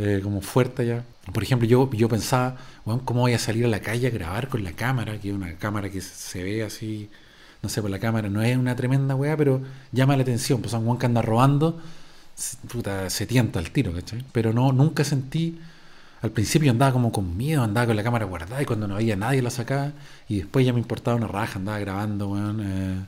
eh, 0.00 0.20
como 0.22 0.40
fuerte 0.40 0.86
ya. 0.86 1.04
Por 1.32 1.42
ejemplo, 1.42 1.68
yo, 1.68 1.90
yo 1.92 2.08
pensaba, 2.08 2.56
bueno, 2.84 3.02
¿cómo 3.04 3.20
voy 3.20 3.34
a 3.34 3.38
salir 3.38 3.64
a 3.66 3.68
la 3.68 3.80
calle 3.80 4.08
a 4.08 4.10
grabar 4.10 4.48
con 4.48 4.64
la 4.64 4.72
cámara? 4.72 5.18
Que 5.20 5.30
es 5.30 5.34
una 5.34 5.54
cámara 5.56 5.90
que 5.90 6.00
se 6.00 6.42
ve 6.42 6.64
así, 6.64 7.10
no 7.62 7.68
sé, 7.68 7.82
por 7.82 7.90
la 7.90 7.98
cámara 7.98 8.28
no 8.28 8.42
es 8.42 8.56
una 8.56 8.74
tremenda 8.76 9.14
weá, 9.14 9.36
pero 9.36 9.60
llama 9.92 10.16
la 10.16 10.22
atención. 10.22 10.60
Pues 10.62 10.74
a 10.74 10.78
un 10.78 10.98
que 10.98 11.06
anda 11.06 11.22
robando, 11.22 11.80
puta, 12.72 13.10
se 13.10 13.26
tienta 13.26 13.58
al 13.58 13.70
tiro, 13.70 13.92
¿cachai? 13.92 14.24
Pero 14.32 14.52
no, 14.52 14.72
nunca 14.72 15.04
sentí 15.04 15.58
al 16.22 16.30
principio 16.32 16.70
andaba 16.70 16.92
como 16.92 17.12
con 17.12 17.36
miedo, 17.36 17.62
andaba 17.62 17.88
con 17.88 17.96
la 17.96 18.02
cámara 18.02 18.26
guardada 18.26 18.60
y 18.60 18.66
cuando 18.66 18.86
no 18.86 18.96
había 18.96 19.16
nadie 19.16 19.42
la 19.42 19.50
sacaba. 19.50 19.92
Y 20.28 20.38
después 20.38 20.66
ya 20.66 20.72
me 20.72 20.80
importaba 20.80 21.16
una 21.16 21.26
raja, 21.28 21.58
andaba 21.58 21.78
grabando, 21.78 22.28
weón. 22.28 22.60
Eh, 22.62 23.04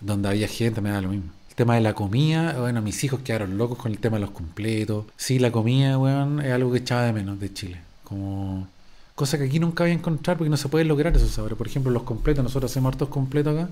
donde 0.00 0.28
había 0.28 0.48
gente, 0.48 0.80
me 0.80 0.90
da 0.90 1.00
lo 1.00 1.10
mismo. 1.10 1.30
Tema 1.58 1.74
de 1.74 1.80
la 1.80 1.92
comida, 1.92 2.54
bueno, 2.60 2.80
mis 2.82 3.02
hijos 3.02 3.18
quedaron 3.24 3.58
locos 3.58 3.78
con 3.78 3.90
el 3.90 3.98
tema 3.98 4.16
de 4.16 4.20
los 4.20 4.30
completos. 4.30 5.06
Sí, 5.16 5.40
la 5.40 5.50
comida, 5.50 5.98
weón, 5.98 6.40
es 6.40 6.52
algo 6.52 6.70
que 6.70 6.78
echaba 6.78 7.02
de 7.02 7.12
menos 7.12 7.40
de 7.40 7.52
Chile. 7.52 7.80
Como 8.04 8.68
cosa 9.16 9.38
que 9.38 9.44
aquí 9.46 9.58
nunca 9.58 9.82
voy 9.82 9.90
a 9.90 9.94
encontrar 9.94 10.36
porque 10.36 10.50
no 10.50 10.56
se 10.56 10.68
puede 10.68 10.84
lograr 10.84 11.16
esos 11.16 11.32
sabores. 11.32 11.58
Por 11.58 11.66
ejemplo, 11.66 11.90
los 11.90 12.04
completos, 12.04 12.44
nosotros 12.44 12.70
hacemos 12.70 12.92
hartos 12.92 13.08
completos 13.08 13.58
acá, 13.58 13.70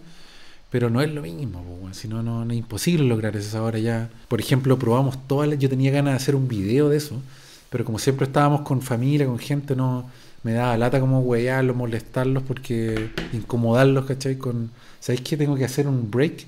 pero 0.68 0.90
no 0.90 1.00
es 1.00 1.14
lo 1.14 1.22
mismo, 1.22 1.60
weón. 1.80 1.94
si 1.94 2.08
no, 2.08 2.24
no, 2.24 2.42
es 2.50 2.58
imposible 2.58 3.04
lograr 3.04 3.36
ese 3.36 3.50
sabor 3.50 3.76
allá. 3.76 4.10
Por 4.26 4.40
ejemplo, 4.40 4.76
probamos 4.76 5.24
todas 5.28 5.48
las, 5.48 5.60
yo 5.60 5.68
tenía 5.68 5.92
ganas 5.92 6.14
de 6.14 6.16
hacer 6.16 6.34
un 6.34 6.48
video 6.48 6.88
de 6.88 6.96
eso 6.96 7.22
pero 7.70 7.84
como 7.84 7.98
siempre 7.98 8.26
estábamos 8.26 8.62
con 8.62 8.80
familia, 8.80 9.26
con 9.26 9.38
gente, 9.38 9.76
no 9.76 10.08
me 10.42 10.52
daba 10.52 10.76
lata 10.76 11.00
como 11.00 11.20
huearlos, 11.20 11.76
molestarlos, 11.76 12.42
porque 12.42 13.10
incomodarlos, 13.32 14.06
¿cachai? 14.06 14.38
Con, 14.38 14.70
¿Sabéis 15.00 15.20
que 15.22 15.36
tengo 15.36 15.56
que 15.56 15.64
hacer 15.64 15.86
un 15.88 16.10
break? 16.10 16.46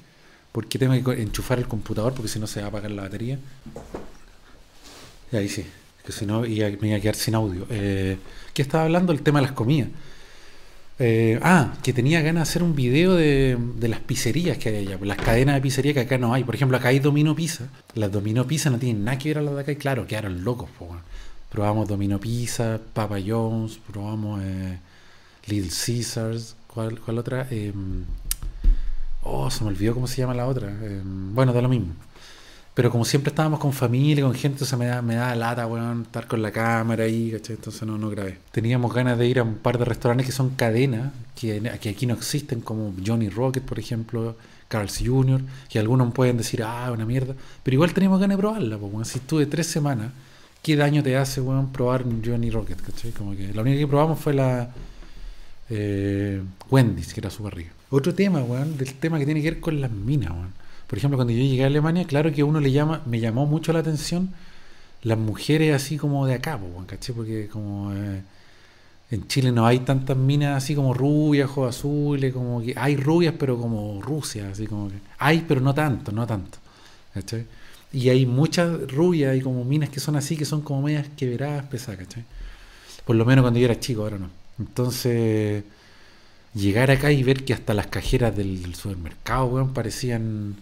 Porque 0.59 0.77
tengo 0.77 1.15
que 1.15 1.23
enchufar 1.23 1.61
el 1.61 1.69
computador, 1.69 2.13
porque 2.15 2.27
si 2.27 2.41
no 2.41 2.49
se 2.49 2.59
va 2.59 2.67
a 2.67 2.69
apagar 2.71 2.91
la 2.91 3.03
batería. 3.03 3.39
Y 5.31 5.37
ahí 5.37 5.49
sí, 5.49 5.65
que 6.05 6.11
si 6.11 6.27
no 6.27 6.41
me 6.41 6.49
iba 6.49 6.67
a 6.67 7.01
quedar 7.01 7.15
sin 7.15 7.37
audio. 7.37 7.65
Eh, 7.71 8.17
¿Qué 8.53 8.63
estaba 8.63 8.83
hablando? 8.83 9.13
El 9.13 9.23
tema 9.23 9.39
de 9.39 9.47
las 9.47 9.55
comidas. 9.55 9.89
Eh, 10.99 11.39
ah, 11.45 11.75
que 11.81 11.93
tenía 11.93 12.23
ganas 12.23 12.49
de 12.49 12.51
hacer 12.51 12.65
un 12.65 12.75
video 12.75 13.15
de, 13.15 13.57
las 13.83 14.01
pizzerías 14.01 14.59
que 14.59 14.71
hay 14.71 14.77
allá, 14.79 14.99
las 15.01 15.19
cadenas 15.19 15.55
de 15.55 15.61
pizzería 15.61 15.95
que 15.95 16.01
acá 16.01 16.19
no 16.19 16.35
hay. 16.35 16.43
Por 16.43 16.57
ejemplo, 16.57 16.77
acá 16.77 16.89
hay 16.89 16.99
Domino 16.99 17.37
Pizza. 17.37 17.69
Las 17.95 18.11
Domino 18.11 18.45
Pizza 18.45 18.69
no 18.69 18.81
tienen 18.81 19.05
nada 19.05 19.17
que 19.17 19.29
ver 19.29 19.39
a 19.39 19.43
las 19.43 19.55
de 19.55 19.61
acá 19.61 19.71
y 19.71 19.77
claro, 19.77 20.09
quedaron 20.09 20.43
locos. 20.43 20.69
Probamos 21.51 21.87
Domino 21.87 22.19
Pizza, 22.19 22.81
Papa 22.95 23.19
John's, 23.25 23.79
probamos 23.93 24.43
eh, 24.43 24.77
Little 25.47 25.71
Caesars, 25.71 26.57
¿cuál, 26.67 26.99
cuál 26.99 27.19
otra? 27.19 27.47
Oh, 29.31 29.51
se 29.51 29.63
me 29.63 29.71
olvidó 29.71 29.95
cómo 29.95 30.07
se 30.07 30.17
llama 30.17 30.35
la 30.35 30.47
otra. 30.47 30.69
Em, 30.69 31.35
bueno, 31.35 31.53
da 31.53 31.61
lo 31.61 31.69
mismo. 31.69 31.95
Pero 32.75 32.91
como 32.91 33.05
siempre 33.05 33.31
estábamos 33.31 33.61
con 33.61 33.73
familia, 33.73 34.25
con 34.25 34.35
gente, 34.35 34.65
o 34.65 34.67
sea, 34.67 34.79
me 34.79 34.87
da, 34.87 35.03
me 35.03 35.17
da 35.17 35.35
lata, 35.35 35.67
weón, 35.67 36.03
estar 36.03 36.27
con 36.29 36.41
la 36.43 36.51
cámara 36.53 37.05
ahí, 37.05 37.33
¿cachai? 37.33 37.57
Entonces 37.57 37.83
no, 37.83 37.99
no 37.99 38.09
grabé. 38.09 38.39
Teníamos 38.53 38.95
ganas 38.95 39.19
de 39.19 39.27
ir 39.27 39.41
a 39.41 39.43
un 39.43 39.57
par 39.57 39.79
de 39.79 39.85
restaurantes 39.85 40.27
que 40.27 40.33
son 40.33 40.51
cadenas, 40.51 41.13
que, 41.35 41.61
aquí 41.91 42.07
no 42.07 42.15
existen, 42.15 42.61
como 42.61 42.95
Johnny 43.05 43.29
Rocket, 43.29 43.65
por 43.65 43.79
ejemplo, 43.79 44.37
Carl's 44.69 45.03
Jr., 45.05 45.41
que 45.69 45.79
algunos 45.79 46.15
pueden 46.15 46.37
decir, 46.37 46.63
ah, 46.63 46.91
una 46.93 47.05
mierda, 47.05 47.35
pero 47.65 47.75
igual 47.75 47.93
teníamos 47.93 48.21
ganas 48.21 48.37
de 48.37 48.41
probarla, 48.41 48.77
weón. 48.77 49.05
Si 49.05 49.19
estuve 49.19 49.47
tres 49.47 49.67
semanas, 49.67 50.13
¿qué 50.63 50.77
daño 50.77 51.03
te 51.03 51.17
hace, 51.17 51.41
weón, 51.41 51.73
probar 51.73 52.05
Johnny 52.25 52.51
Rocket, 52.51 52.81
¿cachai? 52.81 53.11
Como 53.11 53.33
que 53.37 53.53
la 53.53 53.63
única 53.63 53.79
que 53.79 53.89
probamos 53.89 54.21
fue 54.21 54.35
la 54.35 54.71
eh, 55.71 56.43
Wendy's, 56.71 57.13
que 57.13 57.21
era 57.21 57.31
súper 57.31 57.55
rica. 57.55 57.73
Otro 57.91 58.15
tema, 58.15 58.43
weón, 58.43 58.77
del 58.77 58.95
tema 58.95 59.19
que 59.19 59.25
tiene 59.25 59.43
que 59.43 59.51
ver 59.51 59.61
con 59.61 59.81
las 59.81 59.91
minas, 59.91 60.31
weón 60.31 60.69
por 60.89 60.97
ejemplo, 60.99 61.19
cuando 61.19 61.35
yo 61.35 61.41
llegué 61.41 61.65
a 61.65 61.67
Alemania, 61.67 62.07
claro 62.07 62.33
que 62.33 62.43
uno 62.43 62.61
le 62.61 62.73
llama, 62.73 63.03
me 63.05 63.21
llamó 63.21 63.45
mucho 63.45 63.73
la 63.75 63.81
atención 63.81 64.33
las 65.03 65.19
mujeres 65.19 65.75
así 65.75 65.99
como 65.99 66.27
de 66.27 66.35
acá, 66.35 66.59
¿caché? 66.87 67.13
Porque 67.13 67.47
como 67.49 67.93
eh, 67.95 68.23
en 69.11 69.29
Chile 69.29 69.53
no 69.53 69.67
hay 69.67 69.81
tantas 69.81 70.17
minas 70.17 70.57
así 70.57 70.75
como 70.75 70.95
rubias, 70.95 71.51
ojos 71.51 71.77
azules, 71.77 72.33
como 72.33 72.63
que 72.63 72.73
hay 72.75 72.97
rubias, 72.97 73.35
pero 73.39 73.59
como 73.59 74.01
Rusia, 74.01 74.49
así 74.51 74.67
como 74.67 74.89
que 74.89 74.97
hay, 75.19 75.45
pero 75.47 75.61
no 75.61 75.75
tanto, 75.75 76.11
no 76.11 76.27
tanto, 76.27 76.59
¿cachai? 77.13 77.45
Y 77.93 78.09
hay 78.09 78.25
muchas 78.25 78.91
rubias 78.91 79.37
y 79.37 79.43
como 79.43 79.65
minas 79.65 79.91
que 79.91 80.01
son 80.01 80.17
así, 80.17 80.37
que 80.39 80.47
son 80.47 80.63
como 80.63 80.83
medias 80.83 81.07
quebradas, 81.17 81.67
pesadas, 81.67 82.01
¿cachai? 82.01 82.25
Por 83.05 83.15
lo 83.17 83.27
menos 83.27 83.43
cuando 83.43 83.59
yo 83.61 83.67
era 83.67 83.79
chico, 83.79 84.03
ahora 84.03 84.19
no. 84.19 84.31
Entonces, 84.59 85.65
llegar 86.55 86.91
acá 86.91 87.13
y 87.13 87.23
ver 87.23 87.45
que 87.45 87.55
hasta 87.55 87.75
las 87.75 87.87
cajeras 87.87 88.37
del, 88.37 88.75
supermercado, 88.75 89.47
weón, 89.47 89.73
parecían 89.75 90.57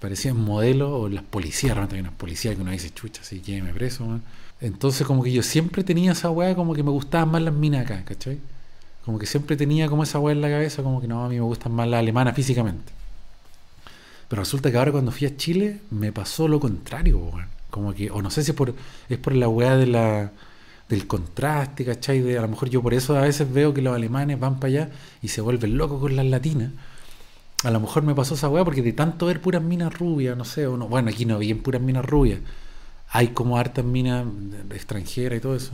parecían 0.00 0.38
modelos, 0.38 0.90
o 0.92 1.08
las 1.10 1.22
policías, 1.24 1.74
realmente 1.74 1.96
hay 1.96 2.00
unas 2.00 2.14
policías 2.14 2.56
que 2.56 2.62
uno 2.62 2.70
dice, 2.70 2.90
chucha, 2.90 3.20
así 3.22 3.42
me 3.62 3.72
preso, 3.74 4.20
Entonces 4.60 5.06
como 5.06 5.22
que 5.22 5.30
yo 5.30 5.42
siempre 5.42 5.84
tenía 5.84 6.12
esa 6.12 6.30
weá 6.30 6.54
como 6.54 6.74
que 6.74 6.82
me 6.82 6.90
gustaban 6.90 7.30
más 7.30 7.42
las 7.42 7.54
minas 7.54 7.84
acá, 7.84 8.02
¿cachai? 8.04 8.38
Como 9.04 9.18
que 9.18 9.26
siempre 9.26 9.56
tenía 9.56 9.88
como 9.88 10.02
esa 10.02 10.18
weá 10.18 10.34
en 10.34 10.40
la 10.40 10.48
cabeza, 10.48 10.82
como 10.82 11.00
que 11.02 11.08
no, 11.08 11.24
a 11.24 11.28
mí 11.28 11.34
me 11.36 11.42
gustan 11.42 11.72
más 11.72 11.86
las 11.88 12.00
alemanas 12.00 12.34
físicamente. 12.34 12.92
Pero 14.28 14.42
resulta 14.42 14.70
que 14.70 14.78
ahora 14.78 14.92
cuando 14.92 15.12
fui 15.12 15.26
a 15.26 15.36
Chile 15.36 15.80
me 15.90 16.12
pasó 16.12 16.48
lo 16.48 16.60
contrario, 16.60 17.18
weón. 17.18 17.48
Como 17.70 17.94
que, 17.94 18.10
o 18.10 18.22
no 18.22 18.30
sé 18.30 18.42
si 18.42 18.52
por, 18.52 18.74
es 19.08 19.18
por 19.18 19.34
la 19.34 19.48
weá 19.48 19.76
de 19.76 19.86
la, 19.86 20.32
del 20.90 21.06
contraste, 21.06 21.86
¿cachai? 21.86 22.20
De, 22.20 22.36
a 22.36 22.42
lo 22.42 22.48
mejor 22.48 22.68
yo 22.68 22.82
por 22.82 22.92
eso 22.92 23.16
a 23.16 23.22
veces 23.22 23.50
veo 23.50 23.72
que 23.72 23.80
los 23.80 23.94
alemanes 23.94 24.38
van 24.38 24.60
para 24.60 24.68
allá 24.68 24.90
y 25.22 25.28
se 25.28 25.40
vuelven 25.40 25.78
locos 25.78 26.00
con 26.00 26.14
las 26.16 26.26
latinas 26.26 26.72
a 27.64 27.70
lo 27.70 27.80
mejor 27.80 28.02
me 28.02 28.14
pasó 28.14 28.34
esa 28.34 28.48
weá 28.48 28.64
porque 28.64 28.82
de 28.82 28.92
tanto 28.92 29.26
ver 29.26 29.40
puras 29.40 29.62
minas 29.62 29.96
rubias, 29.98 30.36
no 30.36 30.44
sé, 30.44 30.66
o 30.66 30.76
no, 30.76 30.88
bueno, 30.88 31.10
aquí 31.10 31.24
no 31.24 31.38
vi 31.38 31.50
en 31.50 31.62
puras 31.62 31.82
minas 31.82 32.04
rubias. 32.04 32.40
Hay 33.10 33.28
como 33.28 33.58
hartas 33.58 33.84
minas 33.84 34.24
extranjeras 34.70 35.38
y 35.38 35.40
todo 35.40 35.56
eso. 35.56 35.72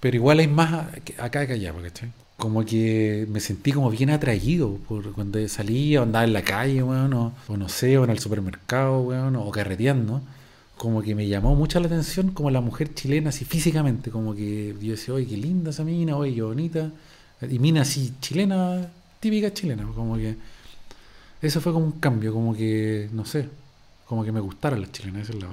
Pero 0.00 0.16
igual 0.16 0.38
hay 0.38 0.48
más 0.48 0.86
acá 1.18 1.46
que 1.46 1.54
allá, 1.54 1.72
¿cachai? 1.82 2.12
Como 2.36 2.64
que 2.64 3.26
me 3.28 3.40
sentí 3.40 3.72
como 3.72 3.90
bien 3.90 4.10
atraído 4.10 4.76
por 4.88 5.12
cuando 5.12 5.46
salía 5.48 6.02
andaba 6.02 6.24
en 6.24 6.32
la 6.32 6.42
calle, 6.42 6.82
weón, 6.82 7.12
o, 7.14 7.32
no 7.48 7.68
sé, 7.68 7.98
o 7.98 8.04
en 8.04 8.10
el 8.10 8.20
supermercado, 8.20 9.00
weón, 9.00 9.34
o 9.36 9.50
carreteando. 9.50 10.20
Como 10.78 11.02
que 11.02 11.14
me 11.14 11.28
llamó 11.28 11.54
mucho 11.54 11.78
la 11.80 11.86
atención 11.86 12.30
como 12.30 12.50
la 12.50 12.62
mujer 12.62 12.94
chilena, 12.94 13.28
así 13.28 13.44
físicamente, 13.44 14.10
como 14.10 14.34
que 14.34 14.74
yo 14.80 14.92
decía, 14.92 15.12
oye, 15.12 15.26
qué 15.26 15.36
linda 15.36 15.70
esa 15.70 15.84
mina, 15.84 16.16
oye, 16.16 16.34
qué 16.34 16.42
bonita. 16.42 16.90
Y 17.42 17.58
mina 17.58 17.82
así, 17.82 18.14
chilena, 18.20 18.88
típica 19.20 19.52
chilena, 19.52 19.84
como 19.94 20.16
que 20.16 20.36
eso 21.42 21.60
fue 21.60 21.72
como 21.72 21.84
un 21.84 21.92
cambio, 21.92 22.32
como 22.32 22.54
que, 22.54 23.08
no 23.12 23.24
sé, 23.24 23.48
como 24.06 24.24
que 24.24 24.32
me 24.32 24.40
gustaron 24.40 24.80
las 24.80 24.90
chilenas, 24.90 25.24
esa 25.24 25.32
es 25.34 25.42
la 25.42 25.48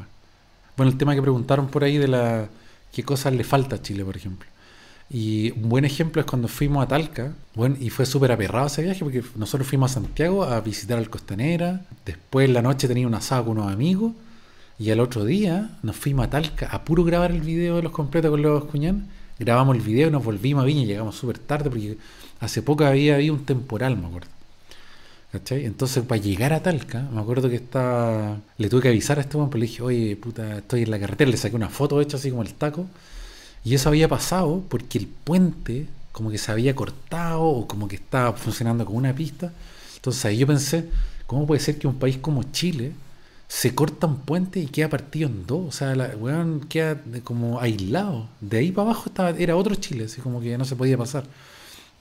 Bueno, 0.78 0.92
el 0.92 0.98
tema 0.98 1.14
que 1.14 1.22
preguntaron 1.22 1.68
por 1.68 1.84
ahí 1.84 1.98
de 1.98 2.08
la 2.08 2.50
qué 2.92 3.04
cosas 3.04 3.34
le 3.34 3.44
falta 3.44 3.76
a 3.76 3.82
Chile, 3.82 4.06
por 4.06 4.16
ejemplo. 4.16 4.48
Y 5.10 5.52
un 5.52 5.70
buen 5.70 5.86
ejemplo 5.86 6.22
es 6.22 6.26
cuando 6.26 6.48
fuimos 6.48 6.84
a 6.84 6.88
Talca, 6.88 7.34
bueno, 7.54 7.76
y 7.80 7.90
fue 7.92 8.06
súper 8.06 8.32
aperrado 8.32 8.68
ese 8.68 8.82
viaje 8.82 9.02
porque 9.02 9.24
nosotros 9.36 9.68
fuimos 9.68 9.92
a 9.92 9.96
Santiago 9.96 10.44
a 10.44 10.60
visitar 10.62 10.98
al 10.98 11.10
Costanera, 11.10 11.86
después 12.06 12.48
en 12.48 12.54
la 12.54 12.62
noche 12.64 12.88
tenía 12.88 13.06
un 13.06 13.14
asado 13.14 13.46
con 13.46 13.60
unos 13.60 13.72
amigos, 13.72 14.14
y 14.78 14.92
al 14.92 15.00
otro 15.00 15.26
día 15.26 15.78
nos 15.84 15.96
fuimos 15.96 16.26
a 16.28 16.30
Talca 16.30 16.68
a 16.68 16.84
puro 16.84 17.04
grabar 17.04 17.32
el 17.32 17.42
video 17.42 17.78
de 17.78 17.84
los 17.84 17.92
completos 17.92 18.32
con 18.32 18.42
los 18.42 18.66
cuñán, 18.66 19.08
grabamos 19.40 19.76
el 19.76 19.82
video 19.82 20.10
y 20.10 20.12
nos 20.12 20.24
volvimos 20.24 20.64
a 20.64 20.66
Viña, 20.66 20.86
llegamos 20.86 21.16
súper 21.16 21.40
tarde 21.40 21.70
porque 21.70 21.98
hace 22.40 22.62
poco 22.62 22.86
había 22.86 23.16
habido 23.16 23.34
un 23.34 23.46
temporal, 23.46 23.98
me 23.98 24.08
acuerdo. 24.08 24.30
Entonces, 25.50 26.04
para 26.04 26.22
llegar 26.22 26.54
a 26.54 26.64
Talca, 26.64 27.02
me 27.12 27.20
acuerdo 27.20 27.50
que 27.50 27.58
estaba. 27.58 28.38
Le 28.58 28.70
tuve 28.70 28.84
que 28.84 28.88
avisar 28.88 29.18
a 29.18 29.22
este 29.22 29.38
hombre, 29.38 29.60
le 29.60 29.66
dije, 29.66 29.82
oye, 29.82 30.16
puta, 30.16 30.60
estoy 30.60 30.84
en 30.84 30.92
la 30.92 31.00
carretera, 31.00 31.30
le 31.30 31.38
saqué 31.38 31.56
una 31.56 31.70
foto 31.70 32.00
hecha 32.00 32.18
así 32.18 32.30
como 32.30 32.42
el 32.44 32.54
taco. 32.54 32.88
Y 33.64 33.76
eso 33.76 33.90
había 33.90 34.08
pasado 34.08 34.64
porque 34.70 34.98
el 34.98 35.08
puente, 35.08 35.88
como 36.12 36.30
que 36.32 36.38
se 36.38 36.52
había 36.52 36.74
cortado, 36.76 37.44
o 37.44 37.68
como 37.68 37.88
que 37.88 37.98
estaba 37.98 38.34
funcionando 38.34 38.86
como 38.86 38.98
una 38.98 39.14
pista. 39.14 39.52
Entonces 39.96 40.24
ahí 40.24 40.38
yo 40.38 40.48
pensé, 40.48 40.86
¿cómo 41.28 41.46
puede 41.46 41.60
ser 41.60 41.78
que 41.78 41.88
un 41.88 42.00
país 42.00 42.18
como 42.18 42.44
Chile 42.44 42.94
se 43.48 43.76
corta 43.76 44.08
un 44.08 44.18
puente 44.18 44.60
y 44.60 44.68
queda 44.68 44.90
partido 44.90 45.30
en 45.30 45.46
dos? 45.46 45.66
O 45.68 45.72
sea, 45.72 45.96
la 45.96 46.08
weón 46.18 46.62
queda 46.68 47.02
como 47.24 47.60
aislado. 47.60 48.30
De 48.42 48.58
ahí 48.60 48.72
para 48.72 48.90
abajo 48.90 49.04
estaba, 49.08 49.30
era 49.32 49.56
otro 49.56 49.76
Chile, 49.76 50.06
así 50.06 50.22
como 50.22 50.42
que 50.42 50.58
no 50.58 50.66
se 50.66 50.76
podía 50.76 50.98
pasar. 50.98 51.26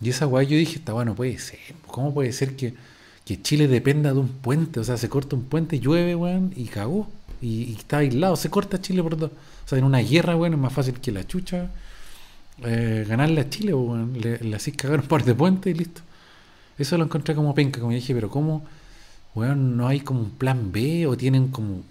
Y 0.00 0.10
esa 0.10 0.26
weá 0.26 0.42
yo 0.44 0.56
dije, 0.56 0.76
está 0.76 0.92
bueno, 0.92 1.14
puede 1.14 1.38
ser. 1.38 1.58
¿Cómo 1.86 2.12
puede 2.12 2.32
ser 2.32 2.56
que 2.56 2.74
que 3.24 3.40
Chile 3.40 3.68
dependa 3.68 4.12
de 4.12 4.18
un 4.20 4.28
puente, 4.28 4.80
o 4.80 4.84
sea, 4.84 4.96
se 4.96 5.08
corta 5.08 5.36
un 5.36 5.44
puente, 5.44 5.80
llueve, 5.80 6.14
weón, 6.14 6.52
y 6.56 6.64
cagó. 6.64 7.08
Y, 7.40 7.74
está 7.74 7.98
aislado, 7.98 8.36
se 8.36 8.50
corta 8.50 8.80
Chile 8.80 9.02
por 9.02 9.16
dos. 9.16 9.30
O 9.64 9.68
sea, 9.68 9.78
en 9.78 9.84
una 9.84 10.00
guerra, 10.00 10.36
weón, 10.36 10.54
es 10.54 10.58
más 10.58 10.72
fácil 10.72 11.00
que 11.00 11.12
la 11.12 11.26
chucha 11.26 11.70
eh, 12.64 13.04
ganarle 13.08 13.40
a 13.40 13.48
Chile, 13.50 13.74
weón. 13.74 14.20
Le, 14.20 14.38
le 14.38 14.56
hacís 14.56 14.76
cagar 14.76 15.00
un 15.00 15.06
par 15.08 15.24
de 15.24 15.34
puentes 15.34 15.74
y 15.74 15.78
listo. 15.78 16.02
Eso 16.78 16.98
lo 16.98 17.04
encontré 17.04 17.34
como 17.34 17.54
penca, 17.54 17.80
como 17.80 17.92
dije, 17.92 18.14
pero 18.14 18.28
¿cómo 18.30 18.64
weón, 19.34 19.76
no 19.76 19.88
hay 19.88 20.00
como 20.00 20.20
un 20.20 20.30
plan 20.30 20.72
B 20.72 21.06
o 21.06 21.16
tienen 21.16 21.48
como, 21.48 21.82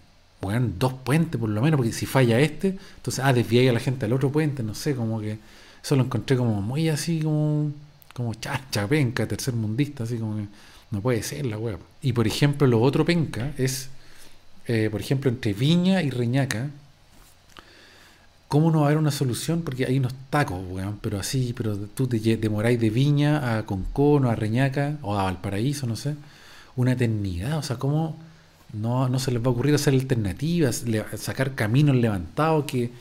weón, 0.41 0.75
dos 0.79 0.93
puentes 0.93 1.39
por 1.39 1.49
lo 1.49 1.61
menos, 1.61 1.77
porque 1.77 1.93
si 1.93 2.05
falla 2.05 2.39
este, 2.39 2.77
entonces, 2.97 3.23
ah, 3.23 3.33
desviáis 3.33 3.69
a 3.69 3.73
la 3.73 3.79
gente 3.79 4.05
al 4.05 4.13
otro 4.13 4.31
puente, 4.31 4.63
no 4.63 4.75
sé, 4.75 4.95
como 4.95 5.19
que 5.19 5.37
eso 5.83 5.95
lo 5.95 6.03
encontré 6.03 6.37
como 6.37 6.61
muy 6.61 6.89
así, 6.89 7.21
como, 7.21 7.71
como 8.13 8.33
chacha, 8.35 8.87
penca, 8.87 9.27
tercer 9.27 9.53
mundista, 9.53 10.03
así 10.03 10.17
como 10.17 10.37
que 10.37 10.45
no 10.91 11.01
puede 11.01 11.23
ser 11.23 11.45
la 11.45 11.57
weón. 11.57 11.79
Y 12.01 12.13
por 12.13 12.27
ejemplo, 12.27 12.67
lo 12.67 12.81
otro 12.81 13.05
penca 13.05 13.53
es, 13.57 13.89
eh, 14.67 14.89
por 14.91 15.01
ejemplo, 15.01 15.29
entre 15.29 15.53
Viña 15.53 16.01
y 16.01 16.09
Reñaca, 16.09 16.69
¿Cómo 18.53 18.69
no 18.69 18.81
va 18.81 18.83
a 18.83 18.87
haber 18.89 18.99
una 18.99 19.09
solución? 19.09 19.63
Porque 19.63 19.87
hay 19.87 19.97
unos 19.97 20.13
tacos, 20.29 20.63
weón, 20.69 20.99
pero 21.01 21.19
así, 21.19 21.55
pero 21.57 21.75
tú 21.75 22.05
te 22.05 22.19
demoráis 22.37 22.79
de 22.79 22.91
Viña 22.91 23.57
a 23.57 23.65
Concón 23.65 24.25
o 24.25 24.29
a 24.29 24.35
Reñaca 24.35 24.99
o 25.01 25.17
a 25.17 25.23
Valparaíso, 25.23 25.87
no 25.87 25.95
sé, 25.95 26.13
una 26.75 26.93
eternidad. 26.93 27.57
O 27.57 27.63
sea, 27.63 27.77
¿cómo 27.77 28.17
no, 28.73 29.09
no 29.09 29.19
se 29.19 29.31
les 29.31 29.41
va 29.41 29.47
a 29.47 29.49
ocurrir 29.51 29.75
hacer 29.75 29.93
alternativas, 29.93 30.85
sacar 31.17 31.55
caminos 31.55 31.95
levantados 31.95 32.65
que, 32.65 32.91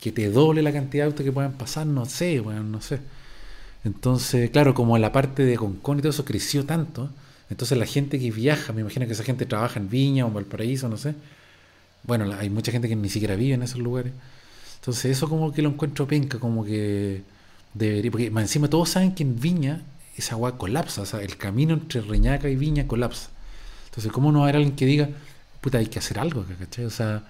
que 0.00 0.12
te 0.12 0.30
doble 0.30 0.62
la 0.62 0.72
cantidad 0.72 1.04
de 1.04 1.10
autos 1.10 1.24
que 1.24 1.32
puedan 1.32 1.52
pasar? 1.52 1.86
No 1.86 2.04
sé, 2.06 2.40
weón, 2.40 2.72
no 2.72 2.80
sé. 2.80 3.00
Entonces, 3.84 4.50
claro, 4.50 4.74
como 4.74 4.96
la 4.98 5.12
parte 5.12 5.44
de 5.44 5.56
Concón 5.56 5.98
y 5.98 6.02
todo 6.02 6.10
eso 6.10 6.24
creció 6.24 6.64
tanto, 6.64 7.10
entonces 7.50 7.76
la 7.76 7.86
gente 7.86 8.18
que 8.18 8.30
viaja, 8.30 8.72
me 8.72 8.80
imagino 8.80 9.06
que 9.06 9.12
esa 9.12 9.24
gente 9.24 9.46
trabaja 9.46 9.78
en 9.80 9.90
Viña 9.90 10.24
o 10.24 10.28
en 10.28 10.34
Valparaíso, 10.34 10.88
no 10.88 10.96
sé. 10.96 11.14
Bueno, 12.04 12.32
hay 12.38 12.50
mucha 12.50 12.72
gente 12.72 12.88
que 12.88 12.96
ni 12.96 13.08
siquiera 13.08 13.36
vive 13.36 13.54
en 13.54 13.62
esos 13.62 13.78
lugares. 13.78 14.12
Entonces 14.80 15.16
eso 15.16 15.28
como 15.28 15.52
que 15.52 15.62
lo 15.62 15.68
encuentro 15.70 16.06
penca, 16.06 16.38
como 16.38 16.64
que 16.64 17.22
debería, 17.74 18.10
porque 18.10 18.30
más 18.30 18.44
encima 18.44 18.68
todos 18.68 18.88
saben 18.90 19.14
que 19.14 19.22
en 19.22 19.38
Viña 19.38 19.82
esa 20.16 20.34
agua 20.34 20.58
colapsa, 20.58 21.02
o 21.02 21.06
sea, 21.06 21.20
el 21.20 21.36
camino 21.36 21.74
entre 21.74 22.00
Reñaca 22.00 22.48
y 22.48 22.56
Viña 22.56 22.86
colapsa. 22.86 23.30
Entonces, 23.86 24.12
¿cómo 24.12 24.32
no 24.32 24.40
va 24.40 24.46
a 24.46 24.48
haber 24.48 24.56
alguien 24.56 24.76
que 24.76 24.86
diga, 24.86 25.08
puta, 25.60 25.78
hay 25.78 25.86
que 25.86 25.98
hacer 25.98 26.18
algo, 26.18 26.44
¿cachai? 26.58 26.84
O 26.84 26.90
sea, 26.90 27.24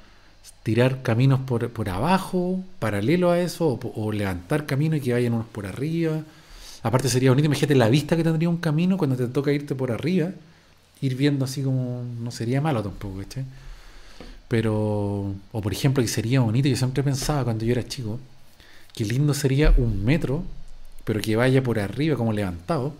tirar 0.62 1.02
caminos 1.02 1.40
por, 1.40 1.70
por 1.70 1.88
abajo, 1.88 2.62
paralelo 2.78 3.30
a 3.30 3.40
eso, 3.40 3.78
o, 3.82 4.12
levantar 4.12 4.66
caminos 4.66 4.98
y 4.98 5.00
que 5.02 5.12
vayan 5.12 5.34
unos 5.34 5.46
por 5.46 5.66
arriba. 5.66 6.22
Aparte 6.82 7.08
sería 7.08 7.30
bonito, 7.30 7.46
imagínate 7.46 7.74
la 7.74 7.88
vista 7.88 8.16
que 8.16 8.24
tendría 8.24 8.48
un 8.48 8.56
camino 8.58 8.96
cuando 8.98 9.16
te 9.16 9.26
toca 9.28 9.52
irte 9.52 9.74
por 9.74 9.92
arriba, 9.92 10.30
ir 11.00 11.16
viendo 11.16 11.44
así 11.44 11.62
como, 11.62 12.04
no 12.20 12.30
sería 12.30 12.60
malo 12.60 12.82
tampoco, 12.82 13.18
¿cachai? 13.18 13.44
Pero, 14.48 15.34
o 15.52 15.60
por 15.62 15.72
ejemplo, 15.72 16.02
que 16.02 16.08
sería 16.08 16.40
bonito, 16.40 16.68
yo 16.68 16.76
siempre 16.76 17.02
pensaba 17.02 17.44
cuando 17.44 17.64
yo 17.64 17.72
era 17.72 17.86
chico, 17.86 18.20
que 18.94 19.04
lindo 19.04 19.34
sería 19.34 19.74
un 19.78 20.04
metro, 20.04 20.44
pero 21.04 21.20
que 21.20 21.36
vaya 21.36 21.62
por 21.62 21.78
arriba, 21.78 22.16
como 22.16 22.32
levantado, 22.32 22.94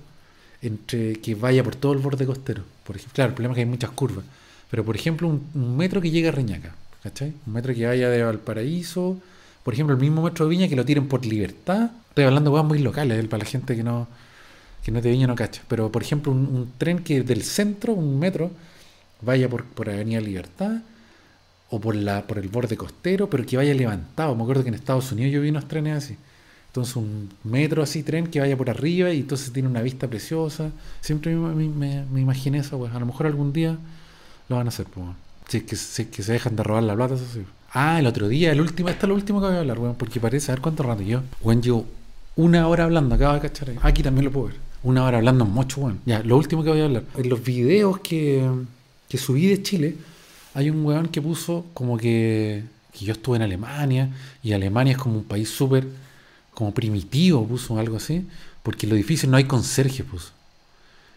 entre 0.61 1.15
que 1.17 1.35
vaya 1.35 1.63
por 1.63 1.77
todo 1.77 1.93
el 1.93 1.99
borde 1.99 2.27
costero. 2.27 2.63
Por 2.85 2.97
ejemplo, 2.97 3.15
claro, 3.15 3.31
el 3.31 3.35
problema 3.35 3.53
es 3.53 3.57
que 3.57 3.61
hay 3.63 3.67
muchas 3.67 3.91
curvas, 3.91 4.25
pero 4.71 4.85
por 4.85 4.97
ejemplo, 4.97 5.29
un, 5.29 5.77
metro 5.77 6.01
que 6.01 6.11
llegue 6.11 6.29
a 6.29 6.33
Reñaca, 6.33 6.75
¿cachai? 7.03 7.33
Un 7.47 7.53
metro 7.53 7.75
que 7.75 7.87
vaya 7.87 8.09
de 8.09 8.23
Valparaíso, 8.23 9.19
por 9.63 9.75
ejemplo, 9.75 9.95
el 9.95 10.01
mismo 10.01 10.23
metro 10.23 10.47
de 10.47 10.51
Viña 10.51 10.69
que 10.69 10.77
lo 10.77 10.85
tiren 10.85 11.09
por 11.09 11.25
libertad. 11.25 11.91
Estoy 12.09 12.25
hablando 12.25 12.51
de 12.51 12.55
cosas 12.55 12.67
muy 12.67 12.79
locales, 12.79 13.25
para 13.27 13.45
la 13.45 13.49
gente 13.49 13.77
que 13.77 13.83
no, 13.83 14.09
que 14.85 14.91
no 14.91 15.01
de 15.01 15.11
Viña 15.11 15.27
no 15.27 15.37
cacha. 15.37 15.63
Pero, 15.69 15.91
por 15.93 16.03
ejemplo, 16.03 16.33
un, 16.33 16.73
tren 16.79 16.99
que 17.01 17.23
del 17.23 17.43
centro, 17.43 17.93
un 17.93 18.19
metro, 18.19 18.51
vaya 19.21 19.49
por, 19.49 19.65
por 19.65 19.89
Avenida 19.89 20.21
Libertad 20.21 20.83
o 21.71 21.81
por, 21.81 21.95
la, 21.95 22.27
por 22.27 22.39
el 22.39 22.49
borde 22.49 22.77
costero, 22.77 23.31
pero 23.31 23.47
que 23.47 23.57
vaya 23.57 23.73
levantado. 23.73 24.35
Me 24.35 24.43
acuerdo 24.43 24.63
que 24.63 24.69
en 24.69 24.75
Estados 24.75 25.11
Unidos 25.13 25.33
yo 25.33 25.41
vi 25.41 25.51
unos 25.51 25.69
trenes 25.69 26.05
así. 26.05 26.17
Entonces 26.73 26.97
un 26.97 27.29
metro 27.45 27.83
así, 27.83 28.03
tren 28.03 28.29
que 28.29 28.41
vaya 28.41 28.57
por 28.57 28.71
arriba 28.71 29.13
y 29.13 29.21
entonces 29.21 29.53
tiene 29.53 29.69
una 29.69 29.83
vista 29.83 30.09
preciosa. 30.09 30.71
Siempre 31.03 31.37
me, 31.37 32.03
me, 32.11 32.21
imaginé 32.23 32.61
eso, 32.61 32.79
pues. 32.79 32.95
A 32.95 32.99
lo 32.99 33.05
mejor 33.05 33.27
algún 33.27 33.53
día 33.53 33.77
lo 34.49 34.57
van 34.57 34.69
a 34.69 34.71
hacer, 34.71 34.87
pues. 34.87 35.07
Si 35.49 35.59
es 35.59 35.65
que, 35.65 35.77
si 35.77 36.07
que 36.07 36.23
se 36.23 36.33
dejan 36.33 36.57
de 36.57 36.63
robar 36.63 36.83
la 36.83 36.95
plata, 36.95 37.17
eso 37.17 37.27
sí. 37.31 37.43
Ah, 37.75 37.99
el 37.99 38.07
otro 38.07 38.27
día, 38.27 38.53
el 38.53 38.61
último, 38.63 38.89
esto 38.89 39.05
es 39.05 39.09
lo 39.11 39.15
último 39.15 39.39
que 39.39 39.49
voy 39.49 39.57
a 39.57 39.59
hablar, 39.59 39.79
bueno, 39.79 39.97
porque 39.99 40.19
parece, 40.19 40.51
a 40.51 40.55
ver 40.55 40.63
cuánto 40.63 40.83
rato 40.83 41.03
yo. 41.03 41.21
Bueno, 41.43 41.61
yo 41.61 41.85
una 42.37 42.67
hora 42.67 42.85
hablando, 42.85 43.17
acabo 43.17 43.35
de 43.35 43.41
cachar 43.41 43.69
ahí. 43.69 43.79
Aquí 43.83 44.03
también 44.03 44.25
lo 44.25 44.31
puedo 44.33 44.47
ver. 44.47 44.57
Una 44.83 45.05
hora 45.05 45.19
hablando 45.19 45.45
mucho, 45.45 45.83
bueno. 45.83 45.99
Ya, 46.07 46.23
lo 46.23 46.39
último 46.39 46.65
que 46.65 46.71
voy 46.71 46.81
a 46.81 46.87
hablar. 46.87 47.05
En 47.19 47.29
los 47.29 47.45
videos 47.45 47.99
que, 47.99 48.49
que 49.11 49.19
subí 49.19 49.47
de 49.47 49.63
Chile, 49.63 49.95
hay 50.55 50.71
un 50.71 50.87
weón 50.87 51.09
que 51.09 51.21
puso 51.21 51.67
como 51.75 51.99
que, 51.99 52.65
que 52.99 53.05
yo 53.05 53.13
estuve 53.13 53.37
en 53.37 53.43
Alemania 53.43 54.09
y 54.43 54.53
Alemania 54.53 54.93
es 54.93 54.99
como 54.99 55.19
un 55.19 55.25
país 55.25 55.51
súper 55.51 55.87
como 56.63 56.73
primitivo, 56.73 57.45
puso 57.45 57.77
algo 57.77 57.97
así, 57.97 58.25
porque 58.63 58.87
en 58.87 58.91
los 58.91 58.97
edificios 58.97 59.29
no 59.29 59.37
hay 59.37 59.45
conserje, 59.45 60.05
puso. 60.05 60.31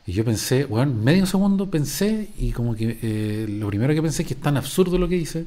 Y 0.07 0.13
yo 0.13 0.25
pensé, 0.25 0.65
weón, 0.65 1.03
medio 1.03 1.27
segundo 1.27 1.69
pensé 1.69 2.29
y 2.37 2.51
como 2.51 2.75
que 2.75 2.97
eh, 3.01 3.45
lo 3.47 3.67
primero 3.67 3.93
que 3.93 4.01
pensé 4.01 4.23
es 4.23 4.27
que 4.27 4.33
es 4.33 4.41
tan 4.41 4.57
absurdo 4.57 4.97
lo 4.97 5.07
que 5.07 5.15
dice, 5.15 5.45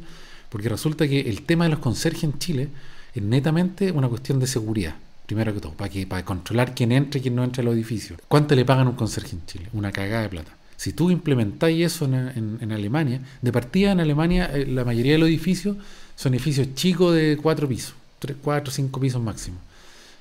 porque 0.51 0.69
resulta 0.69 1.09
que 1.09 1.21
el 1.21 1.43
tema 1.43 1.65
de 1.65 1.71
los 1.71 1.81
conserjes 1.81 2.25
en 2.25 2.39
Chile 2.39 2.69
es 3.13 3.23
netamente 3.23 3.91
una 3.91 4.09
cuestión 4.09 4.39
de 4.39 4.47
seguridad. 4.47 4.95
Primero 5.27 5.53
que 5.53 5.61
todo, 5.61 5.73
para, 5.73 5.91
que, 5.91 6.07
para 6.07 6.25
controlar 6.25 6.75
quién 6.75 6.93
entra 6.93 7.19
y 7.19 7.23
quién 7.23 7.35
no 7.35 7.43
entra 7.43 7.63
a 7.63 7.65
los 7.65 7.75
edificios. 7.75 8.21
¿Cuánto 8.29 8.55
le 8.55 8.65
pagan 8.65 8.87
a 8.87 8.91
un 8.91 8.97
conserje 8.97 9.33
en 9.33 9.45
Chile? 9.47 9.69
Una 9.73 9.91
cagada 9.91 10.23
de 10.23 10.29
plata. 10.29 10.53
Si 10.77 10.93
tú 10.93 11.11
implementáis 11.11 11.85
eso 11.85 12.05
en, 12.05 12.73
Alemania, 12.73 13.21
de 13.43 13.53
partida 13.53 13.91
en 13.91 13.99
Alemania 13.99 14.49
eh, 14.55 14.65
la 14.65 14.85
mayoría 14.85 15.13
de 15.13 15.19
los 15.19 15.29
edificios 15.29 15.77
son 16.15 16.35
edificios 16.35 16.69
chicos 16.77 17.15
de 17.17 17.37
cuatro 17.43 17.69
pisos, 17.69 17.95
tres, 18.21 18.37
cuatro, 18.41 18.73
cinco 18.73 19.01
pisos 19.01 19.21
máximo. 19.21 19.59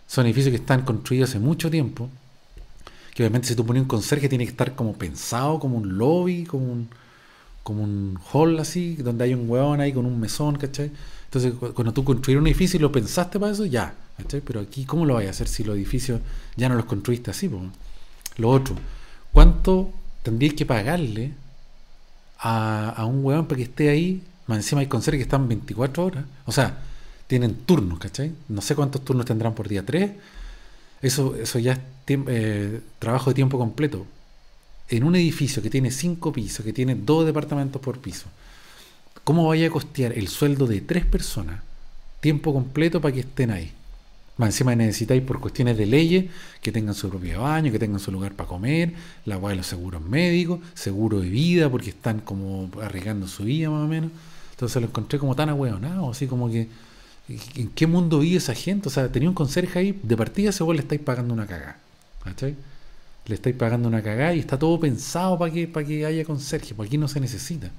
Son 0.07 0.25
edificios 0.25 0.51
que 0.51 0.61
están 0.61 0.83
construidos 0.83 1.29
hace 1.29 1.39
mucho 1.39 1.69
tiempo, 1.69 2.09
que 3.13 3.23
obviamente 3.23 3.49
si 3.49 3.55
tú 3.55 3.65
pones 3.65 3.81
un 3.81 3.87
conserje 3.87 4.29
tiene 4.29 4.45
que 4.45 4.51
estar 4.51 4.75
como 4.75 4.93
pensado, 4.93 5.59
como 5.59 5.77
un 5.77 5.97
lobby, 5.97 6.45
como 6.45 6.71
un, 6.71 6.89
como 7.63 7.83
un 7.83 8.17
hall 8.31 8.59
así, 8.59 8.95
donde 8.95 9.25
hay 9.25 9.33
un 9.33 9.49
hueón 9.49 9.81
ahí 9.81 9.91
con 9.91 10.05
un 10.05 10.19
mesón, 10.19 10.57
¿cachai? 10.57 10.91
Entonces, 11.25 11.53
cuando 11.73 11.93
tú 11.93 12.03
construir 12.03 12.37
un 12.37 12.47
edificio 12.47 12.77
y 12.77 12.81
lo 12.81 12.91
pensaste 12.91 13.39
para 13.39 13.51
eso, 13.51 13.65
ya, 13.65 13.93
¿cachai? 14.17 14.41
Pero 14.41 14.61
aquí, 14.61 14.85
¿cómo 14.85 15.05
lo 15.05 15.15
vais 15.15 15.27
a 15.27 15.31
hacer 15.31 15.47
si 15.47 15.63
los 15.63 15.75
edificios 15.75 16.21
ya 16.55 16.69
no 16.69 16.75
los 16.75 16.85
construiste 16.85 17.31
así? 17.31 17.49
Lo 18.37 18.49
otro, 18.49 18.75
¿cuánto 19.33 19.91
tendrías 20.23 20.53
que 20.53 20.65
pagarle 20.65 21.33
a, 22.39 23.05
un 23.05 23.23
huevón 23.23 23.47
para 23.47 23.57
que 23.57 23.63
esté 23.63 23.89
ahí. 23.89 24.23
Más 24.45 24.57
encima 24.59 24.81
hay 24.81 24.87
conserjes 24.87 25.19
que 25.19 25.23
están 25.23 25.47
24 25.47 26.05
horas. 26.05 26.25
O 26.45 26.51
sea, 26.51 26.77
tienen 27.27 27.55
turnos, 27.55 27.99
¿cachai? 27.99 28.33
No 28.49 28.61
sé 28.61 28.75
cuántos 28.75 29.03
turnos 29.03 29.25
tendrán 29.25 29.53
por 29.53 29.67
día. 29.67 29.85
¿Tres? 29.85 30.11
Eso, 31.01 31.35
eso 31.35 31.59
ya 31.59 31.73
es 31.73 31.79
eh, 32.07 32.81
trabajo 32.99 33.29
de 33.29 33.35
tiempo 33.35 33.57
completo. 33.57 34.05
En 34.89 35.03
un 35.03 35.15
edificio 35.15 35.61
que 35.61 35.69
tiene 35.69 35.91
cinco 35.91 36.31
pisos, 36.31 36.65
que 36.65 36.73
tiene 36.73 36.95
dos 36.95 37.25
departamentos 37.25 37.81
por 37.81 37.99
piso, 37.99 38.27
¿cómo 39.23 39.47
vaya 39.47 39.67
a 39.67 39.69
costear 39.69 40.13
el 40.13 40.29
sueldo 40.29 40.65
de 40.65 40.81
tres 40.81 41.05
personas 41.05 41.61
tiempo 42.21 42.53
completo 42.53 43.01
para 43.01 43.13
que 43.13 43.19
estén 43.19 43.51
ahí? 43.51 43.73
Más 44.37 44.49
encima 44.49 44.75
necesitáis 44.75 45.23
por 45.23 45.39
cuestiones 45.39 45.77
de 45.77 45.87
leyes 45.87 46.25
que 46.61 46.71
tengan 46.71 46.93
su 46.93 47.09
propio 47.09 47.41
baño, 47.41 47.71
que 47.71 47.79
tengan 47.79 47.99
su 47.99 48.11
lugar 48.11 48.33
para 48.33 48.47
comer, 48.47 48.93
la 49.25 49.35
agua 49.35 49.49
de 49.49 49.57
los 49.57 49.65
seguros 49.67 50.01
médicos, 50.01 50.59
seguro 50.75 51.19
de 51.19 51.29
vida, 51.29 51.69
porque 51.69 51.89
están 51.89 52.19
como 52.19 52.69
arriesgando 52.81 53.27
su 53.27 53.43
vida 53.43 53.69
más 53.69 53.83
o 53.83 53.87
menos. 53.87 54.11
Entonces 54.51 54.81
lo 54.81 54.87
encontré 54.87 55.17
como 55.17 55.35
tan 55.35 55.49
ahueonado, 55.49 56.09
así 56.09 56.27
como 56.27 56.49
que, 56.49 56.69
¿en 57.27 57.69
qué 57.69 57.87
mundo 57.87 58.19
vive 58.19 58.37
esa 58.37 58.53
gente? 58.53 58.89
O 58.89 58.91
sea, 58.91 59.11
tenía 59.11 59.29
un 59.29 59.35
conserje 59.35 59.79
ahí, 59.79 59.99
de 60.03 60.17
partida 60.17 60.49
ese 60.49 60.63
le 60.63 60.79
estáis 60.79 61.01
pagando 61.01 61.33
una 61.33 61.45
cagada. 61.45 61.77
¿Cachai? 62.23 62.55
Le 63.25 63.35
estáis 63.35 63.55
pagando 63.55 63.87
una 63.87 64.01
cagada 64.01 64.33
y 64.33 64.39
está 64.39 64.57
todo 64.57 64.79
pensado 64.79 65.37
para 65.37 65.51
que, 65.51 65.67
para 65.67 65.85
que 65.85 66.05
haya 66.05 66.23
conserje, 66.23 66.73
porque 66.73 66.87
aquí 66.87 66.97
no 66.97 67.07
se 67.07 67.19
necesita 67.19 67.69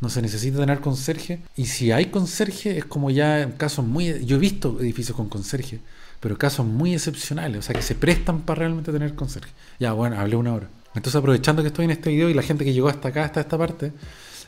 no 0.00 0.08
se 0.08 0.22
necesita 0.22 0.58
tener 0.58 0.80
conserje. 0.80 1.40
Y 1.56 1.66
si 1.66 1.92
hay 1.92 2.06
conserje, 2.06 2.78
es 2.78 2.84
como 2.84 3.10
ya 3.10 3.54
casos 3.56 3.84
muy. 3.84 4.24
Yo 4.24 4.36
he 4.36 4.38
visto 4.38 4.78
edificios 4.80 5.16
con 5.16 5.28
conserje, 5.28 5.80
pero 6.20 6.38
casos 6.38 6.66
muy 6.66 6.94
excepcionales, 6.94 7.58
o 7.58 7.62
sea, 7.62 7.74
que 7.74 7.82
se 7.82 7.94
prestan 7.94 8.42
para 8.42 8.60
realmente 8.60 8.92
tener 8.92 9.14
conserje. 9.14 9.50
Ya, 9.78 9.92
bueno, 9.92 10.18
hablé 10.18 10.36
una 10.36 10.54
hora. 10.54 10.68
Entonces, 10.94 11.16
aprovechando 11.16 11.62
que 11.62 11.68
estoy 11.68 11.84
en 11.84 11.92
este 11.92 12.10
video 12.10 12.28
y 12.28 12.34
la 12.34 12.42
gente 12.42 12.64
que 12.64 12.72
llegó 12.72 12.88
hasta 12.88 13.08
acá, 13.08 13.24
hasta 13.24 13.40
esta 13.40 13.58
parte, 13.58 13.92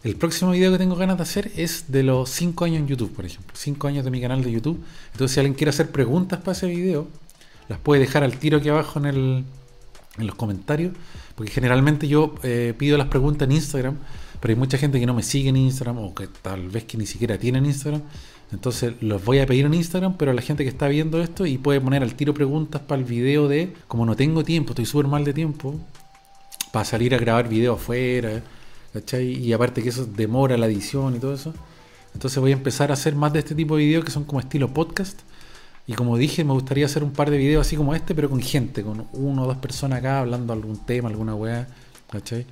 el 0.03 0.17
próximo 0.17 0.53
video 0.53 0.73
que 0.73 0.79
tengo 0.79 0.97
ganas 0.97 1.19
de 1.19 1.23
hacer 1.23 1.53
es 1.57 1.85
de 1.89 2.03
los 2.03 2.31
5 2.31 2.65
años 2.65 2.79
en 2.79 2.87
YouTube, 2.87 3.13
por 3.15 3.27
ejemplo. 3.27 3.53
5 3.55 3.89
años 3.89 4.05
de 4.05 4.11
mi 4.11 4.21
canal 4.21 4.43
de 4.43 4.51
YouTube. 4.51 4.83
Entonces, 5.13 5.35
si 5.35 5.41
alguien 5.41 5.55
quiere 5.55 5.71
hacer 5.71 5.91
preguntas 5.91 6.39
para 6.41 6.53
ese 6.53 6.67
video, 6.69 7.09
las 7.69 7.79
puede 7.79 8.01
dejar 8.01 8.25
al 8.25 8.39
tiro 8.39 8.59
aquí 8.59 8.71
abajo 8.71 8.99
en, 8.99 9.05
el, 9.07 9.45
en 10.19 10.27
los 10.27 10.35
comentarios, 10.37 10.95
porque 11.35 11.53
generalmente 11.53 12.09
yo 12.09 12.35
eh, 12.43 12.75
pido 12.79 12.97
las 12.97 13.09
preguntas 13.09 13.47
en 13.47 13.53
Instagram, 13.53 13.99
pero 14.41 14.53
hay 14.53 14.59
mucha 14.59 14.79
gente 14.79 14.99
que 14.99 15.07
no 15.07 15.13
me 15.15 15.23
sigue 15.23 15.51
en 15.51 15.57
Instagram 15.57 15.99
o 15.99 16.15
que 16.15 16.27
tal 16.29 16.69
vez 16.71 16.85
que 16.85 16.97
ni 16.97 17.07
siquiera 17.07 17.39
tienen 17.39 17.67
Instagram. 17.67 18.03
Entonces 18.53 18.95
los 19.01 19.23
voy 19.25 19.39
a 19.39 19.47
pedir 19.47 19.67
en 19.67 19.75
Instagram, 19.75 20.17
pero 20.17 20.33
la 20.33 20.43
gente 20.43 20.65
que 20.65 20.71
está 20.71 20.89
viendo 20.89 21.23
esto 21.23 21.47
y 21.47 21.59
puede 21.59 21.81
poner 21.81 22.03
al 22.03 22.15
tiro 22.15 22.33
preguntas 22.33 22.81
para 22.81 23.01
el 23.01 23.05
video 23.05 23.49
de, 23.49 23.75
como 23.87 24.07
no 24.07 24.17
tengo 24.17 24.43
tiempo, 24.45 24.71
estoy 24.71 24.87
súper 24.87 25.07
mal 25.07 25.25
de 25.25 25.35
tiempo, 25.35 25.79
para 26.73 26.85
salir 26.85 27.15
a 27.15 27.19
grabar 27.19 27.49
video 27.49 27.75
afuera, 27.75 28.43
¿cachai? 28.93 29.33
Y 29.37 29.53
aparte 29.53 29.83
que 29.83 29.89
eso 29.89 30.07
demora 30.07 30.57
la 30.57 30.67
edición 30.67 31.17
y 31.17 31.19
todo 31.19 31.35
eso. 31.35 31.55
Entonces 32.15 32.39
voy 32.41 32.51
a 32.51 32.55
empezar 32.55 32.91
a 32.91 32.95
hacer 32.95 33.15
más 33.15 33.33
de 33.33 33.41
este 33.41 33.55
tipo 33.55 33.77
de 33.77 33.85
videos 33.85 34.05
que 34.05 34.11
son 34.11 34.25
como 34.25 34.41
estilo 34.41 34.73
podcast. 34.73 35.21
Y 35.87 35.95
como 35.95 36.17
dije, 36.17 36.45
me 36.45 36.53
gustaría 36.53 36.87
hacer 36.87 37.03
un 37.03 37.13
par 37.13 37.31
de 37.31 37.39
videos 37.39 37.67
así 37.67 37.77
como 37.77 37.95
este, 37.95 38.15
pero 38.15 38.29
con 38.31 38.41
gente, 38.41 38.83
con 38.83 39.07
uno 39.13 39.43
o 39.43 39.47
dos 39.47 39.57
personas 39.57 40.01
acá 40.01 40.21
hablando 40.21 40.53
algún 40.53 40.79
tema, 40.85 41.09
alguna 41.09 41.35
weá, 41.35 41.69
¿cachai? 42.11 42.47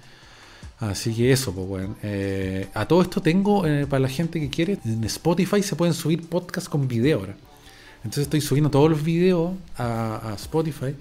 Así 0.80 1.14
que 1.14 1.32
eso, 1.32 1.52
pues, 1.52 1.66
weón. 1.68 1.96
Eh, 2.02 2.68
a 2.74 2.86
todo 2.86 3.02
esto 3.02 3.20
tengo, 3.20 3.66
eh, 3.66 3.86
para 3.86 4.00
la 4.00 4.08
gente 4.08 4.40
que 4.40 4.48
quiere, 4.48 4.78
en 4.84 5.04
Spotify 5.04 5.62
se 5.62 5.76
pueden 5.76 5.94
subir 5.94 6.28
podcasts 6.28 6.68
con 6.68 6.88
video 6.88 7.20
ahora. 7.20 7.36
Entonces 7.98 8.24
estoy 8.24 8.40
subiendo 8.40 8.70
todos 8.70 8.90
los 8.90 9.02
videos 9.02 9.54
a 9.76 10.32
Spotify 10.36 10.94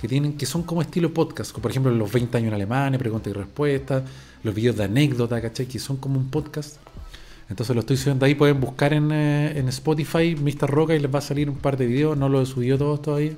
que 0.00 0.08
tienen 0.08 0.36
que 0.36 0.46
son 0.46 0.62
como 0.62 0.82
estilo 0.82 1.12
podcast, 1.12 1.52
como 1.52 1.62
por 1.62 1.70
ejemplo 1.70 1.92
los 1.92 2.10
20 2.10 2.36
años 2.36 2.48
en 2.48 2.54
Alemania, 2.54 2.98
preguntas 2.98 3.30
y 3.30 3.34
respuestas, 3.34 4.02
los 4.42 4.54
videos 4.54 4.76
de 4.76 4.84
anécdota, 4.84 5.40
¿cachai? 5.40 5.66
Que 5.66 5.78
son 5.78 5.96
como 5.96 6.18
un 6.18 6.30
podcast. 6.30 6.76
Entonces 7.48 7.74
lo 7.74 7.80
estoy 7.80 7.96
subiendo 7.96 8.24
ahí, 8.24 8.34
pueden 8.34 8.60
buscar 8.60 8.94
en, 8.94 9.12
eh, 9.12 9.58
en 9.58 9.68
Spotify 9.68 10.34
Mr. 10.34 10.70
Roca 10.70 10.94
y 10.94 11.00
les 11.00 11.12
va 11.12 11.18
a 11.18 11.22
salir 11.22 11.50
un 11.50 11.56
par 11.56 11.76
de 11.76 11.86
videos, 11.86 12.16
no 12.16 12.28
lo 12.28 12.40
he 12.40 12.46
subido 12.46 12.78
todos 12.78 13.02
todavía, 13.02 13.32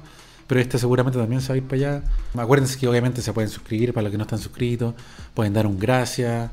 pero 0.47 0.61
este 0.61 0.79
seguramente 0.79 1.19
también 1.19 1.41
se 1.41 1.49
va 1.49 1.55
a 1.55 1.57
ir 1.59 1.65
para 1.65 1.77
allá. 1.77 2.03
Acuérdense 2.35 2.79
que 2.79 2.87
obviamente 2.87 3.23
se 3.23 3.33
pueden 3.33 3.51
suscribir 3.51 3.93
para 3.93 4.05
los 4.05 4.13
que 4.13 4.19
no 4.19 4.23
están 4.23 4.39
suscritos, 4.39 4.95
pueden 5.35 5.53
dar 5.53 5.67
un 5.67 5.79
gracias, 5.79 6.51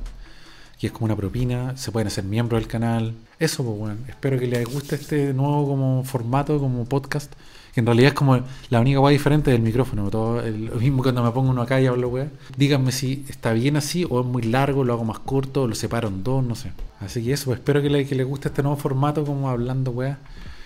que 0.80 0.88
es 0.88 0.94
como 0.94 1.06
una 1.06 1.16
propina, 1.16 1.78
se 1.78 1.92
pueden 1.92 2.08
hacer 2.08 2.24
miembros 2.24 2.60
del 2.60 2.68
canal. 2.68 3.14
Eso, 3.38 3.64
pues 3.64 3.78
bueno, 3.78 3.98
espero 4.08 4.40
que 4.40 4.48
les 4.48 4.66
guste 4.66 4.96
este 4.96 5.32
nuevo 5.32 5.68
como 5.68 6.04
formato, 6.04 6.58
como 6.58 6.86
podcast 6.86 7.32
que 7.74 7.80
en 7.80 7.86
realidad 7.86 8.10
es 8.10 8.14
como 8.14 8.40
la 8.70 8.80
única 8.80 9.00
weá 9.00 9.12
diferente 9.12 9.52
del 9.52 9.62
micrófono. 9.62 10.10
Todo 10.10 10.42
lo 10.42 10.76
mismo 10.76 11.04
cuando 11.04 11.24
me 11.24 11.32
pongo 11.32 11.52
uno 11.52 11.62
acá 11.62 11.80
y 11.80 11.88
hablo 11.88 12.10
weá. 12.10 12.28
Díganme 12.58 12.92
si 12.92 13.26
está 13.30 13.54
bien 13.54 13.78
así 13.78 14.06
o 14.10 14.22
es 14.22 14.26
muy 14.26 14.44
largo, 14.44 14.84
lo 14.84 14.94
hago 14.94 15.06
más 15.06 15.20
corto, 15.20 15.64
o 15.64 15.68
lo 15.68 15.76
separo 15.76 16.10
en 16.10 16.24
dos, 16.24 16.44
no 16.44 16.56
sé. 16.56 16.72
Así 17.00 17.24
que 17.24 17.34
eso, 17.34 17.46
pues, 17.46 17.60
espero 17.60 17.82
que, 17.82 17.90
le, 17.90 18.06
que 18.06 18.16
les 18.16 18.28
guste 18.28 18.50
este 18.50 18.62
nuevo 18.62 18.78
formato 18.78 19.26
como 19.26 19.50
hablando 19.50 19.92
weá. 19.92 20.20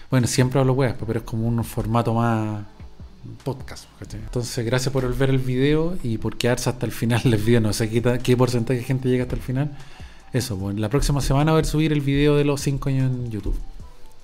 Bueno, 0.09 0.27
siempre 0.27 0.59
hablo 0.59 0.73
weá, 0.73 0.95
pero 0.97 1.19
es 1.19 1.25
como 1.25 1.47
un 1.47 1.63
formato 1.63 2.13
más 2.13 2.63
podcast. 3.43 3.85
Entonces, 4.13 4.65
gracias 4.65 4.91
por 4.91 5.15
ver 5.15 5.29
el 5.29 5.39
video 5.39 5.97
y 6.03 6.17
por 6.17 6.37
quedarse 6.37 6.69
hasta 6.69 6.85
el 6.85 6.91
final 6.91 7.21
del 7.23 7.37
video. 7.37 7.61
No 7.61 7.73
sé 7.73 7.89
qué, 7.89 8.37
porcentaje 8.37 8.79
de 8.79 8.85
gente 8.85 9.09
llega 9.09 9.23
hasta 9.23 9.35
el 9.35 9.41
final. 9.41 9.71
Eso, 10.33 10.57
bueno, 10.57 10.79
la 10.79 10.89
próxima 10.89 11.21
semana 11.21 11.51
voy 11.51 11.61
a 11.61 11.65
subir 11.65 11.93
el 11.93 12.01
video 12.01 12.35
de 12.35 12.43
los 12.43 12.61
5 12.61 12.89
años 12.89 13.11
en 13.11 13.31
YouTube. 13.31 13.57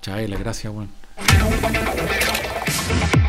Chao, 0.02 0.18
la 0.26 0.36
gracias, 0.36 0.72
bueno. 0.72 0.90
Thank 2.92 3.16
you. 3.16 3.21